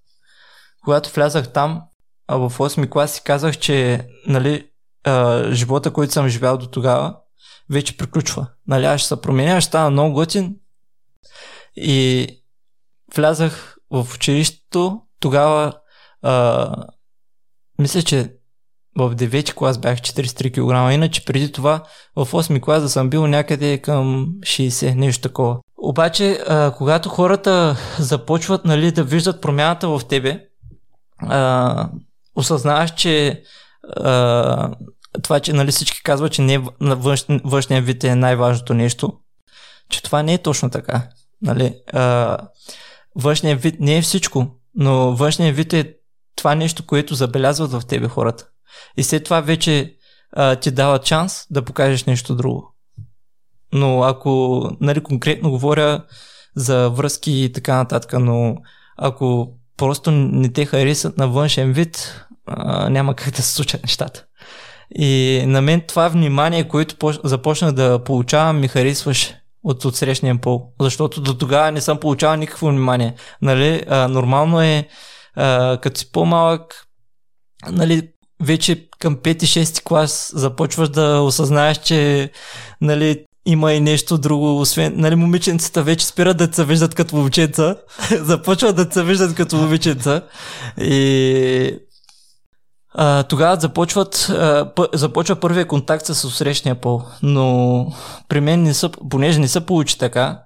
[0.84, 1.82] Когато влязах там,
[2.28, 4.68] а в 8 клас си казах, че нали,
[5.04, 7.16] а, живота, който съм живял до тогава,
[7.70, 8.46] вече приключва.
[8.66, 10.56] Нали, ще се променя, стана много готин.
[11.76, 12.26] И
[13.16, 15.72] влязах в училището, тогава
[16.22, 16.74] а,
[17.78, 18.32] мисля, че
[18.98, 21.82] в 9 клас бях 43 кг, иначе преди това
[22.16, 25.58] в 8 клас да съм бил някъде към 60, нещо такова.
[25.76, 30.44] Обаче, а, когато хората започват нали, да виждат промяната в тебе,
[31.18, 31.88] а,
[32.34, 33.42] осъзнаваш, че
[33.96, 34.70] а,
[35.22, 39.12] това, че нали, всички казват, че не, външ, външния вид е най-важното нещо,
[39.88, 41.08] че това не е точно така.
[41.42, 41.74] Нали?
[41.92, 42.38] А,
[43.16, 45.94] външният вид не е всичко, но външният вид е
[46.36, 48.48] това нещо, което забелязват в тебе хората.
[48.96, 49.94] И след това вече
[50.32, 52.74] а, ти дава шанс да покажеш нещо друго.
[53.72, 56.04] Но ако нали, конкретно говоря
[56.56, 58.56] за връзки и така нататък, но
[58.96, 64.24] ако просто не те харесат на външен вид, а, няма как да се случат нещата.
[64.98, 70.72] И на мен това внимание, което започна да получавам, ми харесваше от, от срещния пол.
[70.80, 73.14] Защото до тогава не съм получавал никакво внимание.
[73.42, 74.88] Нали, а, нормално е,
[75.36, 76.86] а, като си по-малък,
[77.70, 78.08] нали,
[78.42, 82.30] вече към 5-6 клас започваш да осъзнаеш, че
[82.80, 87.76] нали, има и нещо друго, освен, нали, момиченцата вече спират да се виждат като момченца,
[88.10, 90.22] започват да се виждат като момиченца
[90.80, 91.78] и
[93.28, 97.86] тогава започват, а, започва първия контакт с срещния пол, но
[98.28, 100.40] при мен не са, понеже не се получи така,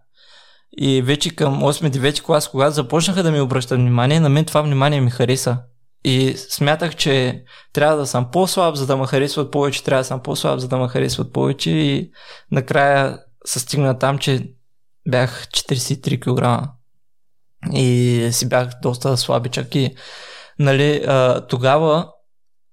[0.81, 5.01] и вече към 8-9 клас, когато започнаха да ми обръщат внимание, на мен това внимание
[5.01, 5.59] ми хареса.
[6.05, 7.43] И смятах, че
[7.73, 10.77] трябва да съм по-слаб, за да ме харесват повече, трябва да съм по-слаб, за да
[10.77, 12.11] ме харесват повече и
[12.51, 14.49] накрая се стигна там, че
[15.09, 16.69] бях 43 кг
[17.75, 19.95] и си бях доста слабичък и
[20.59, 21.05] нали,
[21.49, 22.09] тогава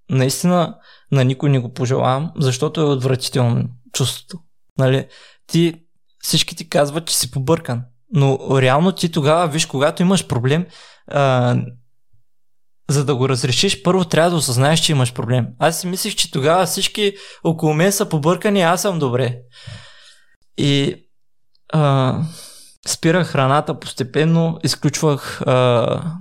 [0.10, 0.78] наистина
[1.12, 4.40] на никой не го пожелавам, защото е отвратително чувството.
[4.78, 5.08] Нали,
[5.48, 5.74] ти,
[6.20, 7.84] всички ти казват, че си побъркан,
[8.14, 10.66] но реално ти тогава, виж, когато имаш проблем,
[11.08, 11.56] а,
[12.90, 15.48] за да го разрешиш, първо трябва да осъзнаеш, че имаш проблем.
[15.60, 19.38] Аз си мислих, че тогава всички около мен са побъркани, аз съм добре.
[20.58, 20.96] И
[21.74, 22.22] а,
[22.88, 26.16] спирах храната постепенно, изключвах а,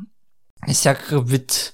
[0.72, 1.72] всякакъв вид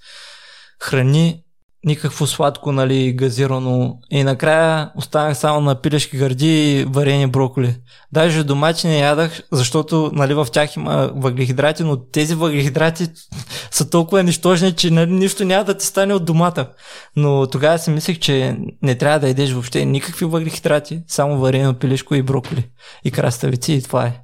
[0.83, 1.45] храни,
[1.85, 3.99] никакво сладко, нали, газирано.
[4.11, 7.77] И накрая останах само на пилешки гърди и варени броколи.
[8.13, 13.07] Даже домати не ядах, защото нали, в тях има въглехидрати, но тези въглехидрати
[13.71, 16.71] са толкова нищожни, че нали, нищо няма да ти стане от домата.
[17.17, 22.15] Но тогава си мислех, че не трябва да едеш въобще никакви въглехидрати, само варено пилешко
[22.15, 22.71] и броколи.
[23.05, 24.21] И краставици и това е.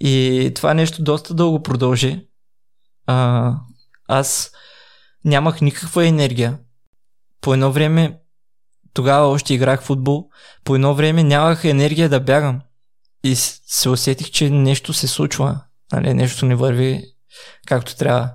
[0.00, 2.26] И това нещо доста дълго продължи.
[3.06, 3.52] А,
[4.08, 4.50] аз
[5.24, 6.58] нямах никаква енергия.
[7.40, 8.18] По едно време,
[8.92, 10.28] тогава още играх футбол,
[10.64, 12.60] по едно време нямах енергия да бягам.
[13.24, 15.60] И се усетих, че нещо се случва.
[15.92, 17.04] Нали, нещо не върви
[17.66, 18.34] както трябва.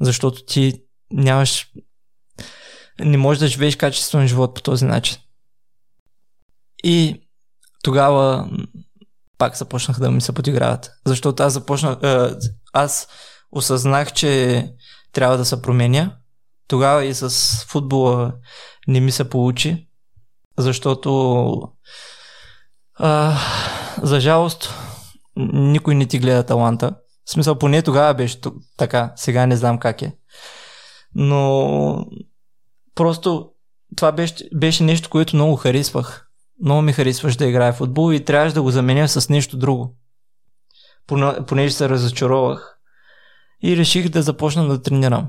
[0.00, 1.72] Защото ти нямаш...
[3.00, 5.18] Не можеш да живееш качествен живот по този начин.
[6.84, 7.28] И
[7.82, 8.50] тогава
[9.38, 10.90] пак започнах да ми се подиграват.
[11.06, 11.98] Защото аз започнах...
[12.72, 13.08] Аз
[13.52, 14.64] осъзнах, че
[15.12, 16.16] трябва да се променя.
[16.68, 17.30] Тогава и с
[17.68, 18.32] футбола
[18.88, 19.88] не ми се получи,
[20.58, 21.52] защото
[22.94, 23.38] а,
[24.02, 24.74] за жалост
[25.52, 26.94] никой не ти гледа таланта.
[27.24, 28.40] В смисъл, поне тогава беше
[28.76, 30.16] така, сега не знам как е.
[31.14, 32.06] Но
[32.94, 33.50] просто
[33.96, 36.26] това беше, беше нещо, което много харесвах.
[36.62, 39.96] Много ми харесваш да играя в футбол и трябваше да го заменя с нещо друго.
[41.46, 42.79] Понеже се разочаровах
[43.62, 45.28] и реших да започна да тренирам.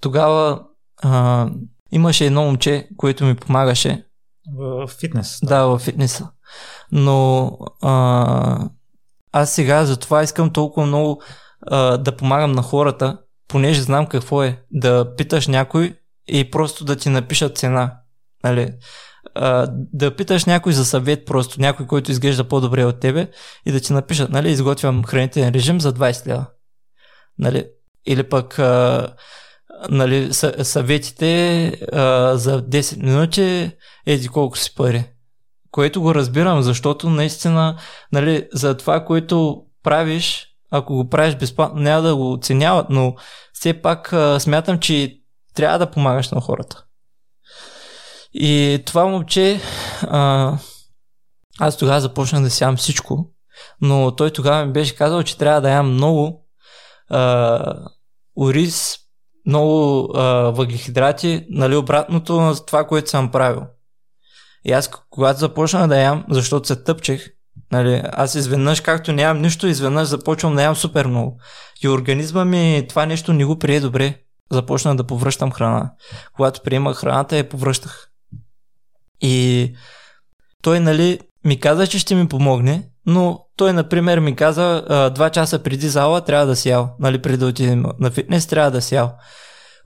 [0.00, 0.62] Тогава
[1.02, 1.48] а,
[1.92, 4.06] имаше едно момче, което ми помагаше.
[4.56, 5.38] В фитнес.
[5.42, 6.30] Да, в фитнеса.
[6.92, 7.50] Но
[7.82, 8.68] а,
[9.32, 11.22] аз сега за това искам толкова много
[11.66, 15.96] а, да помагам на хората, понеже знам какво е да питаш някой
[16.26, 17.96] и просто да ти напишат цена.
[18.44, 18.72] Нали?
[19.34, 23.30] А, да питаш някой за съвет, просто някой, който изглежда по-добре от тебе
[23.66, 26.46] и да ти напишат, нали, изготвям хранителен режим за 20 лева.
[27.38, 27.66] Нали?
[28.06, 29.08] Или пък а,
[29.90, 33.70] нали, съветите а, за 10 минути
[34.06, 35.04] еди колко си пари.
[35.70, 37.78] Което го разбирам, защото наистина
[38.12, 43.14] нали, за това, което правиш, ако го правиш безплатно, няма да го оценяват, но
[43.52, 45.16] все пак а, смятам, че
[45.54, 46.84] трябва да помагаш на хората.
[48.34, 49.60] И това момче,
[50.02, 50.52] а,
[51.60, 53.30] аз тогава започнах да сям всичко,
[53.80, 56.43] но той тогава ми беше казал, че трябва да ям много
[57.10, 57.76] а,
[58.36, 58.96] ориз,
[59.46, 63.62] много а, въглехидрати, нали, обратното на това, което съм правил.
[64.64, 67.28] И аз, когато започнах да ям, защото се тъпчех,
[67.72, 71.40] нали, аз изведнъж, както нямам нищо, изведнъж започвам да ям супер много.
[71.82, 74.20] И организма ми това нещо не го прие добре.
[74.50, 75.92] Започнах да повръщам храна.
[76.36, 78.10] Когато приемах храната, я повръщах.
[79.20, 79.72] И
[80.62, 85.30] той, нали, ми каза, че ще ми помогне, но той, например, ми каза, а, два
[85.30, 86.90] часа преди зала трябва да си ял.
[87.00, 89.14] Нали, преди да отидем на фитнес, трябва да си ял.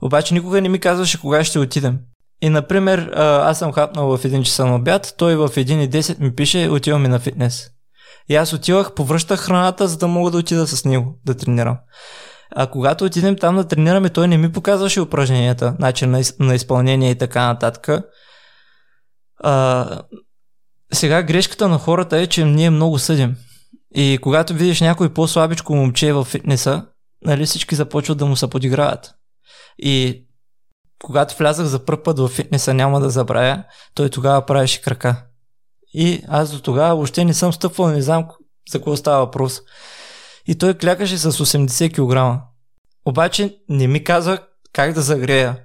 [0.01, 1.99] Обаче никога не ми казваше кога ще отидем.
[2.41, 6.69] И, например, аз съм хапнал в един часа на обяд, той в 1.10 ми пише,
[6.69, 7.69] отиваме на фитнес.
[8.29, 11.77] И аз отивах, повръщах храната, за да мога да отида с него да тренирам.
[12.55, 17.11] А когато отидем там да тренираме, той не ми показваше упражненията, начин на, на изпълнение
[17.11, 18.03] и така нататък.
[19.43, 19.87] А,
[20.93, 23.35] сега грешката на хората е, че ние много съдим.
[23.95, 26.85] И когато видиш някой по-слабичко момче в фитнеса,
[27.25, 29.13] нали всички започват да му се подиграват.
[29.77, 30.25] И
[31.03, 33.63] когато влязах за първ път в фитнеса, няма да забравя,
[33.93, 35.25] той тогава правеше крака.
[35.93, 38.27] И аз до тогава въобще не съм стъпвал, не знам
[38.71, 39.61] за какво става въпрос.
[40.47, 42.41] И той клякаше с 80 кг.
[43.05, 44.39] Обаче не ми каза
[44.73, 45.59] как да загрея.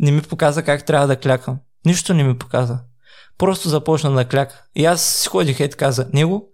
[0.00, 1.58] Не ми показа как трябва да клякам.
[1.86, 2.80] Нищо не ми показа.
[3.38, 4.64] Просто започна да кляка.
[4.74, 6.48] И аз си ходих е така за него.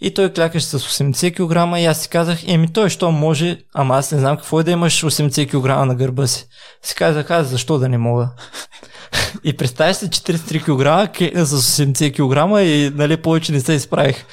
[0.00, 3.96] И той клякаше с 80 кг и аз си казах, еми той що може, ама
[3.96, 6.46] аз не знам какво е да имаш 80 кг на гърба си.
[6.82, 8.30] Си казах, аз защо да не мога.
[9.44, 11.16] И представяш се 43 кг,
[11.46, 14.24] с 80 кг и нали, повече не се изправих.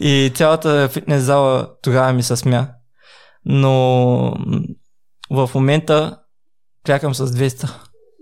[0.00, 2.68] И цялата фитнес зала тогава ми се смя.
[3.44, 4.34] Но
[5.30, 6.16] в момента
[6.86, 7.70] клякам с 200.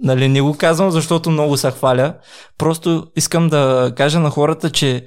[0.03, 2.15] Нали, не го казвам, защото много се хваля.
[2.59, 5.05] Просто искам да кажа на хората, че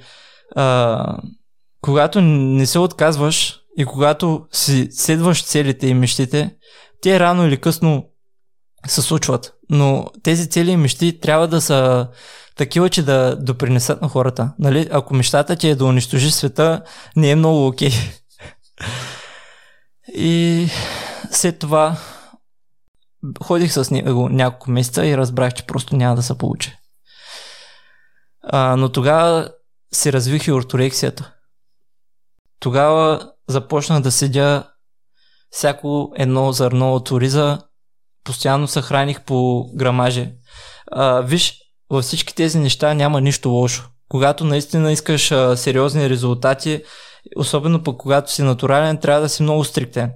[0.56, 1.16] а,
[1.84, 6.56] когато не се отказваш и когато си следваш целите и мечтите,
[7.02, 8.08] те рано или късно
[8.86, 9.54] се случват.
[9.70, 12.08] Но тези цели и мечти трябва да са
[12.56, 14.54] такива, че да допринесат на хората.
[14.58, 14.88] Нали?
[14.92, 16.82] Ако мечтата ти е да унищожи света,
[17.16, 17.92] не е много окей.
[20.14, 20.66] И
[21.30, 21.96] след това
[23.42, 26.76] ходих с него няколко месеца и разбрах, че просто няма да се получи.
[28.42, 29.48] А, но тогава
[29.92, 31.33] се развих и орторексията.
[32.60, 34.64] Тогава започнах да седя
[35.50, 37.58] всяко едно зърно от ориза
[38.24, 40.32] постоянно се храних по грамаже.
[40.92, 41.54] А, виж,
[41.90, 43.90] във всички тези неща няма нищо лошо.
[44.08, 46.82] Когато наистина искаш а, сериозни резултати,
[47.36, 50.12] особено пък когато си натурален, трябва да си много стриктен.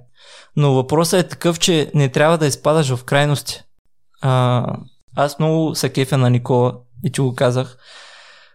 [0.55, 3.61] Но въпросът е такъв, че не трябва да изпадаш в крайности.
[4.21, 4.65] А,
[5.15, 7.77] аз много се кефя на Никола и че го казах.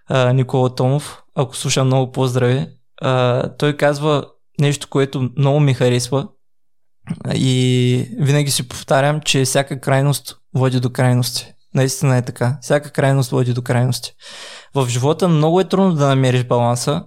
[0.07, 2.67] А, Никола Томов, ако слуша много поздрави.
[3.01, 4.27] А, той казва
[4.61, 6.29] нещо, което много ми харесва
[7.35, 11.53] и винаги си повтарям, че всяка крайност води до крайности.
[11.75, 12.59] Наистина е така.
[12.63, 14.13] Всяка крайност води до крайности.
[14.75, 17.03] В живота много е трудно да намериш баланса,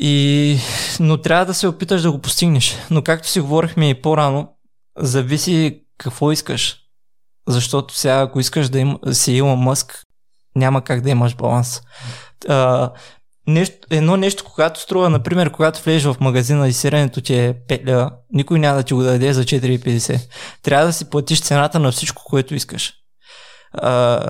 [0.00, 0.58] и...
[1.00, 2.76] но трябва да се опиташ да го постигнеш.
[2.90, 4.56] Но както си говорихме и по-рано,
[4.98, 6.78] зависи какво искаш.
[7.48, 10.04] Защото сега, ако искаш да им, си Илон Мъск,
[10.56, 11.80] няма как да имаш баланс.
[12.48, 12.90] А,
[13.48, 17.84] нещо, едно нещо, когато струва, например, когато влезеш в магазина и сиренето ти е 5
[17.84, 20.20] лева, никой няма да ти го даде за 4,50.
[20.62, 22.92] Трябва да си платиш цената на всичко, което искаш.
[23.72, 24.20] А,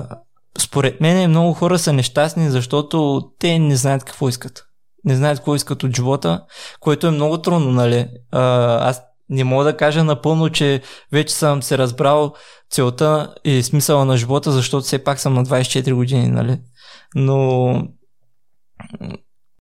[0.59, 4.65] според мен много хора са нещастни, защото те не знаят какво искат.
[5.05, 6.45] Не знаят какво искат от живота,
[6.81, 8.09] което е много трудно, нали?
[8.33, 8.43] А,
[8.89, 10.83] аз не мога да кажа напълно, че
[11.13, 12.35] вече съм се разбрал
[12.71, 16.61] целта и смисъла на живота, защото все пак съм на 24 години, нали?
[17.15, 17.73] Но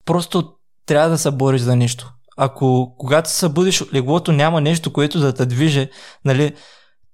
[0.05, 0.53] Просто
[0.85, 2.13] трябва да се бориш за нещо.
[2.37, 5.89] Ако когато се събудиш от леглото няма нещо, което да те движи,
[6.25, 6.55] нали,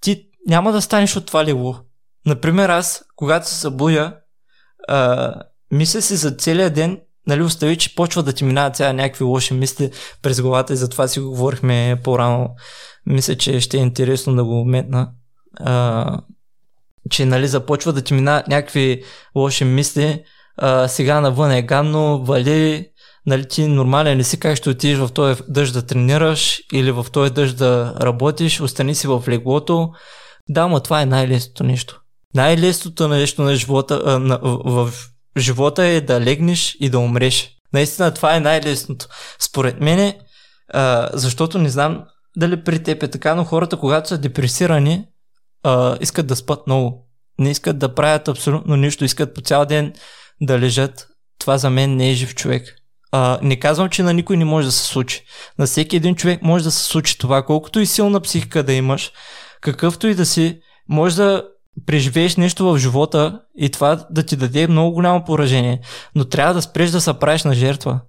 [0.02, 1.76] ти няма да станеш от това легло.
[2.26, 4.18] Например, аз, когато се събудя,
[4.88, 5.34] а,
[5.72, 9.54] мисля си за целия ден, нали, остави, че почва да ти минават сега някакви лоши
[9.54, 12.50] мисли през главата и затова си го говорихме по-рано.
[13.06, 15.12] Мисля, че ще е интересно да го метна.
[15.60, 16.22] А,
[17.10, 19.04] че нали, започва да ти минават някакви
[19.36, 20.24] лоши мисли,
[20.62, 22.86] а, сега навън е гадно, вали,
[23.26, 27.06] нали ти нормален не си как ще отидеш в този дъжд да тренираш или в
[27.12, 29.90] този дъжд да работиш, остани си в леглото.
[30.50, 32.02] Да, но това е най-лесното нещо.
[32.36, 34.94] Най-лесното нещо на живота, а, на, в, в,
[35.38, 37.50] живота е да легнеш и да умреш.
[37.74, 39.08] Наистина това е най-лесното.
[39.40, 40.20] Според мене,
[40.74, 42.04] а, защото не знам
[42.38, 45.06] дали при теб е така, но хората, когато са депресирани,
[45.64, 47.08] а, искат да спят много.
[47.40, 49.94] Не искат да правят абсолютно нищо, искат по цял ден
[50.42, 51.08] да лежат,
[51.40, 52.76] това за мен не е жив човек.
[53.12, 55.24] А, не казвам, че на никой не може да се случи.
[55.60, 59.12] На всеки един човек може да се случи това, колкото и силна психика да имаш,
[59.62, 60.60] какъвто и да си,
[60.90, 61.44] може да
[61.86, 65.82] преживееш нещо в живота и това да ти даде много голямо поражение.
[66.16, 68.00] Но трябва да спреш да се правиш на жертва.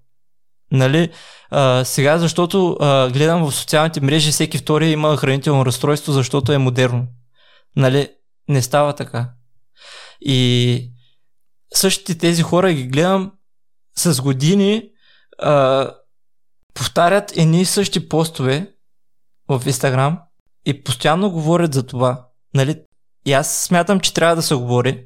[0.73, 1.11] Нали?
[1.51, 6.59] А, сега, защото а, гледам в социалните мрежи, всеки втори има хранително разстройство, защото е
[6.59, 7.07] модерно.
[7.77, 8.09] Нали?
[8.49, 9.31] Не става така.
[10.21, 10.91] И
[11.75, 13.33] същите тези хора ги гледам
[13.97, 14.91] с години
[15.39, 15.91] а,
[16.75, 18.73] повтарят едни и същи постове
[19.49, 20.19] в Инстаграм
[20.67, 22.27] и постоянно говорят за това.
[22.55, 22.83] Нали?
[23.27, 25.05] И аз смятам, че трябва да се говори,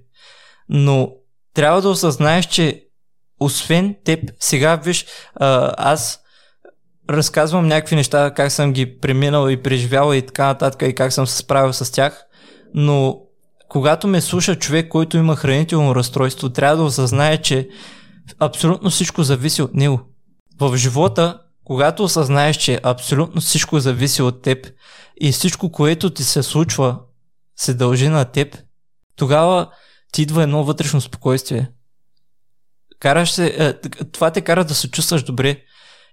[0.68, 1.12] но
[1.54, 2.84] трябва да осъзнаеш, че
[3.40, 6.20] освен теб, сега виж, а, аз
[7.10, 11.26] разказвам някакви неща, как съм ги преминал и преживял и така нататък и как съм
[11.26, 12.24] се справил с тях,
[12.74, 13.23] но
[13.74, 17.68] когато ме слуша човек, който има хранително разстройство, трябва да осъзнае, че
[18.38, 20.00] абсолютно всичко зависи от него.
[20.60, 24.66] В живота, когато осъзнаеш, че абсолютно всичко зависи от теб
[25.20, 27.00] и всичко, което ти се случва,
[27.56, 28.58] се дължи на теб,
[29.16, 29.70] тогава
[30.12, 31.70] ти идва едно вътрешно спокойствие.
[32.98, 33.72] Караш се, е,
[34.04, 35.62] това те кара да се чувстваш добре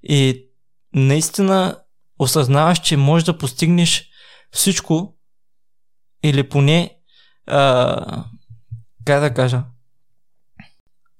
[0.03, 0.45] и
[0.93, 1.79] наистина
[2.19, 4.09] осъзнаваш, че можеш да постигнеш
[4.51, 5.17] всичко
[6.23, 7.01] или поне
[9.05, 9.63] как да кажа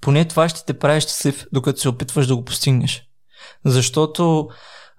[0.02, 3.04] поне това ще те прави щастлив, докато се опитваш да го постигнеш.
[3.66, 4.50] Защото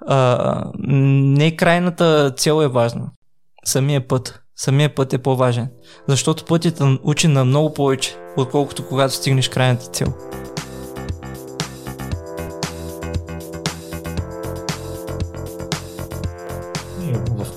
[0.06, 3.10] а, не крайната цел е важна.
[3.64, 4.42] Самия път.
[4.56, 5.70] Самия път е по-важен.
[6.08, 10.14] Защото пътят учи на много повече, отколкото когато стигнеш крайната цел.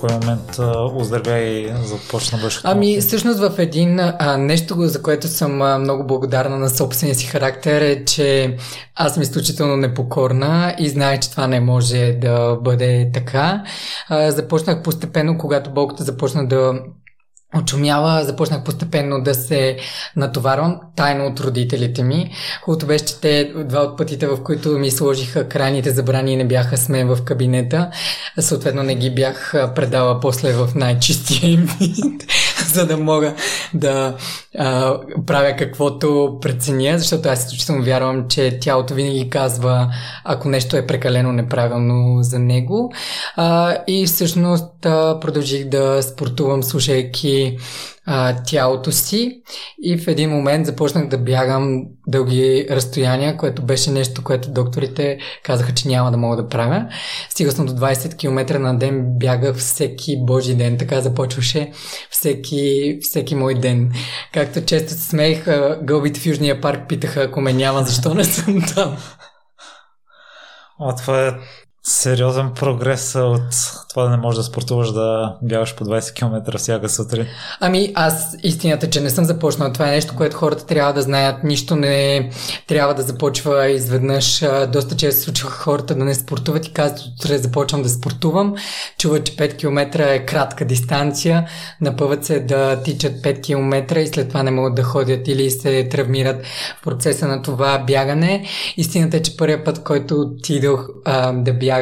[0.06, 0.58] Кой момент
[0.94, 2.60] оздравя и започна бъж?
[2.64, 7.26] Ами, всъщност в един а, нещо, за което съм а, много благодарна на собствения си
[7.26, 8.56] характер е, че
[8.94, 13.62] аз съм изключително непокорна и знае, че това не може да бъде така.
[14.08, 16.74] А, започнах постепенно, когато болката започна да
[17.58, 19.76] очумяла, започнах постепенно да се
[20.16, 22.30] натоварвам тайно от родителите ми.
[22.62, 26.76] Хубавото беше, че те два от пътите, в които ми сложиха крайните забрани не бяха
[26.76, 27.90] с мен в кабинета,
[28.38, 32.24] съответно не ги бях предала после в най-чистия им вид,
[32.76, 33.34] за да мога
[33.74, 34.16] да
[34.58, 39.94] а, правя каквото преценя, защото аз изключително вярвам, че тялото винаги казва,
[40.24, 42.92] ако нещо е прекалено неправилно за него.
[43.36, 47.56] А, и всъщност а, продължих да спортувам, слушайки
[48.06, 49.42] а, тялото си
[49.82, 55.74] и в един момент започнах да бягам дълги разстояния, което беше нещо, което докторите казаха,
[55.74, 56.88] че няма да мога да правя.
[57.30, 61.72] Стига съм до 20 км на ден, бягах всеки божи ден, така започваше
[62.10, 63.92] всеки, всеки мой ден.
[64.32, 65.44] Както често се смеех,
[65.82, 68.96] гълбите в Южния парк питаха, ако ме няма, защо не съм там.
[70.80, 71.32] О, това е
[71.88, 73.42] сериозен прогрес от
[73.88, 77.26] това да не можеш да спортуваш да бягаш по 20 км всяка сутрин.
[77.60, 79.72] Ами аз истината, че не съм започнал.
[79.72, 81.44] Това е нещо, което хората трябва да знаят.
[81.44, 82.30] Нищо не
[82.66, 84.44] трябва да започва изведнъж.
[84.72, 88.54] Доста често случва хората да не спортуват и казват, утре започвам да спортувам.
[88.98, 91.48] Чуват, че 5 км е кратка дистанция.
[91.80, 95.88] Напъват се да тичат 5 км и след това не могат да ходят или се
[95.88, 96.46] травмират
[96.80, 98.46] в процеса на това бягане.
[98.76, 101.75] Истината е, че първият път, който отидох а, да бягам,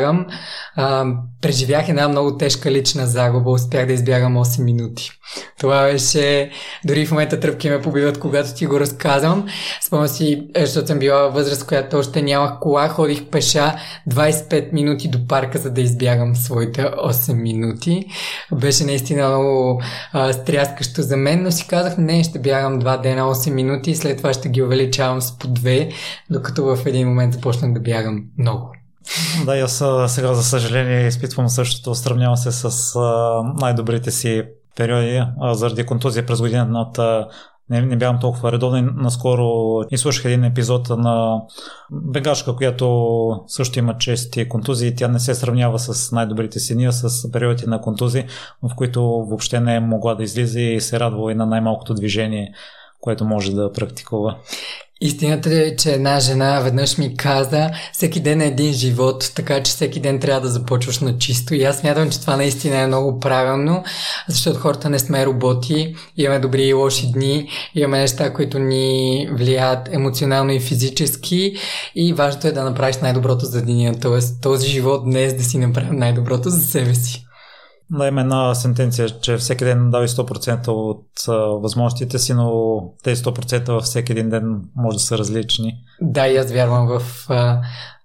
[0.77, 1.07] а,
[1.41, 3.51] преживях една много тежка лична загуба.
[3.51, 5.11] Успях да избягам 8 минути.
[5.59, 6.51] Това беше...
[6.85, 9.47] Дори в момента тръпки ме побиват, когато ти го разказвам.
[9.83, 13.75] Спомням си, е, защото съм била възраст, която още нямах кола, ходих пеша
[14.11, 18.07] 25 минути до парка, за да избягам своите 8 минути.
[18.53, 23.23] Беше наистина много а, стряскащо за мен, но си казах, не, ще бягам 2 дена
[23.23, 25.93] 8 минути и след това ще ги увеличавам с по 2,
[26.31, 28.73] докато в един момент започнах да бягам много.
[29.47, 31.95] Да, аз сега, за съжаление, изпитвам същото.
[31.95, 32.99] Сравнявам се с
[33.61, 34.43] най-добрите си
[34.77, 35.23] периоди
[35.53, 37.29] заради контузия през годината.
[37.71, 38.93] Не, не бягам толкова редовно.
[38.97, 41.41] Наскоро изслушах един епизод на
[41.91, 44.95] бегашка, която също има чести контузии.
[44.95, 48.25] Тя не се сравнява с най-добрите си ния, с периоди на контузии,
[48.63, 52.55] в които въобще не е могла да излиза и се радва и на най-малкото движение,
[53.01, 54.37] което може да практикува.
[55.05, 59.73] Истината е, че една жена веднъж ми каза, всеки ден е един живот, така че
[59.73, 61.55] всеки ден трябва да започваш на чисто.
[61.55, 63.85] И аз смятам, че това наистина е много правилно,
[64.29, 69.89] защото хората не сме роботи, имаме добри и лоши дни, имаме неща, които ни влияят
[69.93, 71.57] емоционално и физически
[71.95, 73.95] и важното е да направиш най-доброто за деня.
[74.03, 77.24] Тоест този живот днес да си направим най-доброто за себе си.
[77.91, 83.23] Да, има една сентенция, че всеки ден дава 100% от а, възможностите си, но тези
[83.23, 85.75] 100% във всеки един ден може да са различни.
[86.01, 87.61] Да, и аз вярвам в а,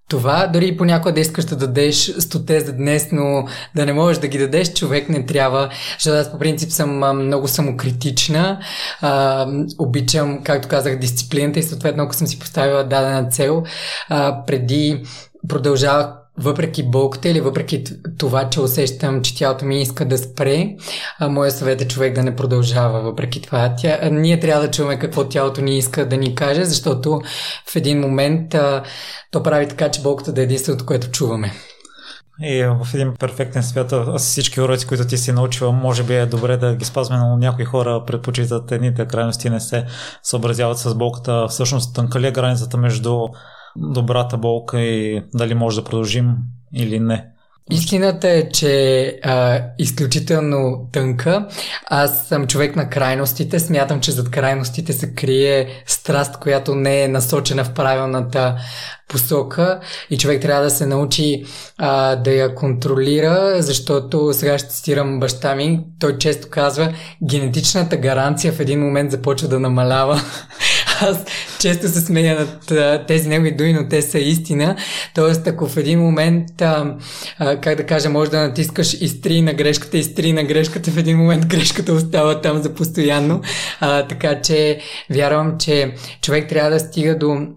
[0.10, 0.48] това.
[0.48, 4.38] Дори понякога да искаш да дадеш 100 за днес, но да не можеш да ги
[4.38, 5.70] дадеш, човек не трябва.
[5.94, 8.60] Защото аз по принцип съм много самокритична.
[9.02, 9.48] А,
[9.80, 13.64] обичам, както казах, дисциплината и съответно, ако съм си поставила дадена цел,
[14.10, 15.04] а, преди
[15.48, 17.84] продължавах въпреки болката или въпреки
[18.18, 20.76] това, че усещам, че тялото ми иска да спре,
[21.20, 23.76] а моя съвет е човек да не продължава въпреки това.
[23.78, 27.22] Тя, ние трябва да чуваме какво тялото ни иска да ни каже, защото
[27.72, 28.84] в един момент а,
[29.32, 31.52] то прави така, че болката да е единственото, което чуваме.
[32.42, 36.58] И в един перфектен свят всички уроци, които ти си научила, може би е добре
[36.58, 39.86] да ги спазваме, но някои хора предпочитат едните крайности не се
[40.24, 41.48] съобразяват с болката.
[41.50, 43.28] Всъщност тънка ли е границата между
[43.76, 46.36] добрата болка и дали може да продължим
[46.74, 47.26] или не?
[47.72, 51.48] Истината е, че а, изключително тънка.
[51.86, 53.60] Аз съм човек на крайностите.
[53.60, 58.58] Смятам, че зад крайностите се крие страст, която не е насочена в правилната
[59.08, 59.80] посока
[60.10, 61.46] и човек трябва да се научи
[61.78, 65.82] а, да я контролира, защото сега ще цитирам баща ми.
[66.00, 66.94] Той често казва,
[67.30, 70.22] генетичната гаранция в един момент започва да намалява.
[71.02, 71.26] Аз
[71.60, 74.76] често се смея над тези негови думи, но те са истина.
[75.16, 76.96] Тоест, ако в един момент, а,
[77.40, 81.18] а, как да кажа, може да натискаш изтри на грешката, изтри на грешката, в един
[81.18, 83.42] момент грешката остава там за постоянно.
[83.80, 87.48] А, така че вярвам, че човек трябва да стига до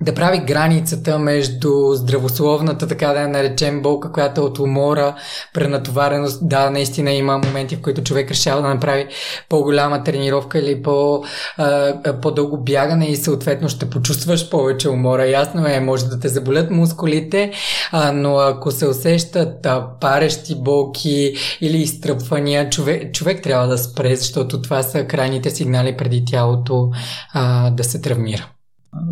[0.00, 5.14] да прави границата между здравословната, така да я наречем, болка, която е от умора,
[5.54, 6.48] пренатовареност.
[6.48, 9.06] Да, наистина има моменти, в които човек решава да направи
[9.48, 11.24] по-голяма тренировка или по,
[11.56, 15.26] а, по-дълго бягане и съответно ще почувстваш повече умора.
[15.26, 17.52] Ясно е, може да те заболят мускулите,
[17.92, 24.16] а, но ако се усещат а, парещи болки или изтръпвания, човек, човек трябва да спре,
[24.16, 26.90] защото това са крайните сигнали преди тялото
[27.34, 28.48] а, да се травмира.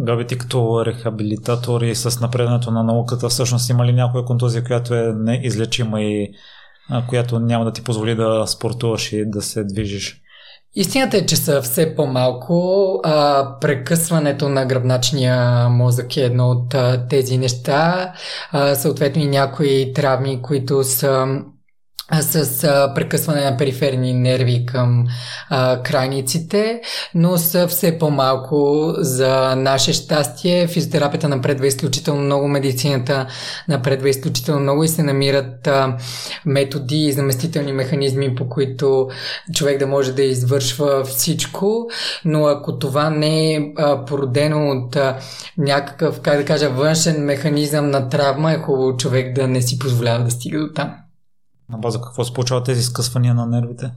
[0.00, 4.94] Габи, ти като рехабилитатор и с напредането на науката, всъщност има ли някоя контузия, която
[4.94, 6.34] е неизлечима и
[7.08, 10.20] която няма да ти позволи да спортуваш и да се движиш?
[10.76, 13.00] Истината е, че са все по-малко.
[13.04, 18.12] А, прекъсването на гръбначния мозък е едно от а, тези неща.
[18.52, 21.26] А, съответно и някои травми, които са
[22.12, 22.60] с
[22.94, 25.04] прекъсване на периферни нерви към
[25.50, 26.80] а, крайниците,
[27.14, 30.66] но са все по-малко за наше щастие.
[30.66, 33.26] Физиотерапията напредва изключително много, медицината
[33.68, 35.96] напредва изключително много и се намират а,
[36.46, 39.08] методи и заместителни механизми, по които
[39.54, 41.88] човек да може да извършва всичко,
[42.24, 45.16] но ако това не е а, породено от а,
[45.58, 50.24] някакъв, как да кажа, външен механизъм на травма, е хубаво човек да не си позволява
[50.24, 51.03] да стига до там.
[51.68, 53.92] На база какво се получават тези скъсвания на нервите?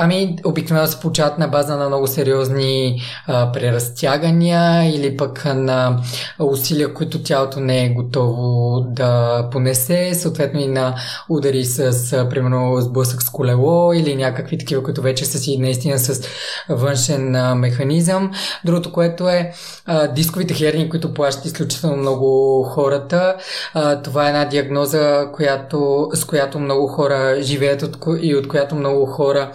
[0.00, 6.00] Ами, обикновено се получават на база на много сериозни а, преразтягания или пък на
[6.38, 10.94] усилия, които тялото не е готово да понесе, съответно и на
[11.28, 15.98] удари с, с примерно, сблъсък с колело или някакви такива, които вече са си наистина
[15.98, 16.28] с
[16.68, 18.30] външен а, механизъм.
[18.64, 19.52] Другото, което е
[19.86, 23.36] а, дисковите херни, които плащат изключително много хората.
[23.74, 28.74] А, това е една диагноза, която, с която много хора живеят от, и от която
[28.74, 29.52] много хора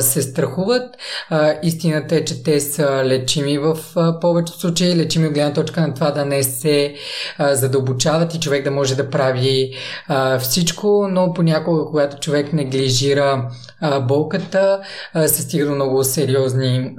[0.00, 0.96] се страхуват.
[1.62, 3.78] Истината е, че те са лечими в
[4.20, 6.94] повечето случаи, лечими от гледна точка на това да не се
[7.38, 9.72] а, задълбочават и човек да може да прави
[10.40, 13.48] всичко, но понякога, когато човек неглижира
[14.02, 14.80] болката,
[15.26, 16.94] се стига до много сериозни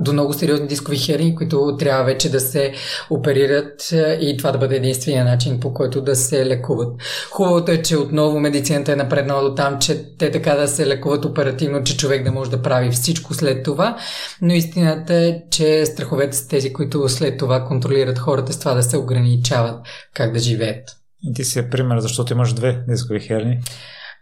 [0.00, 2.72] до много сериозни дискови херни, които трябва вече да се
[3.10, 7.02] оперират и това да бъде единствения начин по който да се лекуват.
[7.30, 11.24] Хубавото е, че отново медицината е напреднала до там, че те така да се лекуват
[11.24, 13.96] оперативно, че човек да може да прави всичко след това,
[14.42, 18.82] но истината е, че страховете са тези, които след това контролират хората с това да
[18.82, 19.80] се ограничават
[20.14, 20.88] как да живеят.
[21.22, 23.58] И ти си е пример, защото имаш две дискови херни.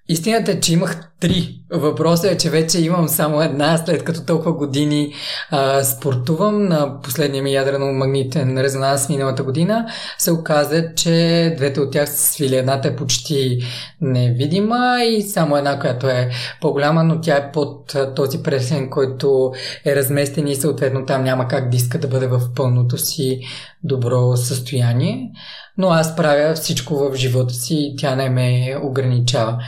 [0.08, 1.54] Истината е, че имах три.
[1.70, 5.12] Въпросът е, че вече имам само една, след като толкова години
[5.50, 6.68] а, спортувам.
[6.68, 9.86] На последния ми ядрено-магнитен резонанс миналата година
[10.18, 12.56] се оказа, че двете от тях са свили.
[12.56, 13.58] Едната е почти
[14.00, 16.30] невидима и само една, която е
[16.60, 19.52] по-голяма, но тя е под този пресен, който
[19.84, 23.40] е разместен и съответно там няма как диска да бъде в пълното си
[23.84, 25.30] добро състояние.
[25.78, 29.58] Но аз правя всичко в живота си и тя не ме ограничава.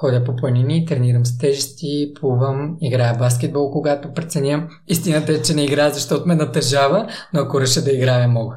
[0.00, 4.68] Ходя по планини, тренирам с тежести, плувам, играя баскетбол, когато преценям.
[4.88, 8.56] Истината е, че не играя, защото ме натъжава, но ако реша да играя, мога.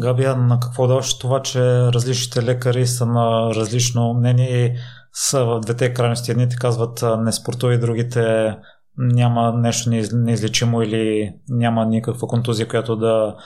[0.00, 1.60] Габия, на какво даваш това, че
[1.92, 4.76] различните лекари са на различно мнение и
[5.12, 6.30] са в двете крайности.
[6.30, 8.54] Едните казват не спортувай, другите
[8.98, 13.36] няма нещо неизлечимо или няма никаква контузия, която да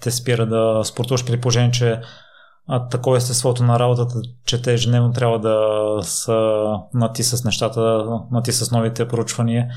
[0.00, 2.00] те спира да спортуваш при положение, че
[2.68, 4.14] а, такова естеството на работата,
[4.44, 6.64] че те ежедневно трябва да са
[6.94, 9.68] нати с нещата, нати с новите проучвания.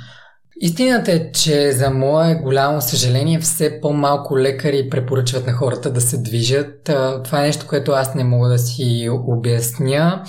[0.62, 6.18] Истината е, че за мое голямо съжаление все по-малко лекари препоръчват на хората да се
[6.18, 6.84] движат.
[7.24, 10.24] Това е нещо, което аз не мога да си обясня.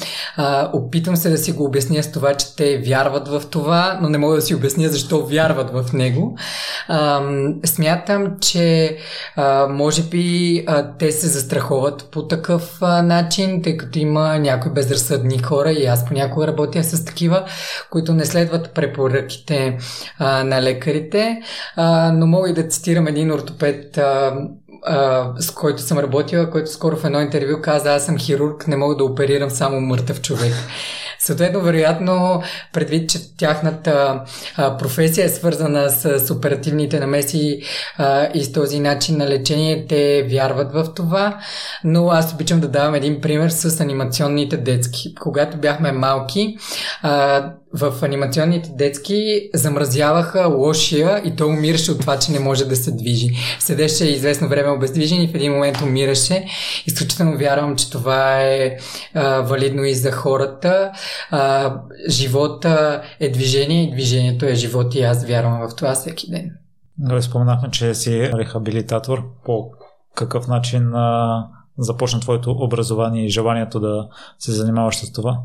[0.72, 4.18] Опитвам се да си го обясня с това, че те вярват в това, но не
[4.18, 6.38] мога да си обясня защо вярват в него.
[7.64, 8.96] Смятам, че
[9.70, 10.64] може би
[10.98, 16.46] те се застраховат по такъв начин, тъй като има някои безразсъдни хора и аз понякога
[16.46, 17.44] работя с такива,
[17.90, 19.78] които не следват препоръките
[20.18, 21.42] а, на лекарите,
[21.76, 24.36] а, но мога и да цитирам един ортопед, а,
[24.82, 28.76] а, с който съм работила, който скоро в едно интервю каза, аз съм хирург, не
[28.76, 30.52] мога да оперирам само мъртъв човек.
[31.18, 32.42] Съответно, вероятно,
[32.72, 34.22] предвид, че тяхната
[34.56, 37.60] а, професия е свързана с, с оперативните намеси
[37.98, 41.38] а, и с този начин на лечение, те вярват в това.
[41.84, 45.14] Но аз обичам да давам един пример с анимационните детски.
[45.14, 46.56] Когато бяхме малки,
[47.02, 52.76] а, в анимационните детски замразяваха лошия и той умираше от това, че не може да
[52.76, 53.28] се движи.
[53.58, 56.46] Седеше известно време обездвижен и в един момент умираше.
[56.86, 58.76] Изключително вярвам, че това е
[59.14, 60.92] а, валидно и за хората.
[61.30, 61.74] А,
[62.08, 66.50] живота е движение и движението е живот и аз вярвам в това всеки ден.
[66.98, 69.22] Добре, споменахме, че си рехабилитатор.
[69.44, 69.70] По
[70.14, 71.46] какъв начин а,
[71.78, 75.38] започна твоето образование и желанието да се занимаваш с това?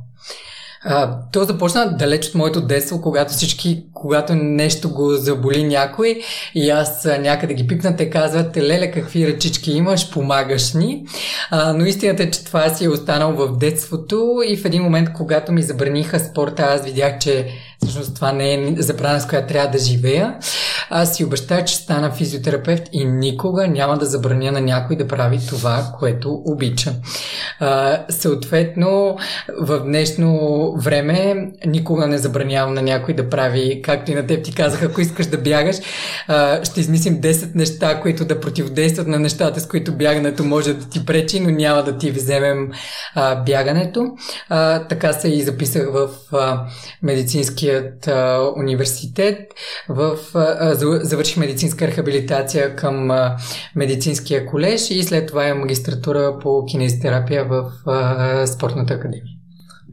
[0.84, 6.22] А, то започна далеч от моето детство, когато всички, когато нещо го заболи някой
[6.56, 11.06] и аз някъде ги пипна, те казват, леле, какви ръчички имаш, помагаш ни.
[11.50, 15.14] А, но истината е, че това си е останало в детството и в един момент,
[15.14, 17.48] когато ми забраниха спорта, аз видях, че
[17.84, 20.36] всъщност това не е забрана, с която трябва да живея.
[20.90, 25.40] Аз си обещах, че стана физиотерапевт и никога няма да забраня на някой да прави
[25.50, 26.94] това, което обича.
[27.60, 29.18] А, съответно,
[29.60, 34.54] в днешно време никога не забранявам на някой да прави, както и на теб ти
[34.54, 35.76] казах, ако искаш да бягаш,
[36.28, 40.90] а, ще измислим 10 неща, които да противодействат на нещата, с които бягането може да
[40.90, 42.72] ти пречи, но няма да ти вземем
[43.16, 44.06] а, бягането.
[44.50, 46.66] А, така се и записах в а,
[47.72, 49.40] медицинският а, университет,
[49.90, 53.12] в а, завърших медицинска рехабилитация към
[53.76, 57.72] медицинския колеж и след това е магистратура по кинезитерапия в
[58.48, 59.24] спортната академия.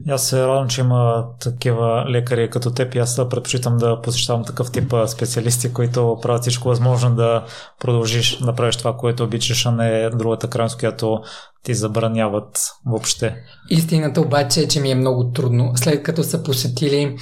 [0.09, 4.71] Аз се радвам, че има такива лекари като теб и аз предпочитам да посещавам такъв
[4.71, 7.43] тип специалисти, които правят всичко възможно да
[7.79, 11.19] продължиш да правиш това, което обичаш, а не другата крайност, която
[11.63, 13.35] ти забраняват въобще.
[13.69, 15.71] Истината обаче е, че ми е много трудно.
[15.75, 17.17] След като са посетили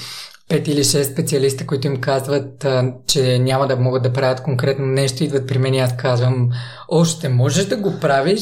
[0.49, 2.65] пет или шест специалиста, които им казват,
[3.07, 6.49] че няма да могат да правят конкретно нещо, идват при мен и аз казвам,
[6.87, 8.41] още можеш да го правиш.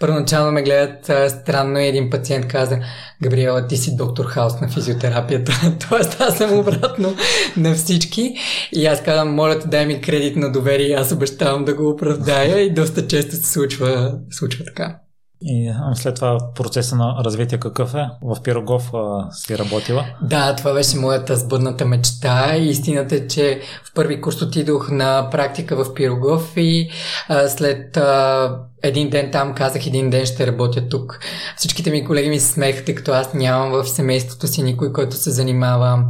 [0.00, 2.78] Първоначално ме гледат странно и един пациент каза,
[3.22, 5.52] Габриела, ти си доктор Хаус на физиотерапията.
[5.88, 7.16] Тоест аз съм обратно
[7.56, 8.34] на всички.
[8.72, 12.60] И аз казвам, моля те, дай ми кредит на доверие, аз обещавам да го оправдая
[12.60, 14.98] и доста често се случва, случва така.
[15.42, 18.08] И след това процеса на развитие какъв е?
[18.22, 20.04] В Пирогов а, си работила?
[20.22, 22.56] Да, това беше моята сбъдната мечта.
[22.56, 26.90] Истината е, че в първи курс отидох на практика в Пирогов и
[27.28, 28.56] а, след а,
[28.88, 31.18] един ден там казах, един ден ще работя тук.
[31.56, 35.30] Всичките ми колеги ми смеха, тъй като аз нямам в семейството си никой, който се
[35.30, 36.04] занимава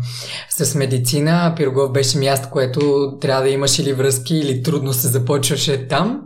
[0.50, 1.52] с медицина.
[1.56, 6.20] Пирогов беше място, което трябва да имаш или връзки, или трудно се започваше там.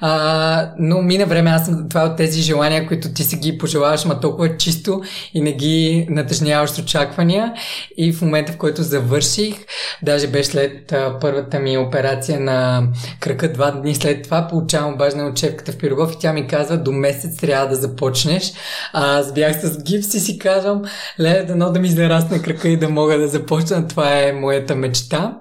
[0.00, 4.04] А, но мина време, аз съм това от тези желания, които ти си ги пожелаваш,
[4.04, 5.02] ма толкова чисто
[5.34, 7.52] и не ги натъжняваш с очаквания.
[7.96, 9.54] И в момента, в който завърших,
[10.02, 12.88] даже беше след а, първата ми операция на
[13.20, 16.92] крака, два дни след това, получавам важна учебката в Пирогов и тя ми казва, до
[16.92, 18.52] месец трябва да започнеш.
[18.92, 20.82] А, аз бях с гипс и си казвам,
[21.20, 23.88] ле, дано да ми зарасне крака и да мога да започна.
[23.88, 25.36] Това е моята мечта.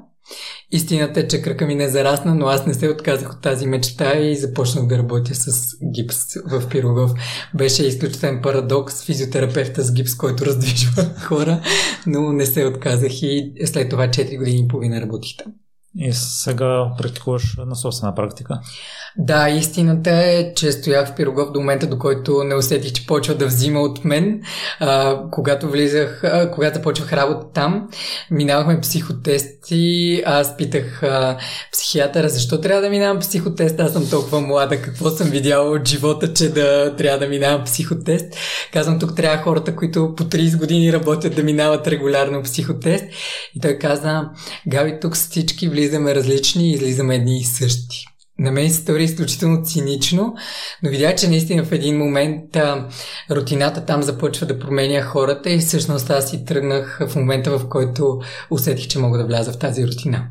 [0.71, 4.17] Истината е, че крака ми не зарасна, но аз не се отказах от тази мечта
[4.17, 7.11] и започнах да работя с гипс в Пирогов.
[7.55, 11.61] Беше изключителен парадокс, физиотерапевта с гипс, който раздвижва хора,
[12.07, 15.53] но не се отказах и след това 4 години и половина работих там.
[15.95, 18.59] И сега практикуваш на собствена практика?
[19.17, 23.35] Да, истината е, че стоях в Пирогов до момента, до който не усетих, че почва
[23.35, 24.41] да взима от мен.
[24.79, 27.89] А, когато влизах, а, когато започвах работа там,
[28.31, 30.23] минавахме психотести.
[30.25, 31.37] Аз питах а,
[31.71, 33.79] психиатъра, защо трябва да минавам психотест?
[33.79, 38.25] Аз съм толкова млада, какво съм видяла от живота, че да трябва да минавам психотест.
[38.73, 43.05] Казвам, тук трябва хората, които по 30 години работят да минават регулярно психотест.
[43.55, 44.21] И той каза,
[44.67, 48.05] Габи, тук всички влизаме различни и излизаме едни и същи.
[48.39, 50.35] на мен се стори изключително цинично,
[50.83, 52.87] но видях, че наистина в един момент а,
[53.31, 58.19] рутината там започва да променя хората и всъщност аз си тръгнах в момента, в който
[58.49, 60.29] усетих, че мога да вляза в тази рутина.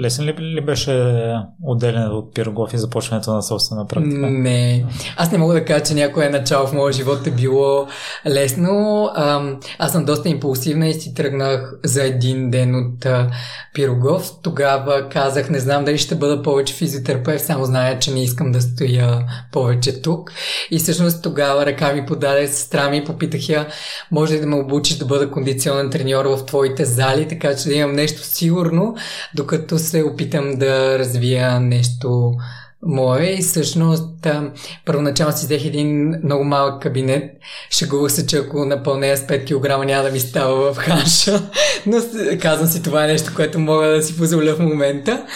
[0.00, 1.24] Лесен ли, ли беше
[1.62, 4.30] отделен от Пирогов и започването на собствена практика?
[4.30, 4.84] Не.
[5.16, 7.86] Аз не мога да кажа, че някое начало в моя живот е било
[8.26, 9.10] лесно.
[9.78, 13.06] Аз съм доста импулсивна и си тръгнах за един ден от
[13.74, 14.30] Пирогов.
[14.42, 18.62] Тогава казах, не знам дали ще бъда повече физиотерапевт, само зная, че не искам да
[18.62, 20.32] стоя повече тук.
[20.70, 23.66] И всъщност тогава ръка ми подаде сестра ми, попитах я,
[24.10, 27.74] може ли да ме обучиш да бъда кондиционен треньор в твоите зали, така че да
[27.74, 28.96] имам нещо сигурно,
[29.34, 32.32] докато се опитам да развия нещо
[32.86, 34.26] мое и всъщност
[34.84, 37.30] първоначално си взех един много малък кабинет.
[37.70, 41.42] Шегувах се, че ако напълнея с 5 кг няма да ми става в ханша,
[41.86, 41.98] но
[42.40, 45.26] казвам си това е нещо, което мога да си позволя в момента.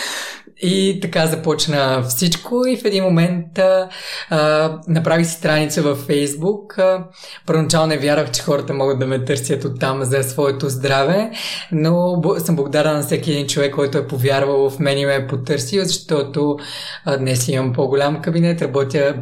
[0.62, 3.88] И така започна всичко и в един момент а,
[4.30, 6.78] а, направих страница във Фейсбук.
[6.78, 7.04] А,
[7.46, 11.30] първоначално не вярвах, че хората могат да ме търсят оттам за своето здраве,
[11.72, 15.26] но съм благодарна на всеки един човек, който е повярвал в мен и ме е
[15.26, 16.56] потърсил, защото
[17.04, 19.14] а, днес имам по-голям кабинет, работя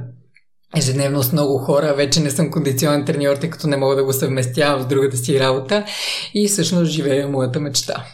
[0.77, 1.95] ежедневно с много хора.
[1.95, 5.41] Вече не съм кондиционен треньор, тъй като не мога да го съвместявам с другата си
[5.41, 5.85] работа
[6.35, 8.05] и всъщност живея моята мечта.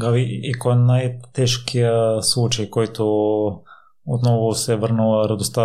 [0.00, 3.04] Гави, и кой е най-тежкият случай, който
[4.06, 5.62] отново се е върнала радостта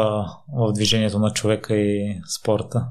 [0.58, 2.86] в движението на човека и спорта?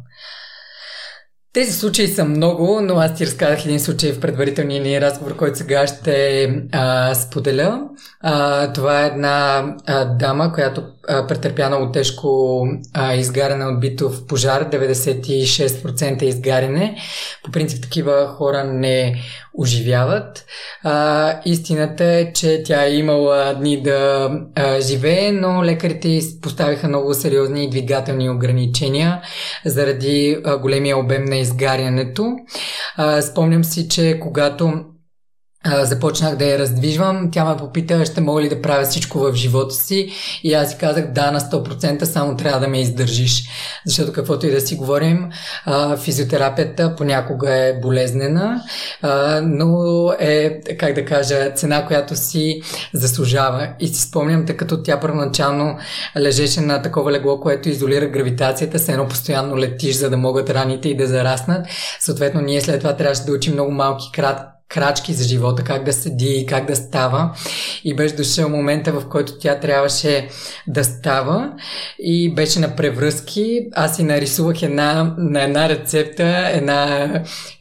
[1.53, 5.59] Тези случаи са много, но аз ти разказах един случай в предварителния ни разговор, който
[5.59, 7.89] сега ще а, споделя.
[8.21, 12.63] А, това е една а, дама, която а, претърпя тежко
[12.95, 16.97] а, изгаряне от битов пожар, 96% изгаряне.
[17.45, 19.21] По принцип такива хора не
[19.59, 20.45] оживяват.
[20.83, 27.15] А, истината е, че тя е имала дни да а, живее, но лекарите поставиха много
[27.15, 29.21] сериозни двигателни ограничения
[29.65, 32.37] заради а, големия обем на изгарянето.
[32.97, 34.85] А, спомням си, че когато
[35.65, 37.31] а, започнах да я раздвижвам.
[37.33, 40.13] Тя ме попита, ще мога ли да правя всичко в живота си
[40.43, 43.43] и аз си казах, да, на 100% само трябва да ме издържиш.
[43.87, 45.31] Защото каквото и да си говорим,
[45.65, 48.63] а, физиотерапията понякога е болезнена,
[49.03, 52.63] а, но е, как да кажа, цена, която си
[52.93, 53.69] заслужава.
[53.81, 55.79] И си спомням, тъй като тя първоначално
[56.17, 60.89] лежеше на такова легло, което изолира гравитацията, се едно постоянно летиш, за да могат раните
[60.89, 61.67] и да зараснат.
[62.01, 65.93] Съответно, ние след това трябваше да учим много малки крат, крачки за живота, как да
[65.93, 67.35] седи, как да става.
[67.85, 70.29] И беше дошъл момента, в който тя трябваше
[70.67, 71.53] да става
[71.99, 73.61] и беше на превръзки.
[73.73, 77.11] Аз си нарисувах една, на една рецепта, една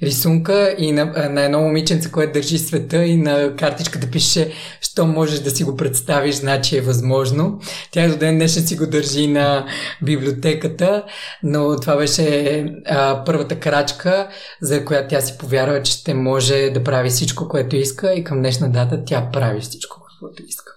[0.03, 5.39] рисунка и на, на едно момиченце, което държи света и на картичката пише, що можеш
[5.39, 7.59] да си го представиш, значи е възможно.
[7.91, 9.65] Тя до ден днешен си го държи на
[10.01, 11.03] библиотеката,
[11.43, 14.27] но това беше а, първата крачка,
[14.61, 18.23] за която тя си повярва, че ще може да прави прави всичко, което иска и
[18.23, 20.71] към днешна дата тя прави всичко, което иска.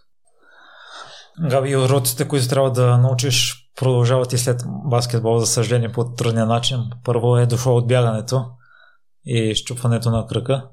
[1.50, 6.78] Габи, уроците, които трябва да научиш, продължават и след баскетбол, за съжаление, по трудния начин.
[7.04, 8.44] Първо е дошло от бягането
[9.26, 10.64] и щупването на кръка.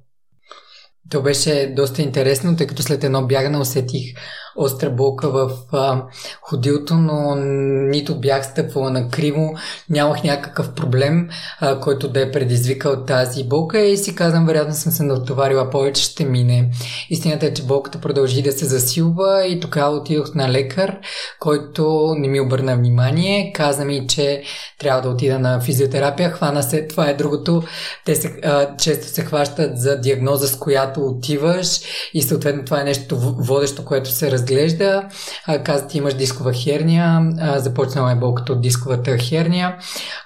[1.12, 4.16] То беше доста интересно, тъй като след едно бягане усетих
[4.56, 6.04] остра болка в а,
[6.42, 7.36] ходилото, но
[7.90, 9.54] нито бях стъпвала на криво,
[9.90, 14.92] нямах някакъв проблем, а, който да е предизвикал тази болка и си казвам, вероятно съм
[14.92, 16.72] се натоварила повече, ще мине.
[17.10, 20.98] Истината е, че болката продължи да се засилва и тогава отидох на лекар,
[21.40, 24.44] който не ми обърна внимание, каза ми, че
[24.80, 27.64] трябва да отида на физиотерапия, хвана се, това е другото,
[28.06, 31.80] те се, а, често се хващат за диагноза, с която отиваш
[32.14, 35.03] и съответно това е нещо водещо, което се разглежда,
[35.64, 39.78] каза ти имаш дискова херния, започнала е болката от дисковата херния,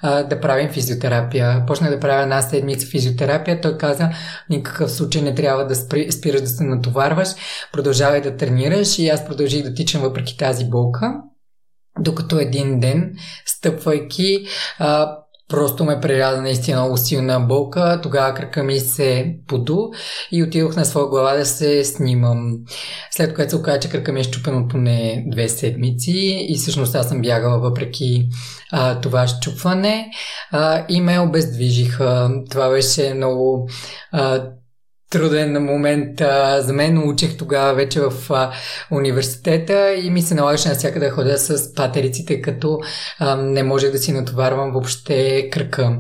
[0.04, 1.66] да правим физиотерапия.
[1.68, 4.10] Почнах да правя една седмица физиотерапия, той каза,
[4.50, 5.76] никакъв случай не трябва да
[6.12, 7.30] спираш да се натоварваш,
[7.72, 9.00] продължавай да тренираш.
[9.00, 11.14] И аз продължих да тичам въпреки тази болка.
[12.00, 13.14] Докато един ден,
[13.46, 14.46] стъпвайки,
[15.50, 18.00] Просто ме преряза наистина много силна болка.
[18.04, 19.78] Тогава кръка ми се поду
[20.32, 22.54] и отидох на своя глава да се снимам.
[23.12, 27.10] След което се оказа, че кръка ми е щупен поне две седмици и всъщност аз
[27.10, 28.28] съм бягала въпреки
[28.72, 30.12] а, това щупване
[30.52, 32.32] а, и ме обездвижиха.
[32.50, 33.70] Това беше много
[34.12, 34.50] а,
[35.14, 37.10] труден момент а, за мен.
[37.10, 38.52] Учих тогава вече в а,
[38.92, 42.80] университета и ми се налагаше навсякъде да ходя с патериците, като
[43.20, 45.98] а, не можех да си натоварвам въобще кръка.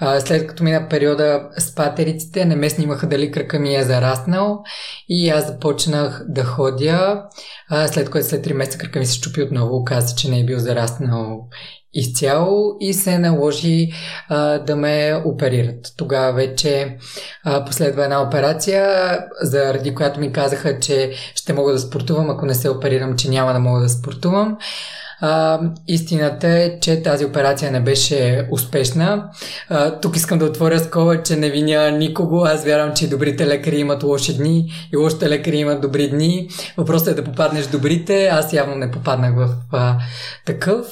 [0.00, 4.62] А, след като мина периода с патериците, не ме снимаха дали кръка ми е зараснал
[5.08, 7.22] и аз започнах да ходя,
[7.70, 9.76] а, след което след 3 месеца кръка ми се щупи отново.
[9.76, 11.48] Оказа, че не е бил зараснал
[11.94, 13.88] изцяло и се наложи
[14.28, 15.92] а, да ме оперират.
[15.96, 16.96] Тогава вече
[17.44, 22.54] а, последва една операция, заради която ми казаха, че ще мога да спортувам, ако не
[22.54, 24.58] се оперирам, че няма да мога да спортувам.
[25.20, 29.30] А, истината е, че тази операция не беше успешна.
[29.68, 32.44] А, тук искам да отворя скоба, че не виня никого.
[32.44, 36.48] Аз вярвам, че добрите лекари имат лоши дни и лошите лекари имат добри дни.
[36.76, 38.26] Въпросът е да попаднеш в добрите.
[38.26, 39.98] Аз явно не попаднах в а,
[40.46, 40.86] такъв.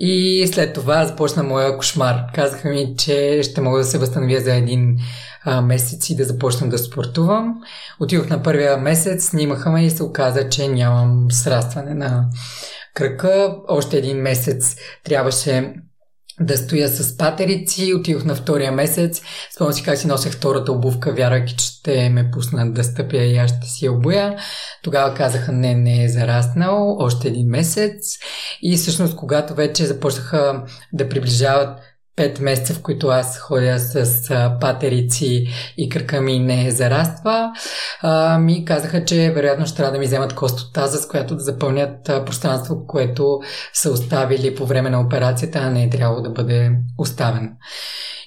[0.00, 2.16] И след това започна моя кошмар.
[2.34, 4.96] Казаха ми, че ще мога да се възстановя за един
[5.44, 7.54] а, месец и да започна да спортувам.
[8.00, 12.24] Отидох на първия месец, снимаха ме и се оказа, че нямам срастване на
[12.96, 13.56] кръка.
[13.68, 15.74] Още един месец трябваше
[16.40, 17.94] да стоя с патерици.
[17.94, 19.22] Отидох на втория месец.
[19.54, 23.36] Спомням си как си носех втората обувка, вярвайки, че ще ме пуснат да стъпя и
[23.36, 24.36] аз ще си обуя.
[24.82, 26.96] Тогава казаха, не, не е зараснал.
[26.98, 28.18] Още един месец.
[28.62, 31.78] И всъщност, когато вече започнаха да приближават
[32.16, 37.52] 5 месеца, в които аз ходя с а, патерици и кръка ми не зараства,
[38.02, 41.34] а, ми казаха, че вероятно ще трябва да ми вземат кост от таза, с която
[41.34, 43.40] да запълнят а, пространство, което
[43.72, 47.48] са оставили по време на операцията, а не е трябвало да бъде оставено.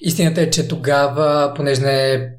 [0.02, 2.39] Истината е, че тогава, понеже не е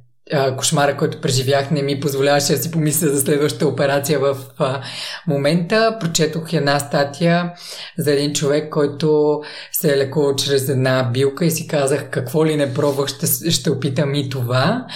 [0.56, 4.80] кошмара, който преживях, не ми позволяваше да си помисля за следващата операция в а,
[5.26, 5.96] момента.
[6.00, 7.52] Прочетох една статия
[7.98, 9.40] за един човек, който
[9.72, 13.70] се е лекувал чрез една билка и си казах какво ли не пробвах, ще, ще
[13.70, 14.86] опитам и това.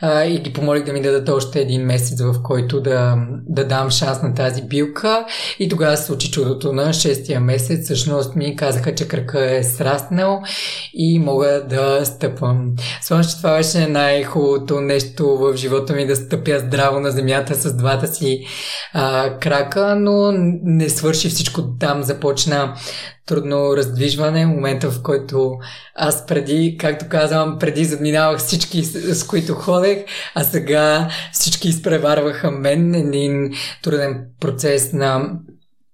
[0.00, 3.16] А, и ги помолих да ми дадат още един месец, в който да,
[3.48, 5.24] да дам шанс на тази билка.
[5.58, 7.84] И тогава се случи чудото на шестия месец.
[7.84, 10.42] Всъщност ми казаха, че кръка е сраснал
[10.94, 12.72] и мога да стъпвам.
[13.08, 18.06] Че това беше най-хубавото нещо в живота ми да стъпя здраво на земята с двата
[18.06, 18.46] си
[18.92, 20.32] а, крака, но
[20.62, 22.02] не свърши всичко там.
[22.02, 22.74] Започна
[23.26, 25.52] трудно раздвижване, момента в който
[25.94, 29.98] аз преди, както казвам, преди задминавах всички, с, които ходех,
[30.34, 32.94] а сега всички изпреварваха мен.
[32.94, 33.52] Един
[33.82, 35.30] труден процес на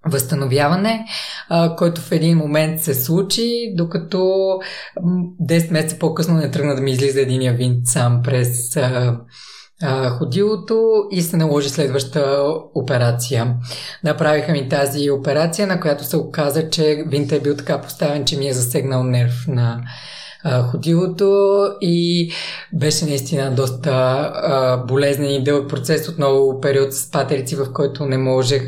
[0.07, 1.07] възстановяване,
[1.49, 4.19] а, който в един момент се случи, докато
[4.99, 9.21] 10 месеца по-късно не тръгна да ми излиза единия винт сам през а,
[9.83, 12.45] а, ходилото и се наложи следваща
[12.75, 13.55] операция.
[14.05, 18.39] Направиха ми тази операция, на която се оказа, че винта е бил така поставен, че
[18.39, 19.81] ми е засегнал нерв на
[20.45, 22.31] ходилото и
[22.73, 28.19] беше наистина доста а, болезнен и дълъг процес, отново период с патерици, в който не
[28.19, 28.63] можех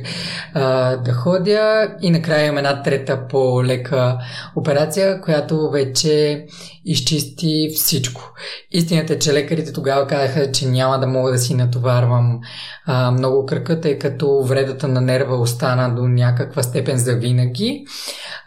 [0.54, 4.18] а, да ходя и накрая имам една трета по-лека
[4.56, 6.46] операция, която вече
[6.84, 8.32] изчисти всичко.
[8.70, 12.40] Истината е, че лекарите тогава казаха, че няма да мога да си натоварвам
[12.86, 17.84] а, много кръка, тъй като вредата на нерва остана до някаква степен за винаги.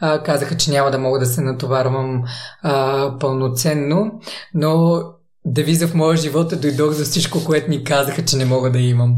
[0.01, 2.23] А, казаха, че няма да мога да се натоварвам
[2.61, 4.19] а, пълноценно,
[4.53, 5.01] но
[5.45, 8.79] девиза в моя живот е дойдох за всичко, което ми казаха, че не мога да
[8.79, 9.15] имам.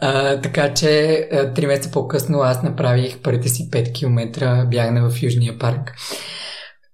[0.00, 5.58] А, така че три месеца по-късно аз направих първите си 5 км бягане в Южния
[5.58, 5.92] парк.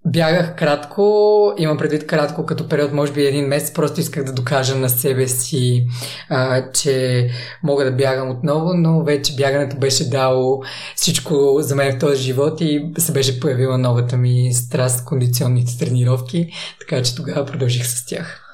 [0.09, 4.75] Бягах кратко, имам предвид кратко като период, може би един месец, просто исках да докажа
[4.75, 5.87] на себе си,
[6.29, 7.27] а, че
[7.63, 10.63] мога да бягам отново, но вече бягането беше дало
[10.95, 16.49] всичко за мен в този живот и се беше появила новата ми страст, кондиционните тренировки,
[16.79, 18.46] така че тогава продължих с тях.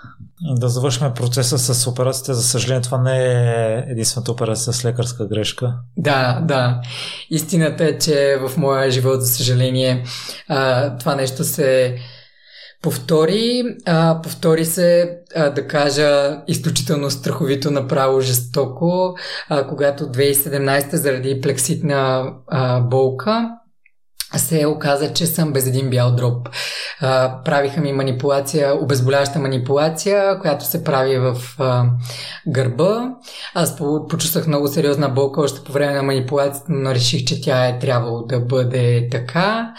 [0.60, 2.34] Да завършим процеса с операцията.
[2.34, 5.76] За съжаление, това не е единствената операция с лекарска грешка.
[5.98, 6.82] Да, да.
[7.30, 10.04] Истината е, че в моя живот, за съжаление,
[11.00, 11.96] това нещо се
[12.82, 13.64] повтори.
[14.24, 19.16] Повтори се, да кажа, изключително страховито, направо жестоко,
[19.50, 22.32] а, когато 2017 заради плекситна
[22.82, 23.50] болка
[24.40, 26.50] се оказа, че съм без един бял дроб.
[27.02, 31.86] А, правиха ми манипулация, обезболяваща манипулация, която се прави в а,
[32.48, 33.10] гърба.
[33.54, 33.78] Аз
[34.10, 38.22] почувствах много сериозна болка още по време на манипулацията, но реших, че тя е трябвало
[38.26, 39.74] да бъде така.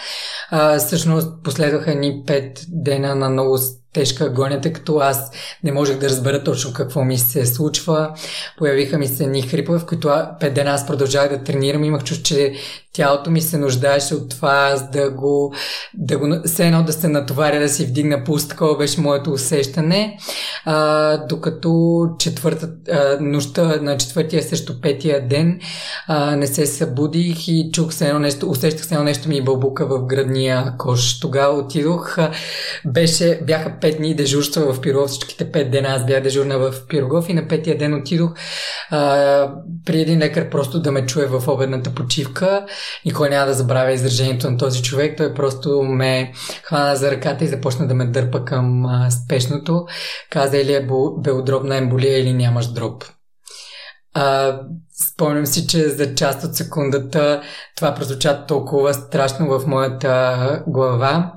[0.50, 3.58] А, всъщност последваха ни пет дена на много
[3.94, 5.30] тежка агония, като аз
[5.64, 8.14] не можех да разбера точно какво ми се случва.
[8.58, 11.84] Появиха ми се ни хрипове, в които пет дена аз продължавах да тренирам.
[11.84, 12.54] Имах чувство, че
[12.92, 15.54] тялото ми се нуждаеше от това аз да го,
[15.94, 20.18] да го все едно да се натоваря, да си вдигна пулс, такова беше моето усещане.
[20.64, 25.60] а, докато четвърта, а, нощта на четвъртия също петия ден
[26.06, 29.86] а, не се събудих и чух се едно нещо, усещах се едно нещо ми бълбука
[29.86, 31.20] в градния кош.
[31.20, 32.16] Тогава отидох,
[32.86, 37.28] беше, бяха пет дни дежурства в Пирогов, всичките пет дена аз бях дежурна в Пирогов
[37.28, 38.30] и на петия ден отидох
[38.90, 39.52] а,
[39.86, 42.66] при един лекар просто да ме чуе в обедната почивка.
[43.04, 45.16] Никой няма да забравя изражението на този човек.
[45.16, 46.32] Той просто ме
[46.62, 49.86] хвана за ръката и започна да ме дърпа към а, спешното.
[50.30, 50.86] Каза или е
[51.18, 53.04] белодробна емболия или нямаш дроб.
[54.14, 54.60] А,
[55.12, 57.42] спомням си, че за част от секундата
[57.76, 61.32] това прозвуча толкова страшно в моята глава.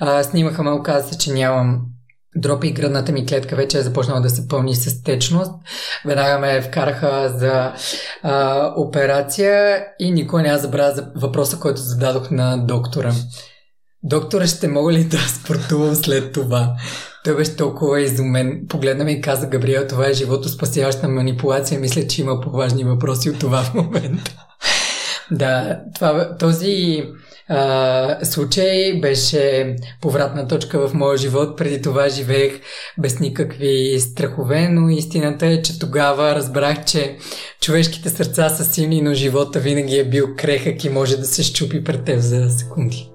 [0.00, 1.91] А, снимаха ме, оказа се, че нямам
[2.36, 5.52] дропи и гръдната ми клетка вече е започнала да се пълни с течност.
[6.04, 7.72] Веднага ме вкараха за
[8.22, 13.12] а, операция и никой няма забравя за въпроса, който зададох на доктора.
[14.02, 16.76] Доктора, ще мога ли да спортувам след това?
[17.24, 18.62] Той беше толкова изумен.
[18.68, 21.80] Погледна ми и каза, Габриел, това е живото спасяваща манипулация.
[21.80, 24.32] Мисля, че има по-важни въпроси от това в момента.
[25.30, 27.04] да, това, този
[27.54, 31.56] а, случай беше повратна точка в моя живот.
[31.56, 32.60] Преди това живеех
[32.98, 37.16] без никакви страхове, но истината е, че тогава разбрах, че
[37.60, 41.84] човешките сърца са силни, но живота винаги е бил крехък и може да се щупи
[41.84, 43.11] пред теб за секунди.